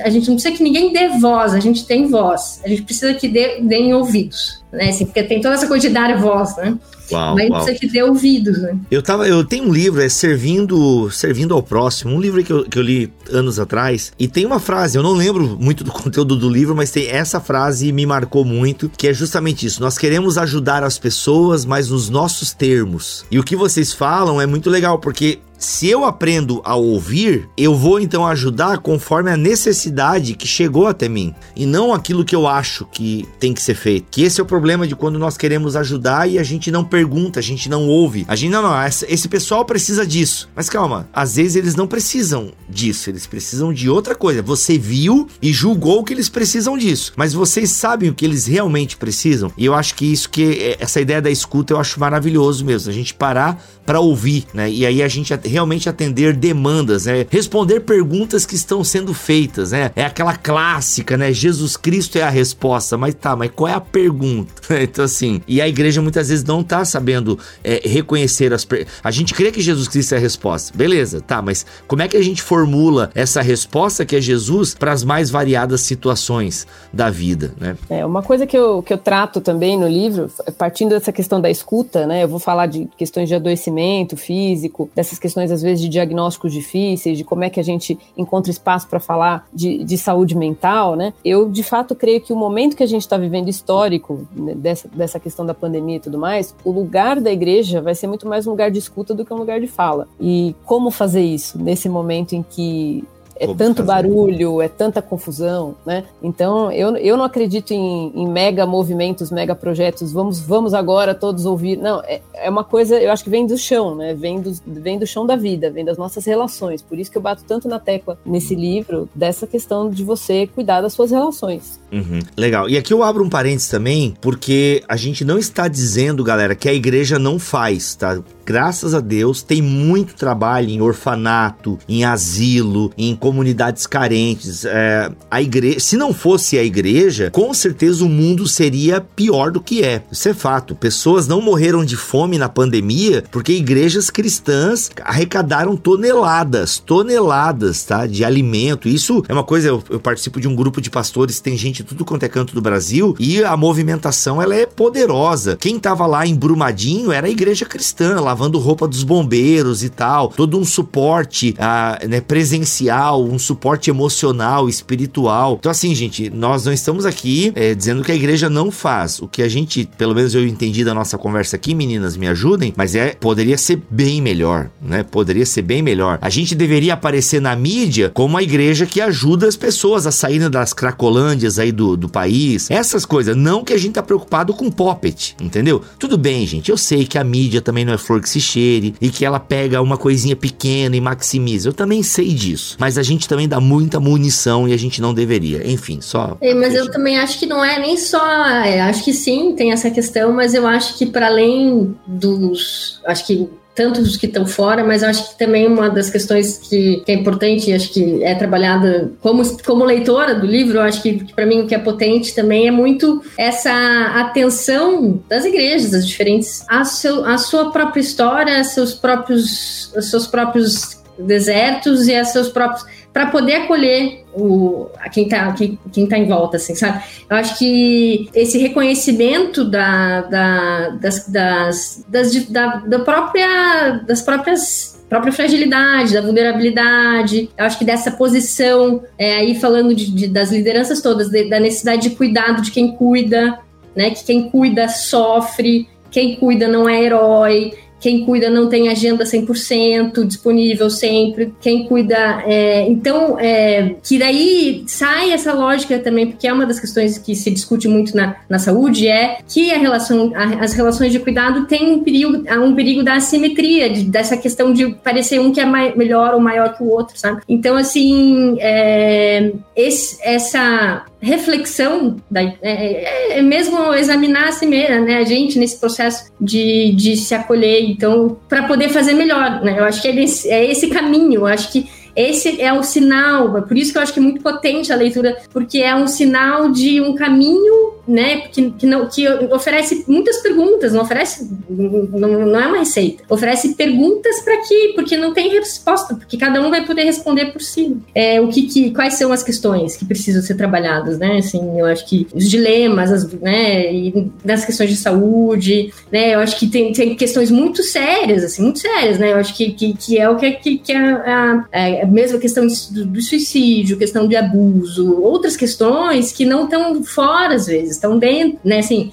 a 0.03 0.09
gente 0.11 0.27
não 0.27 0.35
precisa 0.35 0.55
que 0.55 0.61
ninguém 0.61 0.93
dê 0.93 1.07
voz, 1.19 1.55
a 1.55 1.59
gente 1.59 1.83
tem 1.87 2.05
voz, 2.05 2.61
a 2.63 2.67
gente 2.67 2.83
precisa 2.83 3.11
que 3.15 3.27
dê, 3.27 3.59
ouvidos, 3.91 4.63
né? 4.71 4.89
Assim, 4.89 5.05
porque 5.05 5.23
tem 5.23 5.41
toda 5.41 5.55
essa 5.55 5.65
coisa 5.65 5.87
de 5.87 5.91
dar 5.91 6.15
voz, 6.19 6.55
né? 6.57 6.77
Uau, 7.11 7.35
Mas 7.35 7.49
uau. 7.49 7.63
precisa 7.63 7.79
que 7.79 7.87
dê 7.87 8.03
ouvidos, 8.03 8.57
né? 8.59 8.77
Eu, 8.89 9.01
tava, 9.01 9.27
eu 9.27 9.43
tenho 9.43 9.65
um 9.65 9.73
livro, 9.73 10.01
é 10.01 10.09
Servindo 10.09 11.09
Servindo 11.11 11.53
ao 11.53 11.63
Próximo, 11.63 12.13
um 12.15 12.19
livro 12.19 12.43
que 12.43 12.51
eu, 12.51 12.65
que 12.65 12.77
eu 12.77 12.83
li 12.83 13.11
anos 13.31 13.59
atrás, 13.59 14.11
e 14.17 14.27
tem 14.27 14.45
uma 14.45 14.59
frase, 14.59 14.97
eu 14.97 15.03
não 15.03 15.13
lembro 15.13 15.57
muito 15.59 15.83
do 15.83 15.91
conteúdo 15.93 16.35
do 16.35 16.49
livro, 16.49 16.75
mas 16.75 16.91
tem 16.91 17.07
essa 17.07 17.39
frase 17.39 17.91
me 17.91 18.05
marcou 18.05 18.43
muito, 18.43 18.89
que 18.95 19.07
é 19.07 19.13
justamente 19.13 19.65
isso. 19.65 19.81
Nós 19.81 19.97
queremos 19.97 20.37
ajudar 20.37 20.83
as 20.83 20.97
pessoas, 20.97 21.65
mas 21.65 21.89
nos 21.89 22.09
nossos 22.09 22.53
termos. 22.53 23.25
E 23.31 23.39
o 23.39 23.43
que 23.43 23.55
vocês 23.55 23.93
falam 23.93 24.39
é 24.39 24.45
muito 24.45 24.69
legal, 24.69 24.99
porque 24.99 25.39
se 25.57 25.87
eu 25.87 26.05
aprendo 26.05 26.61
a 26.63 26.75
ouvir, 26.75 27.49
eu 27.57 27.75
vou 27.75 27.99
então 27.99 28.25
ajudar 28.27 28.77
conforme 28.77 29.31
a 29.31 29.37
necessidade 29.37 30.35
que 30.35 30.47
chegou 30.47 30.87
até 30.87 31.09
mim 31.09 31.33
e 31.55 31.65
não 31.65 31.93
aquilo 31.93 32.23
que 32.23 32.35
eu 32.35 32.47
acho 32.47 32.85
que 32.91 33.27
tem 33.39 33.53
que 33.53 33.61
ser 33.61 33.75
feito. 33.75 34.07
Que 34.11 34.23
esse 34.23 34.39
é 34.39 34.43
o 34.43 34.47
problema 34.47 34.87
de 34.87 34.95
quando 34.95 35.17
nós 35.17 35.37
queremos 35.37 35.75
ajudar 35.75 36.29
e 36.29 36.37
a 36.37 36.43
gente 36.43 36.69
não 36.69 36.83
pergunta, 36.83 37.39
a 37.39 37.43
gente 37.43 37.69
não 37.69 37.87
ouve. 37.87 38.25
A 38.27 38.35
gente 38.35 38.51
não, 38.51 38.61
não, 38.61 38.85
esse 38.85 39.27
pessoal 39.27 39.65
precisa 39.65 40.05
disso. 40.05 40.49
Mas 40.55 40.69
calma, 40.69 41.09
às 41.11 41.35
vezes 41.35 41.55
eles 41.55 41.75
não 41.75 41.87
precisam 41.87 42.51
disso, 42.69 43.09
eles 43.09 43.25
precisam 43.25 43.73
de 43.73 43.89
outra 43.89 44.13
coisa. 44.13 44.41
Você 44.41 44.77
viu 44.77 45.27
e 45.41 45.51
julgou 45.51 46.03
que 46.03 46.13
eles 46.13 46.29
precisam 46.29 46.77
disso, 46.77 47.13
mas 47.15 47.33
vocês 47.33 47.71
sabem 47.71 48.09
o 48.09 48.13
que 48.13 48.25
eles 48.25 48.45
realmente 48.45 48.95
precisam? 48.95 49.51
E 49.57 49.65
eu 49.65 49.73
acho 49.73 49.95
que 49.95 50.05
isso 50.05 50.29
que 50.29 50.75
essa 50.79 51.01
ideia 51.01 51.21
da 51.21 51.31
escuta 51.31 51.73
eu 51.73 51.79
acho 51.79 51.99
maravilhoso 51.99 52.63
mesmo, 52.63 52.91
a 52.91 52.93
gente 52.93 53.13
parar 53.13 53.61
para 53.85 53.99
ouvir, 53.99 54.45
né? 54.53 54.69
E 54.69 54.85
aí 54.85 55.01
a 55.01 55.07
gente 55.07 55.33
realmente 55.47 55.89
atender 55.89 56.35
demandas, 56.35 57.05
né? 57.05 57.25
Responder 57.29 57.81
perguntas 57.81 58.45
que 58.45 58.55
estão 58.55 58.83
sendo 58.83 59.13
feitas, 59.13 59.71
né? 59.71 59.91
É 59.95 60.03
aquela 60.03 60.35
clássica, 60.35 61.17
né? 61.17 61.31
Jesus 61.31 61.77
Cristo 61.77 62.17
é 62.17 62.21
a 62.21 62.29
resposta, 62.29 62.97
mas 62.97 63.13
tá, 63.13 63.35
mas 63.35 63.51
qual 63.55 63.67
é 63.67 63.73
a 63.73 63.81
pergunta? 63.81 64.53
então 64.81 65.05
assim, 65.05 65.41
e 65.47 65.61
a 65.61 65.67
igreja 65.67 66.01
muitas 66.01 66.29
vezes 66.29 66.43
não 66.43 66.63
tá 66.63 66.85
sabendo 66.85 67.37
é, 67.63 67.81
reconhecer 67.85 68.53
as 68.53 68.65
per... 68.65 68.87
a 69.03 69.11
gente 69.11 69.33
crê 69.33 69.51
que 69.51 69.61
Jesus 69.61 69.87
Cristo 69.87 70.13
é 70.13 70.17
a 70.17 70.21
resposta, 70.21 70.77
beleza? 70.77 71.21
Tá, 71.21 71.41
mas 71.41 71.65
como 71.87 72.01
é 72.01 72.07
que 72.07 72.17
a 72.17 72.23
gente 72.23 72.41
formula 72.41 73.09
essa 73.15 73.41
resposta 73.41 74.05
que 74.05 74.15
é 74.15 74.21
Jesus 74.21 74.73
para 74.73 74.91
as 74.91 75.03
mais 75.03 75.29
variadas 75.29 75.81
situações 75.81 76.67
da 76.91 77.09
vida, 77.09 77.53
né? 77.59 77.77
É 77.89 78.05
uma 78.05 78.21
coisa 78.23 78.45
que 78.45 78.57
eu, 78.57 78.81
que 78.81 78.93
eu 78.93 78.97
trato 78.97 79.41
também 79.41 79.77
no 79.77 79.87
livro, 79.87 80.29
partindo 80.57 80.89
dessa 80.89 81.11
questão 81.11 81.39
da 81.39 81.49
escuta, 81.49 82.05
né? 82.05 82.23
Eu 82.23 82.27
vou 82.27 82.39
falar 82.39 82.65
de 82.65 82.87
questões 82.97 83.29
de 83.29 83.35
adoecimento 83.35 84.17
físico, 84.17 84.89
dessas 84.95 85.19
questões, 85.19 85.36
às 85.39 85.61
vezes, 85.61 85.81
de 85.81 85.89
diagnósticos 85.89 86.51
difíceis, 86.53 87.17
de 87.17 87.23
como 87.23 87.43
é 87.43 87.49
que 87.49 87.59
a 87.59 87.63
gente 87.63 87.97
encontra 88.17 88.51
espaço 88.51 88.87
para 88.87 88.99
falar 88.99 89.47
de, 89.53 89.83
de 89.83 89.97
saúde 89.97 90.35
mental, 90.35 90.95
né? 90.95 91.13
Eu, 91.23 91.49
de 91.49 91.63
fato, 91.63 91.95
creio 91.95 92.21
que 92.21 92.33
o 92.33 92.35
momento 92.35 92.75
que 92.75 92.83
a 92.83 92.87
gente 92.87 93.01
está 93.01 93.17
vivendo 93.17 93.49
histórico, 93.49 94.27
né, 94.35 94.53
dessa, 94.55 94.87
dessa 94.87 95.19
questão 95.19 95.45
da 95.45 95.53
pandemia 95.53 95.97
e 95.97 95.99
tudo 95.99 96.17
mais, 96.17 96.55
o 96.63 96.71
lugar 96.71 97.19
da 97.19 97.31
igreja 97.31 97.81
vai 97.81 97.95
ser 97.95 98.07
muito 98.07 98.27
mais 98.27 98.47
um 98.47 98.51
lugar 98.51 98.71
de 98.71 98.79
escuta 98.79 99.13
do 99.13 99.25
que 99.25 99.33
um 99.33 99.37
lugar 99.37 99.59
de 99.59 99.67
fala. 99.67 100.07
E 100.19 100.55
como 100.65 100.91
fazer 100.91 101.23
isso 101.23 101.61
nesse 101.61 101.89
momento 101.89 102.33
em 102.33 102.43
que 102.43 103.03
é 103.39 103.47
tanto 103.47 103.77
fazer. 103.77 103.87
barulho, 103.87 104.61
é 104.61 104.67
tanta 104.67 105.01
confusão, 105.01 105.75
né? 105.85 106.03
Então, 106.21 106.71
eu, 106.71 106.95
eu 106.97 107.17
não 107.17 107.25
acredito 107.25 107.71
em, 107.71 108.11
em, 108.15 108.27
mega 108.27 108.65
movimentos, 108.65 109.31
mega 109.31 109.55
projetos, 109.55 110.11
vamos, 110.11 110.39
vamos 110.39 110.73
agora 110.73 111.13
todos 111.13 111.45
ouvir. 111.45 111.77
Não, 111.77 112.01
é, 112.01 112.21
é 112.33 112.49
uma 112.49 112.63
coisa, 112.63 112.99
eu 112.99 113.11
acho 113.11 113.23
que 113.23 113.29
vem 113.29 113.45
do 113.45 113.57
chão, 113.57 113.95
né? 113.95 114.13
Vem 114.13 114.41
do, 114.41 114.53
vem 114.65 114.99
do 114.99 115.07
chão 115.07 115.25
da 115.25 115.35
vida, 115.35 115.69
vem 115.69 115.85
das 115.85 115.97
nossas 115.97 116.25
relações. 116.25 116.81
Por 116.81 116.97
isso 116.97 117.11
que 117.11 117.17
eu 117.17 117.21
bato 117.21 117.43
tanto 117.47 117.67
na 117.67 117.79
tecla 117.79 118.17
nesse 118.25 118.55
livro 118.55 119.09
dessa 119.13 119.45
questão 119.45 119.89
de 119.89 120.03
você 120.03 120.47
cuidar 120.47 120.81
das 120.81 120.93
suas 120.93 121.11
relações. 121.11 121.79
Uhum, 121.91 122.19
legal. 122.35 122.69
E 122.69 122.77
aqui 122.77 122.93
eu 122.93 123.03
abro 123.03 123.23
um 123.23 123.29
parênteses 123.29 123.69
também, 123.69 124.13
porque 124.21 124.83
a 124.87 124.95
gente 124.95 125.23
não 125.23 125.37
está 125.37 125.67
dizendo, 125.67 126.23
galera, 126.23 126.55
que 126.55 126.67
a 126.67 126.73
igreja 126.73 127.17
não 127.17 127.39
faz, 127.39 127.95
tá? 127.95 128.21
Graças 128.47 128.93
a 128.93 129.01
Deus, 129.01 129.43
tem 129.43 129.61
muito 129.61 130.15
trabalho 130.15 130.69
em 130.69 130.79
orfanato, 130.79 131.77
em 131.85 132.05
asilo, 132.05 132.93
em 132.97 133.13
comunidades 133.13 133.85
carentes. 133.85 134.63
É, 134.63 135.11
a 135.29 135.41
igreja, 135.41 135.81
se 135.81 135.97
não 135.97 136.13
fosse 136.13 136.57
a 136.57 136.63
igreja, 136.63 137.29
com 137.29 137.53
certeza 137.53 138.05
o 138.05 138.09
mundo 138.09 138.47
seria 138.47 139.01
pior 139.01 139.51
do 139.51 139.59
que 139.59 139.83
é. 139.83 140.01
Isso 140.09 140.29
é 140.29 140.33
fato. 140.33 140.75
Pessoas 140.75 141.27
não 141.27 141.41
morreram 141.41 141.83
de 141.83 141.97
fome 141.97 142.37
na 142.37 142.47
pandemia 142.47 143.21
porque 143.29 143.51
igrejas 143.51 144.09
cristãs 144.09 144.89
arrecadaram 145.03 145.75
toneladas, 145.75 146.77
toneladas, 146.79 147.83
tá, 147.83 148.07
de 148.07 148.23
alimento. 148.23 148.87
Isso 148.87 149.25
é 149.27 149.33
uma 149.33 149.43
coisa. 149.43 149.67
Eu, 149.67 149.83
eu 149.89 149.99
participo 149.99 150.39
de 150.39 150.47
um 150.47 150.55
grupo 150.55 150.79
de 150.79 150.89
pastores, 150.89 151.41
tem 151.41 151.57
gente 151.57 151.83
tudo 151.83 152.05
quanto 152.05 152.23
é 152.23 152.29
canto 152.29 152.55
do 152.55 152.61
Brasil 152.61 153.13
e 153.19 153.43
a 153.43 153.57
movimentação 153.57 154.41
ela 154.41 154.55
é 154.55 154.65
poderosa. 154.65 155.57
Quem 155.59 155.77
tava 155.77 156.05
lá 156.05 156.25
em 156.25 156.33
Brumadinho 156.33 157.11
era 157.11 157.27
a 157.27 157.29
igreja 157.29 157.65
cristã, 157.65 158.21
lavando 158.37 158.59
roupa 158.59 158.87
dos 158.87 159.01
bombeiros 159.01 159.83
e 159.83 159.89
tal, 159.89 160.27
todo 160.29 160.59
um 160.59 160.63
suporte 160.63 161.55
ah, 161.57 161.97
né, 162.07 162.21
presencial, 162.21 163.23
um 163.25 163.39
suporte 163.39 163.89
emocional, 163.89 164.69
espiritual. 164.69 165.57
Então 165.59 165.71
assim, 165.71 165.95
gente, 165.95 166.29
nós 166.29 166.65
não 166.65 166.71
estamos 166.71 167.03
aqui 167.03 167.51
é, 167.55 167.73
dizendo 167.73 168.03
que 168.03 168.11
a 168.11 168.15
igreja 168.15 168.47
não 168.47 168.69
faz. 168.69 169.19
O 169.19 169.27
que 169.27 169.41
a 169.41 169.49
gente, 169.49 169.89
pelo 169.97 170.13
menos 170.13 170.35
eu 170.35 170.45
entendi 170.45 170.85
da 170.85 170.93
nossa 170.93 171.17
conversa 171.17 171.55
aqui, 171.55 171.73
meninas, 171.73 172.15
me 172.15 172.27
ajudem, 172.27 172.71
mas 172.77 172.93
é 172.93 173.15
poderia 173.15 173.57
ser 173.57 173.81
bem 173.89 174.21
melhor, 174.21 174.69
né? 174.79 175.01
Poderia 175.01 175.45
ser 175.45 175.63
bem 175.63 175.81
melhor. 175.81 176.19
A 176.21 176.29
gente 176.29 176.53
deveria 176.53 176.93
aparecer 176.93 177.41
na 177.41 177.55
mídia 177.55 178.11
como 178.13 178.37
a 178.37 178.43
igreja 178.43 178.85
que 178.85 179.01
ajuda 179.01 179.47
as 179.47 179.55
pessoas 179.55 180.05
a 180.05 180.11
saírem 180.11 180.49
das 180.49 180.73
cracolândias 180.73 181.57
aí 181.57 181.71
do, 181.71 181.97
do 181.97 182.07
país, 182.07 182.69
essas 182.69 183.03
coisas. 183.03 183.35
Não 183.35 183.63
que 183.63 183.73
a 183.73 183.77
gente 183.77 183.93
tá 183.93 184.03
preocupado 184.03 184.53
com 184.53 184.69
Poppet, 184.69 185.35
entendeu? 185.41 185.81
Tudo 185.97 186.19
bem, 186.19 186.45
gente, 186.45 186.69
eu 186.69 186.77
sei 186.77 187.03
que 187.05 187.17
a 187.17 187.23
mídia 187.23 187.61
também 187.61 187.83
não 187.83 187.93
é 187.93 187.97
flor 187.97 188.21
que 188.27 188.29
se 188.29 188.41
cheire 188.41 188.93
e 188.99 189.09
que 189.09 189.25
ela 189.25 189.39
pega 189.39 189.81
uma 189.81 189.97
coisinha 189.97 190.35
pequena 190.35 190.95
e 190.95 191.01
maximiza. 191.01 191.69
Eu 191.69 191.73
também 191.73 192.03
sei 192.03 192.33
disso. 192.33 192.75
Mas 192.79 192.97
a 192.97 193.03
gente 193.03 193.27
também 193.27 193.47
dá 193.47 193.59
muita 193.59 193.99
munição 193.99 194.67
e 194.67 194.73
a 194.73 194.77
gente 194.77 195.01
não 195.01 195.13
deveria. 195.13 195.65
Enfim, 195.69 196.01
só. 196.01 196.37
É, 196.41 196.53
mas 196.53 196.75
eu 196.75 196.91
também 196.91 197.17
acho 197.17 197.39
que 197.39 197.45
não 197.45 197.63
é 197.63 197.79
nem 197.79 197.97
só. 197.97 198.45
É, 198.45 198.81
acho 198.81 199.03
que 199.03 199.13
sim, 199.13 199.55
tem 199.55 199.71
essa 199.71 199.89
questão, 199.89 200.33
mas 200.33 200.53
eu 200.53 200.67
acho 200.67 200.97
que 200.97 201.05
para 201.05 201.27
além 201.27 201.95
dos. 202.05 202.99
Acho 203.05 203.25
que 203.25 203.49
tanto 203.77 204.01
os 204.01 204.17
que 204.17 204.25
estão 204.25 204.47
fora, 204.47 204.83
mas 204.83 205.03
acho 205.03 205.29
que 205.29 205.37
também 205.37 205.67
uma 205.67 205.87
das 205.87 206.09
questões 206.09 206.57
que, 206.57 207.03
que 207.05 207.11
é 207.11 207.13
importante, 207.15 207.71
acho 207.71 207.93
que 207.93 208.23
é 208.23 208.33
trabalhada 208.33 209.11
como, 209.21 209.43
como 209.63 209.85
leitora 209.85 210.33
do 210.33 210.47
livro, 210.47 210.81
acho 210.81 210.99
que, 211.03 211.19
que 211.19 211.33
para 211.33 211.45
mim 211.45 211.61
o 211.61 211.67
que 211.67 211.75
é 211.75 211.77
potente 211.77 212.33
também 212.33 212.67
é 212.67 212.71
muito 212.71 213.23
essa 213.37 213.71
atenção 214.15 215.21
das 215.29 215.45
igrejas, 215.45 215.91
das 215.91 216.07
diferentes, 216.07 216.65
a, 216.67 216.83
seu, 216.83 217.23
a 217.23 217.37
sua 217.37 217.71
própria 217.71 218.01
história, 218.01 218.63
seus 218.63 218.95
próprios, 218.95 219.93
seus 220.01 220.25
próprios 220.25 220.97
desertos 221.19 222.07
e 222.07 222.15
a 222.15 222.25
seus 222.25 222.49
próprios 222.49 222.83
para 223.13 223.27
poder 223.27 223.55
acolher 223.55 224.23
o, 224.33 224.89
a 224.99 225.09
quem 225.09 225.23
está 225.23 225.51
quem, 225.53 225.79
quem 225.91 226.05
tá 226.05 226.17
em 226.17 226.27
volta, 226.27 226.57
assim, 226.57 226.75
sabe? 226.75 227.03
Eu 227.29 227.37
acho 227.37 227.57
que 227.57 228.29
esse 228.33 228.57
reconhecimento 228.59 229.65
da, 229.65 230.21
da, 230.21 230.89
das, 230.89 231.27
das, 231.27 232.05
das, 232.07 232.45
da, 232.45 232.75
da 232.77 232.99
própria, 232.99 234.03
das 234.07 234.21
próprias 234.21 234.95
própria 235.09 235.31
fragilidade, 235.31 236.13
da 236.13 236.21
vulnerabilidade. 236.21 237.49
Eu 237.57 237.65
acho 237.65 237.77
que 237.77 237.85
dessa 237.85 238.11
posição, 238.11 239.01
é, 239.17 239.37
aí 239.37 239.55
falando 239.55 239.95
de, 239.95 240.11
de, 240.11 240.27
das 240.27 240.51
lideranças 240.51 241.01
todas, 241.01 241.29
de, 241.29 241.49
da 241.49 241.59
necessidade 241.59 242.09
de 242.09 242.15
cuidado 242.15 242.61
de 242.61 242.71
quem 242.71 242.91
cuida, 242.91 243.59
né? 243.95 244.11
Que 244.11 244.23
quem 244.25 244.49
cuida 244.49 244.89
sofre, 244.89 245.87
quem 246.11 246.35
cuida 246.35 246.67
não 246.67 246.87
é 246.87 247.01
herói 247.01 247.73
quem 247.99 248.25
cuida 248.25 248.49
não 248.49 248.69
tem 248.69 248.89
agenda 248.89 249.23
100% 249.23 250.25
disponível 250.25 250.89
sempre, 250.89 251.53
quem 251.59 251.85
cuida. 251.85 252.43
É, 252.45 252.87
então, 252.87 253.39
é, 253.39 253.95
que 254.03 254.17
daí 254.19 254.83
sai 254.87 255.31
essa 255.31 255.53
lógica 255.53 255.99
também, 255.99 256.27
porque 256.27 256.47
é 256.47 256.53
uma 256.53 256.65
das 256.65 256.79
questões 256.79 257.17
que 257.17 257.35
se 257.35 257.49
discute 257.51 257.87
muito 257.87 258.15
na, 258.15 258.35
na 258.49 258.59
saúde, 258.59 259.07
é 259.07 259.39
que 259.47 259.71
a 259.71 259.77
relação, 259.77 260.31
a, 260.35 260.63
as 260.63 260.73
relações 260.73 261.11
de 261.11 261.19
cuidado 261.19 261.65
têm 261.65 261.91
um 261.91 262.03
perigo, 262.03 262.43
um 262.63 262.75
perigo 262.75 263.03
da 263.03 263.15
assimetria, 263.15 263.89
de, 263.89 264.03
dessa 264.03 264.37
questão 264.37 264.71
de 264.71 264.93
parecer 264.95 265.39
um 265.39 265.51
que 265.51 265.59
é 265.59 265.65
mai, 265.65 265.93
melhor 265.95 266.33
ou 266.33 266.39
maior 266.39 266.75
que 266.75 266.83
o 266.83 266.89
outro, 266.89 267.17
sabe? 267.17 267.41
Então, 267.47 267.75
assim, 267.75 268.57
é, 268.59 269.51
esse, 269.75 270.17
essa 270.21 271.05
reflexão, 271.19 272.17
da, 272.29 272.41
é, 272.41 272.55
é, 272.61 273.39
é, 273.39 273.41
mesmo 273.41 273.93
examinar 273.93 274.49
a 274.49 274.51
si 274.51 274.65
né, 274.65 275.17
a 275.17 275.23
gente 275.23 275.57
nesse 275.57 275.79
processo 275.79 276.31
de, 276.39 276.93
de 276.93 277.17
se 277.17 277.33
acolher, 277.33 277.83
então, 277.89 278.37
para 278.47 278.63
poder 278.63 278.89
fazer 278.89 279.13
melhor, 279.13 279.61
né, 279.63 279.79
eu 279.79 279.83
acho 279.83 280.01
que 280.01 280.07
é, 280.07 280.13
desse, 280.13 280.49
é 280.49 280.69
esse 280.69 280.87
caminho, 280.87 281.41
eu 281.41 281.47
acho 281.47 281.71
que 281.71 281.89
esse 282.17 282.59
é 282.59 282.73
o 282.73 282.81
sinal, 282.81 283.55
é 283.55 283.61
por 283.61 283.77
isso 283.77 283.91
que 283.91 283.99
eu 283.99 284.01
acho 284.01 284.11
que 284.11 284.19
é 284.19 284.23
muito 284.23 284.41
potente 284.41 284.91
a 284.91 284.95
leitura, 284.95 285.37
porque 285.53 285.77
é 285.77 285.95
um 285.95 286.07
sinal 286.07 286.71
de 286.71 286.99
um 286.99 287.13
caminho, 287.13 287.93
né, 288.07 288.47
que, 288.51 288.71
que, 288.71 288.87
não, 288.87 289.07
que 289.07 289.27
oferece 289.53 290.03
muitas 290.07 290.37
perguntas, 290.37 290.93
não 290.93 291.03
oferece, 291.03 291.47
não, 291.69 292.45
não 292.45 292.59
é 292.59 292.67
uma 292.67 292.79
receita, 292.79 293.23
oferece 293.29 293.75
perguntas 293.75 294.39
para 294.39 294.57
que, 294.61 294.93
porque 294.95 295.15
não 295.15 295.31
tem 295.31 295.49
resposta, 295.49 296.15
porque 296.15 296.37
cada 296.37 296.59
um 296.59 296.71
vai 296.71 296.85
poder 296.85 297.03
responder 297.03 297.47
por 297.51 297.61
si. 297.61 297.97
É, 298.15 298.41
o 298.41 298.47
que, 298.47 298.63
que, 298.63 298.91
quais 298.91 299.13
são 299.13 299.31
as 299.31 299.43
questões 299.43 299.95
que 299.95 300.05
precisam 300.05 300.41
ser 300.41 300.55
trabalhadas, 300.55 301.19
né, 301.19 301.37
assim, 301.37 301.79
eu 301.79 301.85
acho 301.85 302.07
que 302.07 302.25
os 302.33 302.49
dilemas, 302.49 303.11
as, 303.11 303.31
né, 303.33 303.93
e 303.93 304.31
nas 304.43 304.65
questões 304.65 304.89
de 304.89 304.95
saúde, 304.95 305.93
né, 306.11 306.33
eu 306.33 306.39
acho 306.39 306.57
que 306.57 306.65
tem, 306.65 306.91
tem 306.93 307.15
questões 307.15 307.51
muito 307.51 307.83
sérias, 307.83 308.43
assim, 308.43 308.63
muito 308.63 308.79
sérias, 308.79 309.19
né, 309.19 309.33
eu 309.33 309.37
acho 309.37 309.55
que, 309.55 309.71
que, 309.73 309.93
que 309.93 310.17
é 310.17 310.27
o 310.27 310.35
que, 310.35 310.51
que, 310.53 310.77
que 310.79 310.93
a, 310.93 311.65
a, 311.71 312.03
a 312.03 312.06
mesmo 312.07 312.37
a 312.37 312.41
questão 312.41 312.65
do, 312.65 313.21
suicídio, 313.21 313.97
questão 313.97 314.27
de 314.27 314.35
abuso, 314.35 315.21
outras 315.21 315.55
questões 315.55 316.31
que 316.31 316.45
não 316.45 316.65
estão 316.65 317.03
fora 317.03 317.55
às 317.55 317.67
vezes, 317.67 317.91
estão 317.91 318.17
dentro, 318.17 318.59
né, 318.63 318.79
assim, 318.79 319.11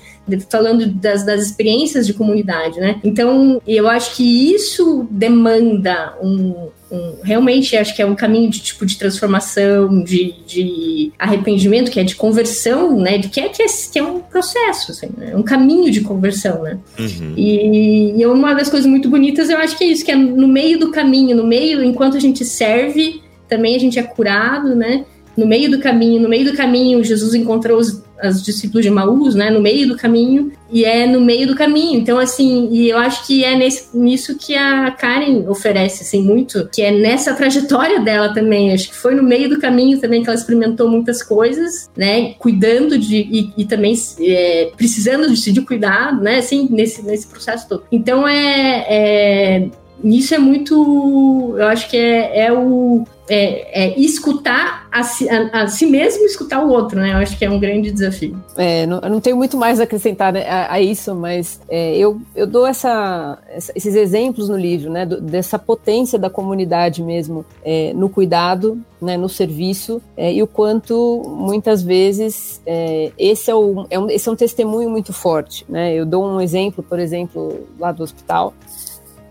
falando 0.48 0.86
das, 0.86 1.24
das 1.24 1.42
experiências 1.42 2.06
de 2.06 2.14
comunidade, 2.14 2.80
né? 2.80 2.98
Então, 3.04 3.60
eu 3.66 3.88
acho 3.88 4.14
que 4.16 4.54
isso 4.54 5.06
demanda 5.10 6.14
um, 6.22 6.68
um, 6.94 7.16
realmente 7.22 7.76
acho 7.76 7.94
que 7.94 8.00
é 8.00 8.06
um 8.06 8.14
caminho 8.14 8.48
de 8.48 8.60
tipo 8.60 8.86
de 8.86 8.96
transformação, 8.96 10.02
de, 10.02 10.34
de 10.46 11.12
arrependimento, 11.18 11.90
que 11.90 11.98
é 11.98 12.04
de 12.04 12.14
conversão, 12.14 12.98
né? 12.98 13.18
De 13.18 13.28
que 13.28 13.40
é, 13.40 13.48
que 13.48 13.62
é, 13.62 13.66
que 13.66 13.98
é 13.98 14.02
um 14.02 14.20
processo, 14.20 14.92
assim, 14.92 15.08
né? 15.16 15.34
um 15.36 15.42
caminho 15.42 15.90
de 15.90 16.00
conversão, 16.00 16.62
né? 16.62 16.78
Uhum. 16.98 17.34
E, 17.36 18.20
e 18.20 18.26
uma 18.26 18.54
das 18.54 18.68
coisas 18.68 18.88
muito 18.88 19.08
bonitas, 19.08 19.50
eu 19.50 19.58
acho 19.58 19.76
que 19.76 19.84
é 19.84 19.88
isso, 19.88 20.04
que 20.04 20.12
é 20.12 20.16
no 20.16 20.48
meio 20.48 20.78
do 20.78 20.90
caminho, 20.90 21.36
no 21.36 21.46
meio, 21.46 21.82
enquanto 21.82 22.16
a 22.16 22.20
gente 22.20 22.44
serve, 22.44 23.22
também 23.48 23.74
a 23.76 23.78
gente 23.78 23.98
é 23.98 24.02
curado, 24.02 24.74
né? 24.74 25.04
no 25.36 25.46
meio 25.46 25.70
do 25.70 25.80
caminho, 25.80 26.22
no 26.22 26.28
meio 26.28 26.50
do 26.50 26.56
caminho, 26.56 27.02
Jesus 27.02 27.34
encontrou 27.34 27.78
os, 27.78 28.02
as 28.20 28.42
discípulos 28.42 28.84
de 28.84 28.90
Maús, 28.90 29.34
né, 29.34 29.50
no 29.50 29.60
meio 29.60 29.88
do 29.88 29.96
caminho, 29.96 30.52
e 30.70 30.84
é 30.84 31.06
no 31.06 31.20
meio 31.20 31.46
do 31.46 31.54
caminho. 31.54 31.98
Então, 31.98 32.18
assim, 32.18 32.68
e 32.70 32.88
eu 32.88 32.98
acho 32.98 33.26
que 33.26 33.44
é 33.44 33.56
nesse, 33.56 33.96
nisso 33.96 34.36
que 34.36 34.54
a 34.54 34.90
Karen 34.90 35.48
oferece, 35.48 36.02
assim, 36.02 36.22
muito, 36.22 36.68
que 36.72 36.82
é 36.82 36.90
nessa 36.90 37.34
trajetória 37.34 38.00
dela 38.00 38.32
também. 38.32 38.72
Acho 38.72 38.88
que 38.88 38.96
foi 38.96 39.14
no 39.14 39.22
meio 39.22 39.48
do 39.48 39.60
caminho 39.60 40.00
também 40.00 40.22
que 40.22 40.28
ela 40.28 40.38
experimentou 40.38 40.88
muitas 40.88 41.22
coisas, 41.22 41.90
né, 41.96 42.34
cuidando 42.38 42.98
de, 42.98 43.16
e, 43.16 43.52
e 43.56 43.64
também 43.64 43.94
é, 44.20 44.70
precisando 44.76 45.32
de, 45.32 45.52
de 45.52 45.60
cuidado, 45.62 46.22
né, 46.22 46.38
assim, 46.38 46.68
nesse, 46.70 47.02
nesse 47.02 47.26
processo 47.26 47.68
todo. 47.68 47.84
Então, 47.90 48.26
é, 48.26 48.86
é 48.88 49.68
isso 50.02 50.34
é 50.34 50.38
muito, 50.38 51.54
eu 51.56 51.66
acho 51.66 51.88
que 51.88 51.96
é, 51.96 52.46
é 52.46 52.52
o 52.52 53.04
é, 53.28 53.86
é 53.86 53.98
escutar 53.98 54.86
a 54.92 55.02
si, 55.02 55.28
a, 55.28 55.62
a 55.62 55.68
si, 55.68 55.86
mesmo 55.86 56.24
escutar 56.24 56.62
o 56.62 56.68
outro, 56.68 56.98
né? 56.98 57.12
Eu 57.12 57.16
acho 57.16 57.36
que 57.36 57.44
é 57.44 57.50
um 57.50 57.58
grande 57.58 57.90
desafio. 57.90 58.36
É, 58.56 58.86
não, 58.86 59.00
eu 59.00 59.10
não 59.10 59.20
tenho 59.20 59.36
muito 59.36 59.56
mais 59.56 59.80
a 59.80 59.84
acrescentar 59.84 60.32
né, 60.32 60.46
a, 60.48 60.74
a, 60.74 60.80
isso, 60.80 61.14
mas 61.14 61.60
é, 61.68 61.96
eu, 61.96 62.20
eu 62.36 62.46
dou 62.46 62.66
essa, 62.66 63.38
esses 63.74 63.94
exemplos 63.94 64.48
no 64.48 64.56
livro, 64.56 64.90
né? 64.90 65.06
Do, 65.06 65.20
dessa 65.20 65.58
potência 65.58 66.18
da 66.18 66.30
comunidade 66.30 67.02
mesmo 67.02 67.44
é, 67.64 67.92
no 67.94 68.08
cuidado, 68.08 68.80
né, 69.00 69.16
no 69.16 69.28
serviço, 69.28 70.00
é, 70.16 70.32
e 70.32 70.42
o 70.42 70.46
quanto 70.46 71.22
muitas 71.26 71.82
vezes 71.82 72.60
é, 72.66 73.12
esse, 73.18 73.50
é, 73.50 73.54
um, 73.54 73.86
esse 74.10 74.28
é 74.28 74.32
um 74.32 74.36
testemunho 74.36 74.88
muito 74.88 75.12
forte. 75.12 75.64
Né? 75.68 75.94
Eu 75.94 76.06
dou 76.06 76.24
um 76.24 76.40
exemplo, 76.40 76.82
por 76.82 76.98
exemplo, 76.98 77.66
lá 77.78 77.90
do 77.90 78.02
hospital. 78.02 78.54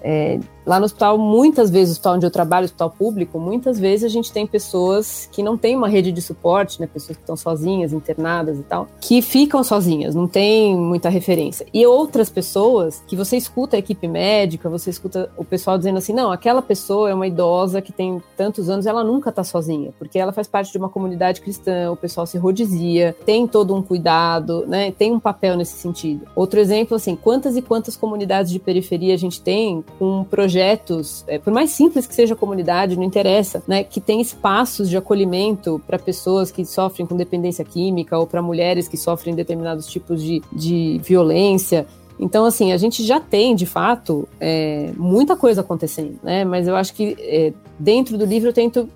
É, 0.06 0.38
Lá 0.66 0.80
no 0.80 0.86
hospital, 0.86 1.18
muitas 1.18 1.70
vezes, 1.70 1.90
o 1.90 1.92
hospital 1.94 2.16
onde 2.16 2.26
eu 2.26 2.32
trabalho, 2.32 2.66
hospital 2.66 2.90
público, 2.90 3.40
muitas 3.40 3.78
vezes 3.78 4.06
a 4.06 4.08
gente 4.08 4.32
tem 4.32 4.48
pessoas 4.48 5.28
que 5.32 5.44
não 5.44 5.58
têm 5.58 5.76
uma 5.76 5.90
rede 5.90 6.12
de 6.12 6.22
suporte, 6.22 6.80
né? 6.80 6.88
Pessoas 6.88 7.18
que 7.18 7.24
estão 7.24 7.36
sozinhas, 7.36 7.92
internadas 7.92 8.58
e 8.58 8.64
tal, 8.64 8.88
que 9.02 9.22
ficam 9.22 9.64
sozinhas, 9.64 10.16
não 10.16 10.28
tem 10.28 10.76
muita 10.76 11.10
referência. 11.10 11.66
E 11.74 11.86
outras 11.86 12.30
pessoas 12.30 13.04
que 13.06 13.16
você 13.16 13.36
escuta 13.36 13.76
a 13.76 13.80
equipe 13.80 14.08
médica, 14.08 14.70
você 14.70 14.90
escuta 14.90 15.30
o 15.36 15.44
pessoal 15.44 15.78
dizendo 15.78 15.98
assim: 15.98 16.14
não, 16.14 16.32
aquela 16.32 16.62
pessoa 16.62 17.10
é 17.10 17.14
uma 17.14 17.28
idosa 17.28 17.82
que 17.82 17.92
tem 17.92 18.22
tantos 18.38 18.70
anos, 18.70 18.86
ela 18.86 19.04
nunca 19.04 19.30
está 19.30 19.44
sozinha, 19.44 19.92
porque 20.00 20.18
ela 20.18 20.32
faz 20.32 20.48
parte 20.48 20.72
de 20.72 20.78
uma 20.78 20.90
comunidade 20.90 21.42
cristã, 21.42 21.92
o 21.92 21.98
pessoal 21.98 22.26
se 22.26 22.38
rodizia, 22.38 23.16
tem 23.26 23.46
todo 23.46 23.76
um 23.76 23.82
cuidado, 23.82 24.66
né? 24.66 24.92
Tem 24.92 25.12
um 25.12 25.20
papel 25.20 25.58
nesse 25.58 25.78
sentido. 25.78 26.26
Outro 26.36 26.60
exemplo, 26.60 26.96
assim, 26.96 27.16
quantas 27.18 27.58
e 27.58 27.62
quantas 27.62 27.98
comunidades 27.98 28.52
de 28.52 28.60
periferia 28.60 29.14
a 29.14 29.18
gente 29.18 29.42
tem 29.42 29.84
com 30.00 30.24
projetos 30.24 30.53
projetos, 30.54 31.24
é, 31.28 31.40
por 31.40 31.52
mais 31.52 31.72
simples 31.72 32.06
que 32.06 32.14
seja 32.14 32.36
a 32.36 32.38
comunidade, 32.38 32.96
não 32.96 33.04
interessa, 33.04 33.64
né, 33.68 33.84
que 33.84 34.00
tem 34.00 34.22
espaços 34.22 34.88
de 34.88 34.96
acolhimento 34.96 35.82
para 35.88 35.98
pessoas 35.98 36.52
que 36.52 36.64
sofrem 36.64 37.08
com 37.08 37.18
dependência 37.18 37.66
química 37.66 38.18
ou 38.18 38.28
para 38.28 38.40
mulheres 38.40 38.88
que 38.88 38.96
sofrem 38.96 39.34
determinados 39.34 39.88
tipos 39.88 40.22
de, 40.22 40.44
de 40.52 41.02
violência. 41.04 41.88
Então, 42.20 42.46
assim, 42.46 42.72
a 42.72 42.78
gente 42.78 43.04
já 43.04 43.20
tem, 43.20 43.56
de 43.56 43.66
fato, 43.66 44.30
é, 44.40 44.92
muita 44.96 45.36
coisa 45.36 45.62
acontecendo, 45.62 46.20
né? 46.22 46.46
Mas 46.46 46.68
eu 46.68 46.76
acho 46.76 46.94
que 46.94 47.18
é, 47.20 47.52
dentro 47.80 48.16
do 48.16 48.24
livro 48.26 48.50
eu 48.50 48.54
tento 48.54 48.88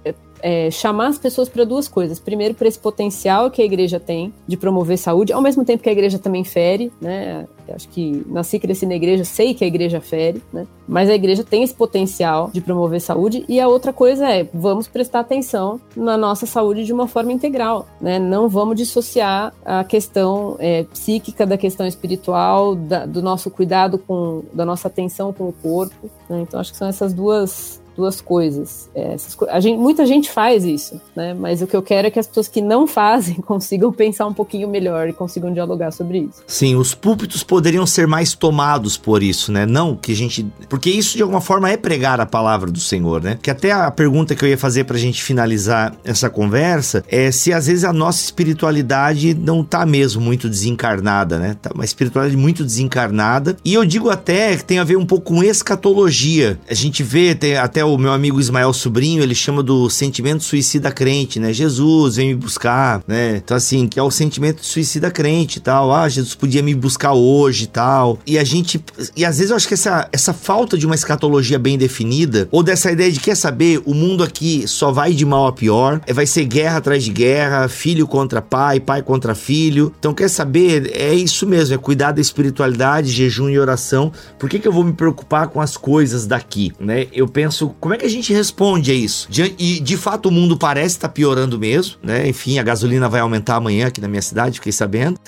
é, 0.42 0.70
chamar 0.72 1.08
as 1.08 1.18
pessoas 1.18 1.50
para 1.50 1.64
duas 1.64 1.88
coisas. 1.88 2.20
Primeiro, 2.20 2.54
para 2.54 2.68
esse 2.68 2.80
potencial 2.80 3.50
que 3.50 3.62
a 3.62 3.66
igreja 3.66 4.00
tem 4.00 4.34
de 4.48 4.58
promover 4.58 4.98
saúde, 4.98 5.34
ao 5.34 5.42
mesmo 5.42 5.66
tempo 5.66 5.84
que 5.84 5.90
a 5.90 5.92
igreja 5.92 6.20
também 6.20 6.44
fere, 6.44 6.92
né? 7.02 7.48
Eu 7.68 7.76
acho 7.76 7.90
que 7.90 8.26
nasci 8.28 8.60
cresci 8.60 8.86
na 8.86 8.96
igreja, 8.96 9.26
sei 9.26 9.54
que 9.54 9.64
a 9.64 9.68
igreja 9.68 10.00
fere, 10.00 10.42
né? 10.54 10.66
Mas 10.88 11.10
a 11.10 11.16
igreja 11.16 11.44
tem 11.44 11.64
esse 11.64 11.74
potencial 11.74 12.50
de 12.54 12.62
promover 12.62 13.02
saúde. 13.02 13.44
E 13.50 13.60
a 13.60 13.68
outra 13.68 13.92
coisa 13.92 14.30
é, 14.30 14.48
vamos 14.54 14.88
prestar 14.88 15.20
atenção 15.20 15.80
na 15.96 16.16
nossa 16.16 16.46
saúde 16.46 16.86
de 16.86 16.94
uma 16.94 17.08
forma 17.08 17.34
integral, 17.34 17.86
né? 18.00 18.20
Não 18.20 18.48
vamos 18.48 18.78
dissociar 18.78 19.54
a 19.66 19.84
questão 19.84 20.56
é, 20.60 20.84
psíquica 20.84 21.46
da 21.46 21.58
questão 21.58 21.86
espiritual, 21.86 22.74
da, 22.74 23.06
do 23.06 23.22
nosso 23.22 23.52
cuidado 23.52 23.98
com, 23.98 24.44
da 24.54 24.66
nossa 24.66 24.88
atenção 24.88 25.34
com 25.34 25.50
o 25.50 25.54
corpo. 25.54 26.10
Né? 26.30 26.42
Então, 26.42 26.60
acho 26.60 26.72
que 26.72 26.78
são 26.78 26.88
essas 26.88 27.14
duas 27.14 27.82
duas 27.98 28.22
coisas. 28.22 28.89
É, 28.93 29.16
a 29.50 29.60
gente, 29.60 29.78
muita 29.78 30.06
gente 30.06 30.30
faz 30.30 30.64
isso, 30.64 31.02
né? 31.16 31.34
Mas 31.34 31.62
o 31.62 31.68
que 31.68 31.76
eu 31.76 31.82
quero 31.82 32.08
é 32.08 32.12
que 32.12 32.20
as 32.20 32.28
pessoas 32.28 32.48
que 32.48 32.62
não 32.62 32.86
fazem 32.88 33.36
consigam 33.36 33.91
pensar 33.91 34.28
um 34.28 34.34
pouquinho 34.34 34.70
melhor 34.70 35.10
e 35.10 35.14
consigam 35.14 35.52
dialogar 35.52 35.91
sobre 35.91 36.20
isso. 36.20 36.43
Sim, 36.45 36.76
os 36.76 36.93
púlpitos 36.93 37.43
poderiam 37.43 37.86
ser 37.88 38.06
mais 38.08 38.36
tomados 38.36 38.95
por 38.95 39.24
isso, 39.24 39.52
né? 39.52 39.66
Não 39.66 39.95
que 39.95 40.12
a 40.12 40.16
gente. 40.16 40.45
Porque 40.70 40.89
isso 40.89 41.18
de 41.18 41.24
alguma 41.24 41.41
forma 41.41 41.70
é 41.70 41.76
pregar 41.76 42.22
a 42.22 42.26
palavra 42.26 42.70
do 42.70 42.80
Senhor, 42.80 43.22
né? 43.22 43.39
Que 43.41 43.50
até 43.50 43.72
a 43.72 43.89
pergunta 43.89 44.36
que 44.36 44.45
eu 44.45 44.50
ia 44.50 44.58
fazer 44.58 44.84
pra 44.84 44.98
gente 44.98 45.24
finalizar 45.24 45.95
essa 46.04 46.30
conversa 46.30 47.04
é 47.08 47.32
se 47.32 47.52
às 47.52 47.66
vezes 47.66 47.84
a 47.84 47.91
nossa 47.91 48.24
espiritualidade 48.24 49.34
não 49.34 49.64
tá 49.64 49.86
mesmo 49.86 50.22
muito 50.22 50.48
desencarnada, 50.48 51.39
né? 51.39 51.58
Tá 51.60 51.72
uma 51.74 51.86
espiritualidade 51.86 52.39
muito 52.39 52.64
desencarnada. 52.64 53.58
E 53.66 53.74
eu 53.74 53.84
digo 53.84 54.10
até 54.10 54.56
que 54.56 54.64
tem 54.64 54.78
a 54.78 54.84
ver 54.84 54.98
um 54.98 55.06
pouco 55.06 55.34
com 55.34 55.43
escatologia. 55.43 56.60
A 56.70 56.74
gente 56.74 57.02
vê 57.02 57.34
tem 57.34 57.58
até 57.58 57.84
o 57.94 57.98
meu 57.98 58.12
amigo 58.12 58.40
Ismael 58.40 58.74
Sobrinho, 58.74 59.22
ele 59.22 59.36
chama 59.36 59.62
do 59.64 59.90
sentimento 59.90 60.44
suicida 60.44 60.92
crente, 60.92 61.40
né? 61.40 61.54
Jesus, 61.54 62.16
vem 62.16 62.30
me 62.30 62.36
buscar, 62.36 63.02
né? 63.08 63.38
Então, 63.38 63.56
assim, 63.56 63.88
que 63.88 64.00
é 64.00 64.04
o 64.04 64.12
sentimento 64.12 64.66
suicida 64.66 65.10
crente 65.12 65.58
e 65.58 65.62
tal. 65.62 65.94
Ah, 65.94 66.08
Jesus 66.08 66.36
podia 66.36 66.62
me 66.62 66.74
buscar 66.74 67.14
hoje 67.14 67.66
e 67.66 67.68
tal. 67.68 68.20
E 68.26 68.38
a 68.38 68.44
gente. 68.44 68.84
E 69.16 69.26
às 69.26 69.38
vezes 69.38 69.52
eu 69.52 69.56
acho 69.56 69.68
que 69.68 69.74
essa, 69.74 70.08
essa 70.12 70.34
falta 70.34 70.78
de 70.78 70.86
uma 70.86 70.96
escatologia 70.96 71.60
bem 71.60 71.78
definida, 71.78 72.48
ou 72.52 72.64
dessa 72.64 72.92
ideia 72.92 73.12
de 73.12 73.20
quer 73.20 73.36
saber, 73.36 73.82
o 73.86 73.94
mundo 73.94 74.24
aqui 74.24 74.68
só 74.68 74.92
vai 74.92 75.14
de 75.14 75.26
mal 75.26 75.48
a 75.48 75.52
pior, 75.52 76.02
é, 76.06 76.14
vai 76.14 76.26
ser 76.26 76.46
guerra 76.46 76.78
atrás 76.78 77.04
de 77.04 77.12
guerra, 77.12 77.68
filho 77.68 78.08
contra 78.08 78.42
pai, 78.42 78.80
pai 78.80 79.02
contra 79.02 79.36
filho. 79.36 79.94
Então, 80.00 80.14
quer 80.14 80.30
saber, 80.30 80.92
é 80.94 81.14
isso 81.14 81.46
mesmo, 81.46 81.76
é 81.76 81.78
cuidar 81.78 82.12
da 82.12 82.22
espiritualidade, 82.22 83.12
jejum 83.12 83.50
e 83.50 83.60
oração. 83.60 84.12
Por 84.40 84.50
que, 84.50 84.60
que 84.60 84.68
eu 84.68 84.72
vou 84.72 84.84
me 84.84 84.94
preocupar 84.94 85.48
com 85.48 85.62
as 85.62 85.78
coisas 85.78 86.26
daqui, 86.26 86.74
né? 86.80 87.08
Eu 87.14 87.28
penso 87.28 87.70
como 87.80 87.94
é 87.94 87.98
que 87.98 88.06
a 88.06 88.10
gente 88.10 88.34
responde 88.34 88.92
a 88.92 88.94
isso? 88.94 89.28
De, 89.30 89.56
e 89.58 89.80
de 89.80 89.98
fato 89.98 90.30
o 90.30 90.32
mundo 90.32 90.58
parece 90.58 90.96
estar 90.96 91.08
tá 91.08 91.14
piorando 91.14 91.60
mesmo, 91.60 91.96
né? 92.02 92.28
Enfim, 92.28 92.60
a 92.60 92.64
gasolina 92.64 93.08
vai 93.08 93.22
aumentar 93.22 93.56
amanhã 93.56 93.88
aqui 93.88 94.02
na 94.02 94.08
minha 94.08 94.22
cidade, 94.22 94.56
fiquei 94.56 94.72
sabendo. 94.72 95.20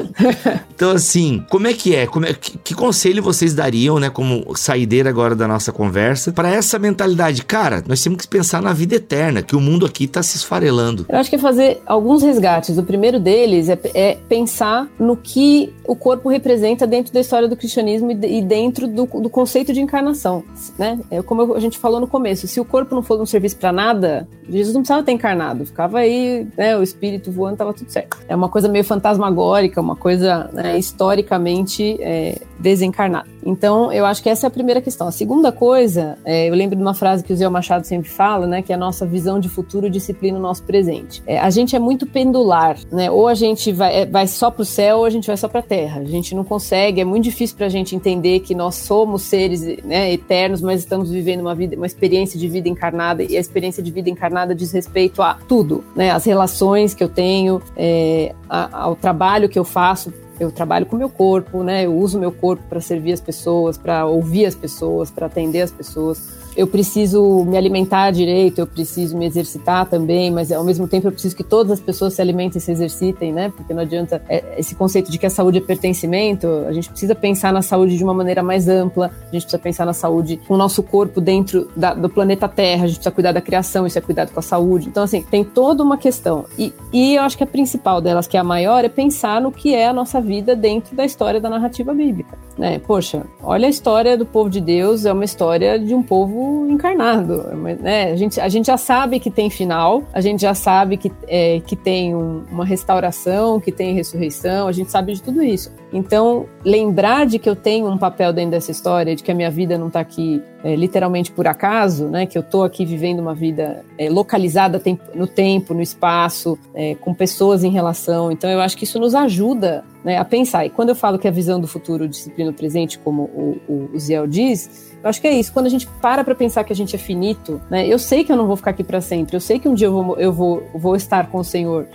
então, 0.74 0.90
assim, 0.90 1.44
como 1.50 1.66
é 1.66 1.72
que 1.72 1.94
é? 1.94 2.06
Como 2.06 2.26
é 2.26 2.34
que, 2.34 2.58
que, 2.58 2.74
conselho 2.74 3.22
vocês 3.22 3.54
dariam, 3.54 3.98
né, 3.98 4.10
como 4.10 4.56
saideira 4.56 5.10
agora 5.10 5.34
da 5.34 5.46
nossa 5.46 5.72
conversa, 5.72 6.32
para 6.32 6.50
essa 6.50 6.78
mentalidade? 6.78 7.44
Cara, 7.44 7.82
nós 7.86 8.02
temos 8.02 8.20
que 8.22 8.28
pensar 8.28 8.62
na 8.62 8.72
vida 8.72 8.96
eterna, 8.96 9.42
que 9.42 9.56
o 9.56 9.60
mundo 9.60 9.86
aqui 9.86 10.04
está 10.04 10.22
se 10.22 10.36
esfarelando. 10.36 11.06
Eu 11.08 11.18
acho 11.18 11.30
que 11.30 11.36
é 11.36 11.38
fazer 11.38 11.82
alguns 11.86 12.22
resgates. 12.22 12.78
O 12.78 12.82
primeiro 12.82 13.20
deles 13.20 13.68
é, 13.68 13.78
é 13.94 14.18
pensar 14.28 14.88
no 14.98 15.16
que 15.16 15.72
o 15.84 15.94
corpo 15.94 16.28
representa 16.28 16.86
dentro 16.86 17.12
da 17.12 17.20
história 17.20 17.48
do 17.48 17.56
cristianismo 17.56 18.10
e, 18.10 18.38
e 18.38 18.42
dentro 18.42 18.86
do, 18.86 19.06
do, 19.06 19.30
conceito 19.30 19.72
de 19.72 19.80
encarnação, 19.80 20.44
né? 20.78 20.98
É 21.10 21.22
como 21.22 21.54
a 21.54 21.60
gente 21.60 21.73
gente 21.74 21.78
falou 21.80 22.00
no 22.00 22.06
começo, 22.06 22.46
se 22.46 22.60
o 22.60 22.64
corpo 22.64 22.94
não 22.94 23.02
for 23.02 23.20
um 23.20 23.26
serviço 23.26 23.56
para 23.56 23.72
nada, 23.72 24.28
Jesus 24.48 24.74
não 24.74 24.82
precisava 24.82 25.02
ter 25.02 25.12
encarnado, 25.12 25.66
ficava 25.66 25.98
aí, 25.98 26.46
né, 26.56 26.76
o 26.76 26.82
espírito 26.82 27.30
voando, 27.30 27.56
tava 27.56 27.74
tudo 27.74 27.90
certo. 27.90 28.16
É 28.28 28.34
uma 28.34 28.48
coisa 28.48 28.68
meio 28.68 28.84
fantasmagórica, 28.84 29.80
uma 29.80 29.96
coisa 29.96 30.48
né, 30.52 30.78
historicamente 30.78 31.96
é, 32.00 32.40
desencarnada. 32.58 33.33
Então, 33.44 33.92
eu 33.92 34.06
acho 34.06 34.22
que 34.22 34.28
essa 34.28 34.46
é 34.46 34.48
a 34.48 34.50
primeira 34.50 34.80
questão. 34.80 35.06
A 35.06 35.12
segunda 35.12 35.52
coisa, 35.52 36.18
é, 36.24 36.48
eu 36.48 36.54
lembro 36.54 36.76
de 36.76 36.82
uma 36.82 36.94
frase 36.94 37.22
que 37.22 37.32
o 37.32 37.36
Zé 37.36 37.48
Machado 37.48 37.86
sempre 37.86 38.08
fala, 38.08 38.46
né, 38.46 38.62
que 38.62 38.72
é 38.72 38.74
a 38.74 38.78
nossa 38.78 39.06
visão 39.06 39.38
de 39.38 39.48
futuro 39.48 39.90
disciplina 39.90 40.38
o 40.38 40.40
nosso 40.40 40.62
presente. 40.62 41.22
É, 41.26 41.38
a 41.38 41.50
gente 41.50 41.76
é 41.76 41.78
muito 41.78 42.06
pendular, 42.06 42.76
né? 42.90 43.10
Ou 43.10 43.28
a 43.28 43.34
gente 43.34 43.72
vai, 43.72 44.02
é, 44.02 44.06
vai 44.06 44.26
só 44.26 44.50
para 44.50 44.62
o 44.62 44.64
céu 44.64 44.98
ou 44.98 45.04
a 45.04 45.10
gente 45.10 45.26
vai 45.26 45.36
só 45.36 45.48
para 45.48 45.60
a 45.60 45.62
terra. 45.62 46.00
A 46.00 46.04
gente 46.04 46.34
não 46.34 46.44
consegue, 46.44 47.00
é 47.00 47.04
muito 47.04 47.24
difícil 47.24 47.56
para 47.56 47.66
a 47.66 47.70
gente 47.70 47.94
entender 47.94 48.40
que 48.40 48.54
nós 48.54 48.76
somos 48.76 49.22
seres 49.22 49.62
né, 49.84 50.12
eternos, 50.12 50.60
mas 50.60 50.80
estamos 50.80 51.10
vivendo 51.10 51.40
uma 51.40 51.54
vida, 51.54 51.76
uma 51.76 51.86
experiência 51.86 52.38
de 52.38 52.48
vida 52.48 52.68
encarnada 52.68 53.22
e 53.22 53.36
a 53.36 53.40
experiência 53.40 53.82
de 53.82 53.90
vida 53.90 54.08
encarnada 54.08 54.54
diz 54.54 54.72
respeito 54.72 55.22
a 55.22 55.34
tudo, 55.48 55.84
né? 55.94 56.10
As 56.10 56.24
relações 56.24 56.94
que 56.94 57.04
eu 57.04 57.08
tenho, 57.08 57.60
é, 57.76 58.34
a, 58.48 58.84
ao 58.84 58.96
trabalho 58.96 59.48
que 59.48 59.58
eu 59.58 59.64
faço 59.64 60.12
eu 60.38 60.50
trabalho 60.50 60.86
com 60.86 60.96
o 60.96 60.98
meu 60.98 61.08
corpo, 61.08 61.62
né? 61.62 61.86
Eu 61.86 61.96
uso 61.96 62.16
o 62.18 62.20
meu 62.20 62.32
corpo 62.32 62.62
para 62.68 62.80
servir 62.80 63.12
as 63.12 63.20
pessoas, 63.20 63.78
para 63.78 64.06
ouvir 64.06 64.46
as 64.46 64.54
pessoas, 64.54 65.10
para 65.10 65.26
atender 65.26 65.62
as 65.62 65.70
pessoas 65.70 66.43
eu 66.56 66.66
preciso 66.66 67.44
me 67.44 67.56
alimentar 67.56 68.10
direito, 68.10 68.60
eu 68.60 68.66
preciso 68.66 69.16
me 69.16 69.26
exercitar 69.26 69.86
também, 69.86 70.30
mas 70.30 70.52
ao 70.52 70.64
mesmo 70.64 70.86
tempo 70.86 71.08
eu 71.08 71.12
preciso 71.12 71.34
que 71.34 71.44
todas 71.44 71.72
as 71.72 71.80
pessoas 71.80 72.14
se 72.14 72.22
alimentem 72.22 72.58
e 72.58 72.60
se 72.60 72.70
exercitem, 72.70 73.32
né? 73.32 73.52
Porque 73.54 73.74
não 73.74 73.82
adianta 73.82 74.22
é, 74.28 74.58
esse 74.58 74.74
conceito 74.74 75.10
de 75.10 75.18
que 75.18 75.26
a 75.26 75.30
saúde 75.30 75.58
é 75.58 75.60
pertencimento, 75.60 76.46
a 76.68 76.72
gente 76.72 76.88
precisa 76.88 77.14
pensar 77.14 77.52
na 77.52 77.62
saúde 77.62 77.96
de 77.96 78.04
uma 78.04 78.14
maneira 78.14 78.42
mais 78.42 78.68
ampla, 78.68 79.06
a 79.06 79.32
gente 79.32 79.42
precisa 79.42 79.58
pensar 79.58 79.84
na 79.84 79.92
saúde 79.92 80.40
com 80.46 80.54
o 80.54 80.56
nosso 80.56 80.82
corpo 80.82 81.20
dentro 81.20 81.68
da, 81.76 81.94
do 81.94 82.08
planeta 82.08 82.48
Terra, 82.48 82.84
a 82.84 82.86
gente 82.86 82.96
precisa 82.96 83.14
cuidar 83.14 83.32
da 83.32 83.40
criação, 83.40 83.86
isso 83.86 83.98
é 83.98 84.00
cuidado 84.00 84.32
com 84.32 84.40
a 84.40 84.42
saúde. 84.42 84.88
Então, 84.88 85.02
assim, 85.02 85.22
tem 85.22 85.44
toda 85.44 85.82
uma 85.82 85.96
questão. 85.96 86.44
E, 86.58 86.72
e 86.92 87.14
eu 87.16 87.22
acho 87.22 87.36
que 87.36 87.44
a 87.44 87.46
principal 87.46 88.00
delas, 88.00 88.26
que 88.26 88.36
é 88.36 88.40
a 88.40 88.44
maior, 88.44 88.84
é 88.84 88.88
pensar 88.88 89.40
no 89.40 89.50
que 89.50 89.74
é 89.74 89.88
a 89.88 89.92
nossa 89.92 90.20
vida 90.20 90.54
dentro 90.54 90.94
da 90.94 91.04
história 91.04 91.40
da 91.40 91.50
narrativa 91.50 91.92
bíblica. 91.92 92.38
Né? 92.56 92.78
Poxa, 92.78 93.24
olha 93.42 93.66
a 93.66 93.70
história 93.70 94.16
do 94.16 94.24
povo 94.24 94.48
de 94.48 94.60
Deus, 94.60 95.04
é 95.04 95.12
uma 95.12 95.24
história 95.24 95.78
de 95.78 95.94
um 95.94 96.02
povo 96.02 96.43
encarnado. 96.68 97.42
Né? 97.80 98.12
A, 98.12 98.16
gente, 98.16 98.40
a 98.40 98.48
gente 98.48 98.66
já 98.66 98.76
sabe 98.76 99.20
que 99.20 99.30
tem 99.30 99.48
final, 99.50 100.02
a 100.12 100.20
gente 100.20 100.40
já 100.40 100.54
sabe 100.54 100.96
que, 100.96 101.10
é, 101.26 101.60
que 101.60 101.76
tem 101.76 102.14
um, 102.14 102.44
uma 102.50 102.64
restauração, 102.64 103.60
que 103.60 103.72
tem 103.72 103.94
ressurreição, 103.94 104.68
a 104.68 104.72
gente 104.72 104.90
sabe 104.90 105.14
de 105.14 105.22
tudo 105.22 105.42
isso. 105.42 105.72
Então, 105.92 106.46
lembrar 106.64 107.24
de 107.24 107.38
que 107.38 107.48
eu 107.48 107.54
tenho 107.54 107.88
um 107.88 107.96
papel 107.96 108.32
dentro 108.32 108.50
dessa 108.50 108.70
história, 108.70 109.14
de 109.14 109.22
que 109.22 109.30
a 109.30 109.34
minha 109.34 109.50
vida 109.50 109.78
não 109.78 109.86
está 109.86 110.00
aqui 110.00 110.42
é, 110.64 110.74
literalmente 110.74 111.30
por 111.30 111.46
acaso, 111.46 112.08
né? 112.08 112.26
que 112.26 112.36
eu 112.36 112.42
estou 112.42 112.64
aqui 112.64 112.84
vivendo 112.84 113.20
uma 113.20 113.34
vida 113.34 113.84
é, 113.96 114.10
localizada 114.10 114.82
no 115.14 115.26
tempo, 115.26 115.72
no 115.72 115.80
espaço, 115.80 116.58
é, 116.74 116.96
com 116.96 117.14
pessoas 117.14 117.62
em 117.62 117.70
relação. 117.70 118.32
Então, 118.32 118.50
eu 118.50 118.60
acho 118.60 118.76
que 118.76 118.84
isso 118.84 118.98
nos 118.98 119.14
ajuda 119.14 119.84
né, 120.04 120.18
a 120.18 120.24
pensar. 120.24 120.66
E 120.66 120.70
quando 120.70 120.88
eu 120.88 120.96
falo 120.96 121.18
que 121.18 121.28
a 121.28 121.30
visão 121.30 121.60
do 121.60 121.68
futuro 121.68 122.08
disciplina 122.08 122.50
o 122.50 122.54
presente, 122.54 122.98
como 122.98 123.22
o, 123.22 123.60
o, 123.68 123.90
o 123.94 123.98
Ziel 123.98 124.26
diz, 124.26 124.93
eu 125.04 125.10
acho 125.10 125.20
que 125.20 125.26
é 125.26 125.32
isso. 125.32 125.52
Quando 125.52 125.66
a 125.66 125.68
gente 125.68 125.86
para 126.00 126.24
para 126.24 126.34
pensar 126.34 126.64
que 126.64 126.72
a 126.72 126.76
gente 126.76 126.96
é 126.96 126.98
finito, 126.98 127.60
né? 127.68 127.86
Eu 127.86 127.98
sei 127.98 128.24
que 128.24 128.32
eu 128.32 128.36
não 128.36 128.46
vou 128.46 128.56
ficar 128.56 128.70
aqui 128.70 128.82
para 128.82 129.02
sempre. 129.02 129.36
Eu 129.36 129.40
sei 129.40 129.58
que 129.58 129.68
um 129.68 129.74
dia 129.74 129.86
eu 129.88 129.92
vou, 129.92 130.18
eu 130.18 130.32
vou, 130.32 130.62
vou 130.74 130.96
estar 130.96 131.26
com 131.26 131.38
o 131.38 131.44
Senhor 131.44 131.86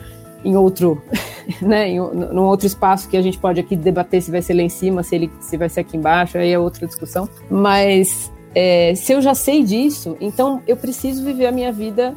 em 0.46 0.56
outro, 0.56 1.02
né, 1.60 1.90
em, 1.90 2.00
num 2.00 2.44
outro 2.44 2.68
espaço 2.68 3.10
que 3.10 3.18
a 3.18 3.22
gente 3.22 3.40
pode 3.40 3.60
aqui 3.60 3.76
debater 3.76 4.22
se 4.22 4.30
vai 4.30 4.44
ser 4.44 4.54
lá 4.54 4.62
em 4.62 4.70
cima, 4.70 5.02
se 5.02 5.16
ele 5.16 5.32
se 5.42 5.58
vai 5.58 5.68
ser 5.68 5.80
aqui 5.82 5.98
embaixo, 5.98 6.38
aí 6.38 6.52
é 6.52 6.60
outra 6.60 6.86
discussão. 6.86 7.28
Mas 7.50 8.32
é, 8.54 8.94
se 8.96 9.12
eu 9.12 9.24
já 9.24 9.34
sei 9.34 9.64
disso, 9.64 10.16
então 10.22 10.62
eu 10.68 10.78
preciso 10.78 11.24
viver 11.26 11.48
a 11.48 11.52
minha 11.52 11.72
vida 11.72 12.16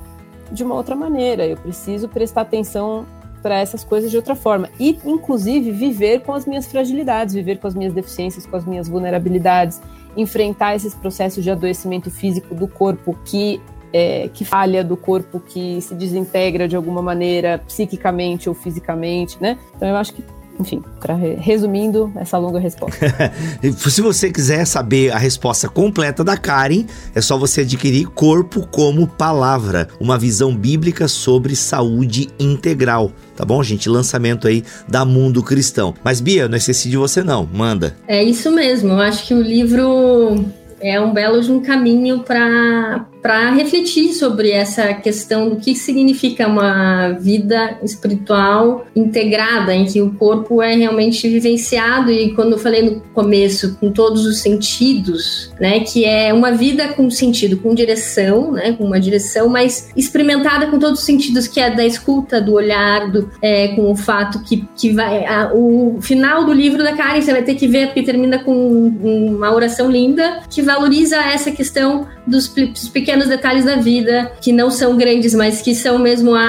de 0.50 0.62
uma 0.62 0.74
outra 0.74 0.94
maneira. 0.94 1.46
Eu 1.46 1.56
preciso 1.56 2.06
prestar 2.06 2.42
atenção 2.42 3.06
para 3.42 3.58
essas 3.58 3.82
coisas 3.82 4.10
de 4.10 4.16
outra 4.16 4.36
forma 4.36 4.68
e, 4.78 4.98
inclusive, 5.04 5.72
viver 5.72 6.20
com 6.20 6.34
as 6.34 6.44
minhas 6.44 6.66
fragilidades, 6.66 7.34
viver 7.34 7.58
com 7.58 7.66
as 7.66 7.74
minhas 7.74 7.94
deficiências, 7.94 8.46
com 8.46 8.56
as 8.56 8.64
minhas 8.66 8.88
vulnerabilidades 8.88 9.80
enfrentar 10.16 10.74
esses 10.74 10.94
processos 10.94 11.42
de 11.42 11.50
adoecimento 11.50 12.10
físico 12.10 12.54
do 12.54 12.68
corpo 12.68 13.16
que 13.24 13.60
é, 13.92 14.30
que 14.32 14.44
falha 14.44 14.82
do 14.82 14.96
corpo, 14.96 15.38
que 15.38 15.80
se 15.82 15.94
desintegra 15.94 16.66
de 16.66 16.74
alguma 16.74 17.02
maneira, 17.02 17.62
psiquicamente 17.66 18.48
ou 18.48 18.54
fisicamente, 18.54 19.36
né? 19.38 19.58
Então 19.76 19.86
eu 19.86 19.96
acho 19.96 20.14
que 20.14 20.24
enfim, 20.58 20.82
para 21.00 21.14
resumindo 21.14 22.12
essa 22.16 22.38
longa 22.38 22.58
resposta. 22.58 22.98
Se 23.76 24.00
você 24.00 24.30
quiser 24.30 24.64
saber 24.66 25.10
a 25.12 25.18
resposta 25.18 25.68
completa 25.68 26.22
da 26.22 26.36
Karen, 26.36 26.84
é 27.14 27.20
só 27.20 27.36
você 27.36 27.62
adquirir 27.62 28.06
Corpo 28.08 28.66
como 28.66 29.06
Palavra, 29.06 29.88
uma 30.00 30.18
visão 30.18 30.54
bíblica 30.54 31.08
sobre 31.08 31.56
saúde 31.56 32.28
integral. 32.38 33.12
Tá 33.36 33.44
bom, 33.44 33.62
gente? 33.62 33.88
Lançamento 33.88 34.46
aí 34.46 34.62
da 34.88 35.04
Mundo 35.04 35.42
Cristão. 35.42 35.94
Mas 36.04 36.20
Bia, 36.20 36.48
não 36.48 36.56
esqueci 36.56 36.88
de 36.88 36.96
você 36.96 37.22
não, 37.22 37.48
manda. 37.52 37.96
É 38.06 38.22
isso 38.22 38.50
mesmo. 38.52 38.90
Eu 38.90 39.00
acho 39.00 39.26
que 39.26 39.34
o 39.34 39.40
livro 39.40 40.44
é 40.80 41.00
um 41.00 41.12
belo 41.12 41.40
de 41.40 41.50
um 41.50 41.60
caminho 41.60 42.20
para 42.20 43.06
para 43.22 43.52
refletir 43.52 44.12
sobre 44.12 44.50
essa 44.50 44.92
questão 44.94 45.48
do 45.48 45.56
que 45.56 45.76
significa 45.76 46.48
uma 46.48 47.12
vida 47.12 47.78
espiritual 47.82 48.86
integrada, 48.96 49.72
em 49.72 49.84
que 49.84 50.02
o 50.02 50.12
corpo 50.14 50.60
é 50.60 50.74
realmente 50.74 51.28
vivenciado 51.28 52.10
e 52.10 52.34
quando 52.34 52.52
eu 52.52 52.58
falei 52.58 52.82
no 52.82 53.00
começo 53.14 53.76
com 53.78 53.92
todos 53.92 54.26
os 54.26 54.38
sentidos, 54.38 55.52
né, 55.60 55.80
que 55.80 56.04
é 56.04 56.34
uma 56.34 56.50
vida 56.50 56.88
com 56.88 57.08
sentido, 57.08 57.58
com 57.58 57.74
direção, 57.74 58.52
né, 58.52 58.72
com 58.72 58.84
uma 58.84 58.98
direção, 58.98 59.48
mas 59.48 59.90
experimentada 59.96 60.66
com 60.66 60.78
todos 60.78 60.98
os 60.98 61.06
sentidos, 61.06 61.46
que 61.46 61.60
é 61.60 61.70
da 61.70 61.86
escuta, 61.86 62.40
do 62.40 62.54
olhar, 62.54 63.10
do, 63.10 63.30
é, 63.40 63.68
com 63.68 63.90
o 63.90 63.94
fato 63.94 64.42
que, 64.42 64.66
que 64.76 64.90
vai 64.90 65.24
a, 65.24 65.52
o 65.54 65.98
final 66.00 66.44
do 66.44 66.52
livro 66.52 66.82
da 66.82 66.96
Karen 66.96 67.20
você 67.20 67.32
vai 67.32 67.42
ter 67.42 67.54
que 67.54 67.68
ver 67.68 67.86
porque 67.86 68.02
termina 68.02 68.40
com 68.40 68.52
uma 68.52 69.54
oração 69.54 69.90
linda 69.90 70.40
que 70.50 70.60
valoriza 70.60 71.16
essa 71.16 71.52
questão 71.52 72.08
dos, 72.26 72.48
dos 72.48 72.88
pequenos 73.12 73.28
detalhes 73.28 73.64
da 73.64 73.76
vida, 73.76 74.32
que 74.40 74.52
não 74.52 74.70
são 74.70 74.96
grandes, 74.96 75.34
mas 75.34 75.60
que 75.60 75.74
são 75.74 75.98
mesmo 75.98 76.34
a, 76.34 76.40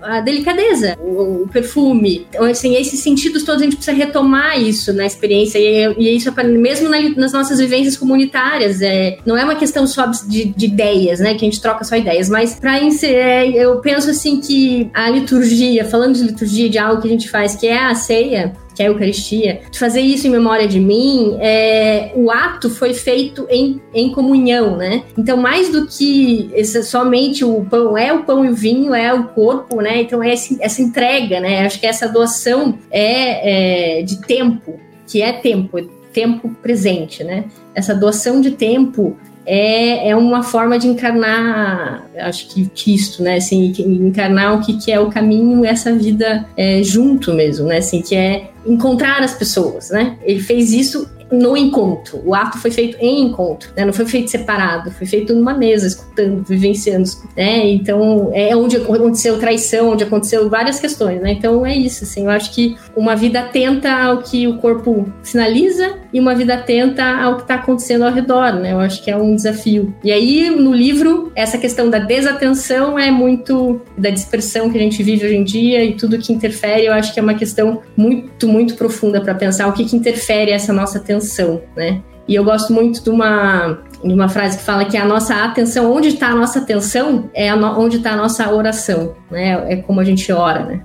a, 0.00 0.16
a 0.16 0.20
delicadeza, 0.20 0.96
o, 1.00 1.42
o, 1.42 1.48
perfume. 1.48 2.26
Então, 2.30 2.44
assim, 2.44 2.76
esses 2.76 3.00
sentidos 3.00 3.42
todos 3.42 3.60
a 3.60 3.64
gente 3.64 3.76
precisa 3.76 3.96
retomar 3.96 4.60
isso 4.60 4.92
na 4.92 5.04
experiência, 5.04 5.58
e, 5.58 5.94
e 5.98 6.16
isso 6.16 6.32
é 6.36 6.44
mesmo 6.44 6.88
na, 6.88 7.00
nas 7.16 7.32
nossas 7.32 7.58
vivências 7.58 7.96
comunitárias. 7.96 8.80
É, 8.80 9.18
não 9.26 9.36
é 9.36 9.42
uma 9.42 9.56
questão 9.56 9.84
só 9.84 10.06
de, 10.06 10.44
de 10.44 10.66
ideias, 10.66 11.18
né, 11.18 11.34
que 11.34 11.44
a 11.44 11.50
gente 11.50 11.60
troca 11.60 11.82
só 11.82 11.96
ideias, 11.96 12.28
mas 12.28 12.54
para 12.54 12.78
é, 12.78 13.48
eu 13.48 13.80
penso 13.80 14.10
assim 14.10 14.40
que 14.40 14.88
a 14.94 15.10
liturgia, 15.10 15.84
falando 15.84 16.14
de 16.14 16.22
liturgia, 16.22 16.70
de 16.70 16.78
algo 16.78 17.02
que 17.02 17.08
a 17.08 17.10
gente 17.10 17.28
faz, 17.28 17.56
que 17.56 17.66
é 17.66 17.78
a 17.78 17.94
ceia, 17.94 18.52
que 18.82 18.84
é 18.84 18.86
a 18.86 18.90
Eucaristia, 18.90 19.60
fazer 19.72 20.00
isso 20.00 20.26
em 20.26 20.30
memória 20.30 20.66
de 20.66 20.80
mim, 20.80 21.36
é, 21.40 22.12
o 22.14 22.30
ato 22.30 22.68
foi 22.68 22.92
feito 22.92 23.46
em, 23.48 23.80
em 23.94 24.10
comunhão, 24.10 24.76
né? 24.76 25.04
Então, 25.16 25.36
mais 25.36 25.70
do 25.70 25.86
que 25.86 26.50
esse, 26.54 26.82
somente 26.82 27.44
o 27.44 27.64
pão, 27.64 27.96
é 27.96 28.12
o 28.12 28.24
pão 28.24 28.44
e 28.44 28.48
o 28.48 28.54
vinho, 28.54 28.94
é 28.94 29.12
o 29.14 29.24
corpo, 29.28 29.80
né? 29.80 30.02
Então, 30.02 30.22
é 30.22 30.32
essa, 30.32 30.56
essa 30.60 30.82
entrega, 30.82 31.40
né? 31.40 31.64
Acho 31.64 31.78
que 31.78 31.86
essa 31.86 32.08
doação 32.08 32.78
é, 32.90 34.00
é 34.00 34.02
de 34.02 34.20
tempo, 34.22 34.80
que 35.06 35.22
é 35.22 35.32
tempo, 35.32 35.80
tempo 36.12 36.48
presente, 36.62 37.22
né? 37.22 37.44
Essa 37.74 37.94
doação 37.94 38.40
de 38.40 38.52
tempo 38.52 39.16
é, 39.44 40.10
é 40.10 40.16
uma 40.16 40.42
forma 40.42 40.78
de 40.78 40.86
encarnar, 40.86 42.06
acho 42.16 42.48
que 42.48 42.68
Cristo, 42.68 43.22
né? 43.22 43.36
Assim, 43.36 43.72
encarnar 43.78 44.56
o 44.56 44.60
que, 44.60 44.78
que 44.78 44.92
é 44.92 45.00
o 45.00 45.10
caminho, 45.10 45.64
essa 45.64 45.92
vida 45.92 46.46
é, 46.56 46.82
junto 46.82 47.32
mesmo, 47.34 47.66
né? 47.66 47.78
Assim, 47.78 48.00
que 48.00 48.14
é 48.14 48.50
encontrar 48.64 49.22
as 49.22 49.34
pessoas, 49.34 49.90
né? 49.90 50.16
Ele 50.22 50.40
fez 50.40 50.72
isso 50.72 51.08
no 51.32 51.56
encontro. 51.56 52.20
O 52.24 52.34
ato 52.34 52.58
foi 52.58 52.70
feito 52.70 52.98
em 53.00 53.22
encontro, 53.22 53.70
né? 53.74 53.86
não 53.86 53.92
foi 53.92 54.04
feito 54.04 54.30
separado, 54.30 54.90
foi 54.90 55.06
feito 55.06 55.34
numa 55.34 55.54
mesa, 55.54 55.86
escutando, 55.86 56.44
vivenciando. 56.44 57.08
Né? 57.34 57.70
Então, 57.70 58.30
é 58.34 58.54
onde 58.54 58.76
aconteceu 58.76 59.38
traição, 59.38 59.92
onde 59.92 60.04
aconteceu 60.04 60.48
várias 60.50 60.78
questões. 60.78 61.20
Né? 61.22 61.32
Então, 61.32 61.64
é 61.64 61.74
isso. 61.74 62.04
Assim, 62.04 62.24
eu 62.24 62.30
acho 62.30 62.52
que 62.52 62.76
uma 62.94 63.16
vida 63.16 63.40
atenta 63.40 63.90
ao 63.90 64.18
que 64.18 64.46
o 64.46 64.58
corpo 64.58 65.10
sinaliza 65.22 65.94
e 66.12 66.20
uma 66.20 66.34
vida 66.34 66.54
atenta 66.54 67.02
ao 67.02 67.36
que 67.36 67.42
está 67.42 67.54
acontecendo 67.54 68.04
ao 68.04 68.12
redor. 68.12 68.52
Né? 68.52 68.72
Eu 68.72 68.80
acho 68.80 69.02
que 69.02 69.10
é 69.10 69.16
um 69.16 69.34
desafio. 69.34 69.94
E 70.04 70.12
aí, 70.12 70.50
no 70.50 70.74
livro, 70.74 71.32
essa 71.34 71.56
questão 71.56 71.88
da 71.88 71.98
desatenção 71.98 72.98
é 72.98 73.10
muito 73.10 73.80
da 73.96 74.10
dispersão 74.10 74.70
que 74.70 74.76
a 74.76 74.80
gente 74.80 75.02
vive 75.02 75.24
hoje 75.24 75.36
em 75.36 75.44
dia 75.44 75.82
e 75.82 75.94
tudo 75.94 76.18
que 76.18 76.32
interfere. 76.32 76.86
Eu 76.86 76.92
acho 76.92 77.14
que 77.14 77.18
é 77.18 77.22
uma 77.22 77.34
questão 77.34 77.80
muito, 77.96 78.46
muito 78.46 78.74
profunda 78.74 79.20
para 79.20 79.34
pensar 79.34 79.66
o 79.68 79.72
que, 79.72 79.86
que 79.86 79.96
interfere 79.96 80.50
essa 80.50 80.72
nossa 80.72 80.98
atenção 80.98 81.21
atenção, 81.22 81.62
né? 81.76 82.02
E 82.26 82.34
eu 82.34 82.44
gosto 82.44 82.72
muito 82.72 83.02
de 83.02 83.10
uma, 83.10 83.78
de 84.02 84.12
uma 84.12 84.28
frase 84.28 84.58
que 84.58 84.64
fala 84.64 84.84
que 84.84 84.96
a 84.96 85.04
nossa 85.04 85.44
atenção, 85.44 85.92
onde 85.92 86.08
está 86.08 86.28
a 86.28 86.34
nossa 86.34 86.60
atenção, 86.60 87.30
é 87.34 87.54
no, 87.54 87.78
onde 87.78 87.96
está 87.96 88.12
a 88.12 88.16
nossa 88.16 88.52
oração, 88.52 89.14
né? 89.30 89.72
É 89.72 89.76
como 89.76 90.00
a 90.00 90.04
gente 90.04 90.30
ora, 90.32 90.64
né? 90.64 90.82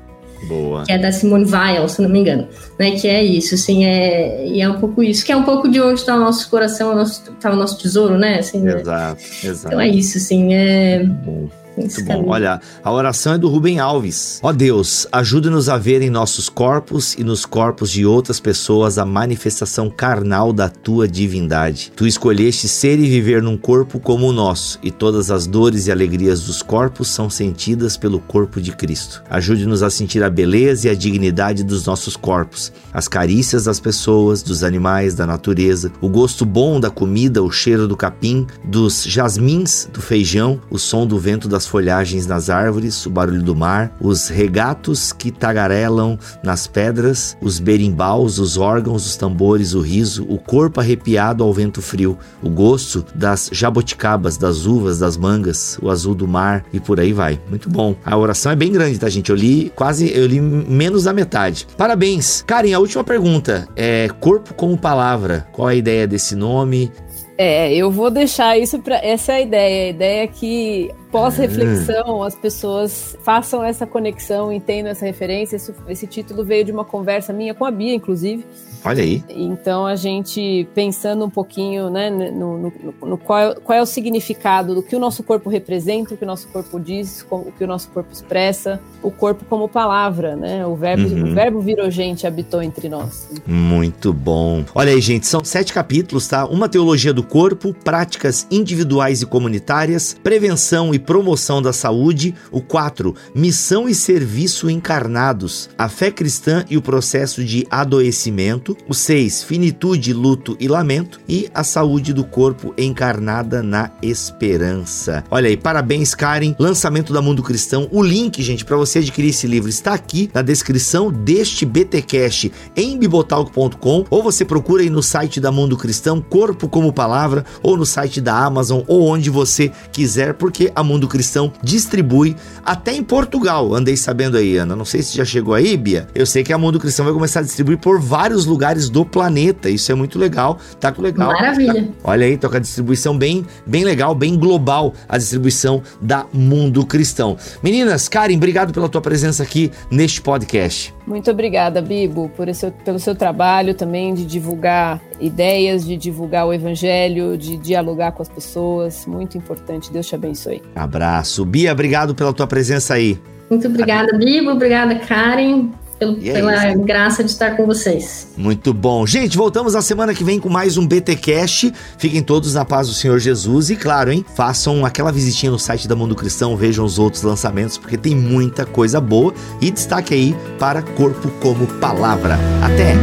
Boa. 0.47 0.83
Que 0.83 0.91
é 0.91 0.97
da 0.97 1.11
Simone 1.11 1.45
Weil, 1.45 1.87
se 1.89 2.01
não 2.01 2.09
me 2.09 2.19
engano. 2.19 2.47
Né? 2.79 2.91
Que 2.91 3.07
é 3.07 3.23
isso, 3.23 3.55
assim, 3.55 3.85
é, 3.85 4.47
e 4.47 4.61
é 4.61 4.69
um 4.69 4.79
pouco 4.79 5.03
isso. 5.03 5.25
Que 5.25 5.31
é 5.31 5.35
um 5.35 5.43
pouco 5.43 5.67
de 5.67 5.81
onde 5.81 5.99
está 5.99 6.15
o 6.15 6.19
nosso 6.19 6.49
coração, 6.49 6.89
está 6.89 6.93
o 6.93 6.95
nosso, 6.95 7.31
tá 7.39 7.51
o 7.51 7.55
nosso 7.55 7.79
tesouro, 7.79 8.17
né? 8.17 8.39
Assim, 8.39 8.65
exato, 8.67 9.21
exato. 9.43 9.67
Então 9.67 9.81
é 9.81 9.87
isso, 9.87 10.17
assim, 10.17 10.53
é... 10.53 11.03
Bom. 11.03 11.49
Muito 11.77 12.03
bom. 12.03 12.25
Olha, 12.27 12.59
a 12.83 12.91
oração 12.91 13.33
é 13.33 13.37
do 13.37 13.47
Rubem 13.47 13.79
Alves. 13.79 14.39
Ó 14.41 14.51
Deus, 14.51 15.07
ajude-nos 15.11 15.69
a 15.69 15.77
ver 15.77 16.01
em 16.01 16.09
nossos 16.09 16.49
corpos 16.49 17.13
e 17.13 17.23
nos 17.23 17.45
corpos 17.45 17.91
de 17.91 18.05
outras 18.05 18.39
pessoas 18.39 18.97
a 18.97 19.05
manifestação 19.05 19.89
carnal 19.89 20.51
da 20.51 20.69
tua 20.69 21.07
divindade. 21.07 21.91
Tu 21.95 22.07
escolheste 22.07 22.67
ser 22.67 22.99
e 22.99 23.07
viver 23.07 23.43
num 23.43 23.57
corpo 23.57 23.99
como 23.99 24.27
o 24.27 24.33
nosso, 24.33 24.79
e 24.81 24.89
todas 24.89 25.29
as 25.29 25.45
dores 25.45 25.87
e 25.87 25.91
alegrias 25.91 26.43
dos 26.43 26.61
corpos 26.61 27.09
são 27.09 27.29
sentidas 27.29 27.95
pelo 27.95 28.19
corpo 28.19 28.59
de 28.59 28.71
Cristo. 28.71 29.23
Ajude-nos 29.29 29.83
a 29.83 29.89
sentir 29.89 30.23
a 30.23 30.29
beleza 30.29 30.87
e 30.87 30.91
a 30.91 30.95
dignidade 30.95 31.63
dos 31.63 31.85
nossos 31.85 32.15
corpos, 32.15 32.71
as 32.93 33.07
carícias 33.07 33.65
das 33.65 33.79
pessoas, 33.79 34.41
dos 34.41 34.63
animais, 34.63 35.13
da 35.13 35.27
natureza, 35.27 35.91
o 36.01 36.09
gosto 36.09 36.45
bom 36.45 36.79
da 36.79 36.89
comida, 36.89 37.43
o 37.43 37.51
cheiro 37.51 37.87
do 37.87 37.95
capim, 37.95 38.47
dos 38.63 39.03
jasmins, 39.03 39.87
do 39.93 40.01
feijão, 40.01 40.59
o 40.69 40.79
som 40.79 41.05
do 41.05 41.19
vento 41.19 41.47
das 41.47 41.66
folhagens 41.67 42.25
nas 42.25 42.49
árvores, 42.49 43.05
o 43.05 43.09
barulho 43.09 43.43
do 43.43 43.55
mar, 43.55 43.91
os 43.99 44.29
regatos 44.29 45.11
que 45.11 45.31
tagarelam 45.31 46.17
nas 46.43 46.67
pedras, 46.67 47.37
os 47.41 47.59
berimbaus, 47.59 48.39
os 48.39 48.57
órgãos, 48.57 49.05
os 49.05 49.15
tambores, 49.15 49.73
o 49.73 49.81
riso, 49.81 50.25
o 50.29 50.37
corpo 50.37 50.79
arrepiado 50.79 51.43
ao 51.43 51.53
vento 51.53 51.81
frio, 51.81 52.17
o 52.41 52.49
gosto 52.49 53.05
das 53.13 53.49
jaboticabas, 53.51 54.37
das 54.37 54.65
uvas, 54.65 54.99
das 54.99 55.17
mangas, 55.17 55.77
o 55.81 55.89
azul 55.89 56.15
do 56.15 56.27
mar 56.27 56.65
e 56.71 56.79
por 56.79 56.99
aí 56.99 57.13
vai. 57.13 57.39
Muito 57.49 57.69
bom. 57.69 57.95
A 58.05 58.17
oração 58.17 58.51
é 58.51 58.55
bem 58.55 58.71
grande, 58.71 58.99
tá, 58.99 59.09
gente? 59.09 59.29
Eu 59.29 59.35
li 59.35 59.71
quase, 59.75 60.11
eu 60.11 60.25
li 60.25 60.39
menos 60.39 61.03
da 61.03 61.13
metade. 61.13 61.67
Parabéns. 61.77 62.43
Karen, 62.45 62.73
a 62.73 62.79
última 62.79 63.03
pergunta 63.03 63.67
é 63.75 64.09
corpo 64.19 64.53
como 64.53 64.77
palavra. 64.77 65.47
Qual 65.51 65.67
a 65.67 65.75
ideia 65.75 66.07
desse 66.07 66.35
nome? 66.35 66.91
É, 67.37 67.73
eu 67.73 67.91
vou 67.91 68.09
deixar 68.09 68.57
isso 68.57 68.79
para 68.79 68.97
essa 68.97 69.33
é 69.33 69.35
a 69.35 69.41
ideia. 69.41 69.85
A 69.85 69.89
ideia 69.89 70.23
é 70.23 70.27
que 70.27 70.89
pós-reflexão 71.11 72.23
as 72.23 72.35
pessoas 72.35 73.17
façam 73.23 73.63
essa 73.63 73.85
conexão, 73.85 74.51
entendam 74.51 74.91
essa 74.91 75.05
referência. 75.05 75.55
Esse, 75.55 75.73
esse 75.87 76.07
título 76.07 76.43
veio 76.43 76.65
de 76.65 76.71
uma 76.71 76.85
conversa 76.85 77.33
minha 77.33 77.53
com 77.53 77.65
a 77.65 77.71
Bia, 77.71 77.93
inclusive. 77.93 78.45
Olha 78.83 79.03
aí. 79.03 79.23
Então 79.29 79.85
a 79.85 79.95
gente 79.95 80.67
pensando 80.73 81.25
um 81.25 81.29
pouquinho, 81.29 81.89
né, 81.89 82.09
no, 82.09 82.57
no, 82.57 82.73
no 83.01 83.17
qual, 83.17 83.55
qual, 83.55 83.77
é 83.77 83.81
o 83.81 83.85
significado 83.85 84.75
do 84.75 84.83
que 84.83 84.95
o 84.95 84.99
nosso 84.99 85.23
corpo 85.23 85.49
representa, 85.49 86.13
o 86.13 86.17
que 86.17 86.23
o 86.23 86.27
nosso 86.27 86.47
corpo 86.47 86.79
diz, 86.79 87.25
o 87.29 87.51
que 87.51 87.63
o 87.63 87.67
nosso 87.67 87.89
corpo 87.89 88.11
expressa, 88.13 88.79
o 89.01 89.11
corpo 89.11 89.43
como 89.45 89.67
palavra, 89.67 90.35
né? 90.35 90.65
O 90.65 90.75
verbo, 90.75 91.07
uhum. 91.07 91.31
o 91.31 91.35
verbo 91.35 91.59
virogente 91.59 92.25
habitou 92.25 92.61
entre 92.61 92.87
nós. 92.87 93.29
Muito 93.45 94.13
bom. 94.13 94.63
Olha 94.73 94.91
aí, 94.91 95.01
gente, 95.01 95.27
são 95.27 95.43
sete 95.43 95.73
capítulos, 95.73 96.27
tá? 96.27 96.45
Uma 96.45 96.69
teologia 96.69 97.13
do 97.13 97.23
corpo, 97.23 97.73
práticas 97.73 98.47
individuais 98.49 99.21
e 99.21 99.25
comunitárias, 99.25 100.15
prevenção 100.23 100.93
e 100.93 100.99
promoção 101.07 101.61
da 101.61 101.73
saúde. 101.73 102.35
O 102.51 102.61
quatro, 102.61 103.15
missão 103.33 103.89
e 103.89 103.95
serviço 103.95 104.69
encarnados, 104.69 105.69
a 105.77 105.87
fé 105.89 106.11
cristã 106.11 106.63
e 106.69 106.77
o 106.77 106.81
processo 106.81 107.43
de 107.43 107.65
adoecimento. 107.71 108.77
O 108.87 108.93
6, 108.93 109.43
finitude, 109.43 110.13
luto 110.13 110.55
e 110.59 110.67
lamento. 110.67 111.19
E 111.27 111.49
a 111.53 111.63
saúde 111.63 112.13
do 112.13 112.25
corpo 112.25 112.73
encarnada 112.77 113.63
na 113.63 113.89
esperança. 114.01 115.23
Olha 115.31 115.47
aí, 115.47 115.55
parabéns, 115.55 116.13
Karen. 116.13 116.53
Lançamento 116.59 117.13
da 117.13 117.21
Mundo 117.21 117.41
Cristão. 117.41 117.87
O 117.91 118.03
link, 118.03 118.43
gente, 118.43 118.65
para 118.65 118.75
você 118.75 118.99
adquirir 118.99 119.29
esse 119.29 119.47
livro 119.47 119.69
está 119.69 119.93
aqui 119.93 120.29
na 120.33 120.41
descrição 120.41 121.11
deste 121.11 121.65
BTcast 121.65 122.51
em 122.75 122.97
bibotalk.com 122.97 124.05
ou 124.09 124.21
você 124.21 124.43
procura 124.43 124.83
aí 124.83 124.89
no 124.89 125.01
site 125.01 125.39
da 125.39 125.51
Mundo 125.51 125.77
Cristão, 125.77 126.19
Corpo 126.19 126.67
como 126.67 126.91
Palavra, 126.91 127.45
ou 127.63 127.77
no 127.77 127.85
site 127.85 128.19
da 128.19 128.35
Amazon, 128.35 128.81
ou 128.87 129.07
onde 129.07 129.29
você 129.29 129.71
quiser, 129.91 130.33
porque 130.33 130.71
a 130.75 130.83
Mundo 130.87 131.07
Cristão 131.07 131.51
distribui 131.61 132.35
até 132.65 132.93
em 132.93 133.03
Portugal. 133.03 133.75
Andei 133.75 133.95
sabendo 133.95 134.37
aí, 134.37 134.57
Ana. 134.57 134.75
Não 134.75 134.85
sei 134.85 135.03
se 135.03 135.15
já 135.15 135.25
chegou 135.25 135.53
aí, 135.53 135.77
Bia. 135.77 136.07
Eu 136.15 136.25
sei 136.25 136.43
que 136.43 136.53
a 136.53 136.57
Mundo 136.57 136.79
Cristão 136.79 137.05
vai 137.05 137.13
começar 137.13 137.41
a 137.41 137.43
distribuir 137.43 137.77
por 137.77 137.99
vários 137.99 138.45
lugares 138.45 138.89
do 138.89 139.05
planeta. 139.05 139.69
Isso 139.69 139.91
é 139.91 139.95
muito 139.95 140.17
legal. 140.17 140.57
Tá 140.79 140.91
com 140.91 141.01
legal. 141.01 141.31
Maravilha. 141.31 141.83
Tá, 141.83 141.89
olha 142.03 142.25
aí, 142.25 142.37
toca 142.37 142.57
a 142.57 142.61
distribuição 142.61 143.17
bem, 143.17 143.45
bem 143.65 143.83
legal, 143.83 144.15
bem 144.15 144.37
global 144.37 144.93
a 145.07 145.17
distribuição 145.17 145.83
da 146.01 146.25
Mundo 146.33 146.85
Cristão. 146.85 147.37
Meninas, 147.61 148.07
Karen, 148.07 148.35
obrigado 148.35 148.73
pela 148.73 148.89
tua 148.89 149.01
presença 149.01 149.43
aqui 149.43 149.71
neste 149.91 150.21
podcast. 150.21 150.96
Muito 151.07 151.31
obrigada, 151.31 151.81
Bibo, 151.81 152.29
por 152.35 152.49
esse, 152.49 152.69
pelo 152.83 152.99
seu 152.99 153.15
trabalho 153.15 153.73
também 153.73 154.13
de 154.13 154.25
divulgar 154.25 155.01
ideias, 155.21 155.85
de 155.85 155.95
divulgar 155.95 156.45
o 156.45 156.53
evangelho, 156.53 157.37
de 157.37 157.55
dialogar 157.55 158.11
com 158.11 158.21
as 158.21 158.27
pessoas. 158.27 159.05
Muito 159.05 159.37
importante. 159.37 159.89
Deus 159.89 160.05
te 160.05 160.15
abençoe. 160.15 160.61
Abraço. 160.75 161.45
Bia, 161.45 161.71
obrigado 161.71 162.13
pela 162.13 162.33
tua 162.33 162.45
presença 162.45 162.95
aí. 162.95 163.17
Muito 163.49 163.67
obrigada, 163.69 164.17
Bibo. 164.17 164.51
Obrigada, 164.51 164.95
Karen 164.95 165.69
pelo, 165.97 166.17
é 166.23 166.33
pela 166.33 166.71
isso. 166.71 166.81
graça 166.81 167.23
de 167.23 167.31
estar 167.31 167.55
com 167.55 167.65
vocês. 167.65 168.33
Muito 168.37 168.73
bom. 168.73 169.05
Gente, 169.05 169.37
voltamos 169.37 169.73
na 169.73 169.81
semana 169.81 170.13
que 170.13 170.23
vem 170.23 170.39
com 170.39 170.49
mais 170.49 170.77
um 170.77 170.87
BT 170.87 171.15
Cash. 171.17 171.71
Fiquem 171.97 172.21
todos 172.21 172.53
na 172.53 172.63
paz 172.63 172.87
do 172.87 172.93
Senhor 172.93 173.19
Jesus 173.19 173.69
e, 173.69 173.75
claro, 173.75 174.11
hein, 174.11 174.25
façam 174.35 174.85
aquela 174.85 175.11
visitinha 175.11 175.51
no 175.51 175.59
site 175.59 175.87
da 175.87 175.95
Mundo 175.95 176.15
Cristão, 176.15 176.55
vejam 176.55 176.85
os 176.85 176.99
outros 176.99 177.23
lançamentos, 177.23 177.77
porque 177.77 177.97
tem 177.97 178.15
muita 178.15 178.65
coisa 178.65 179.01
boa. 179.01 179.33
E 179.61 179.71
destaque 179.71 180.13
aí 180.13 180.35
para 180.59 180.81
Corpo 180.81 181.29
como 181.41 181.67
Palavra. 181.79 182.37
Até! 182.63 182.95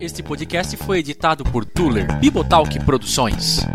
Este 0.00 0.22
podcast 0.22 0.76
foi 0.76 0.98
editado 0.98 1.42
por 1.44 1.64
Tuller 1.64 2.18
Bibotalk 2.20 2.78
Produções. 2.84 3.66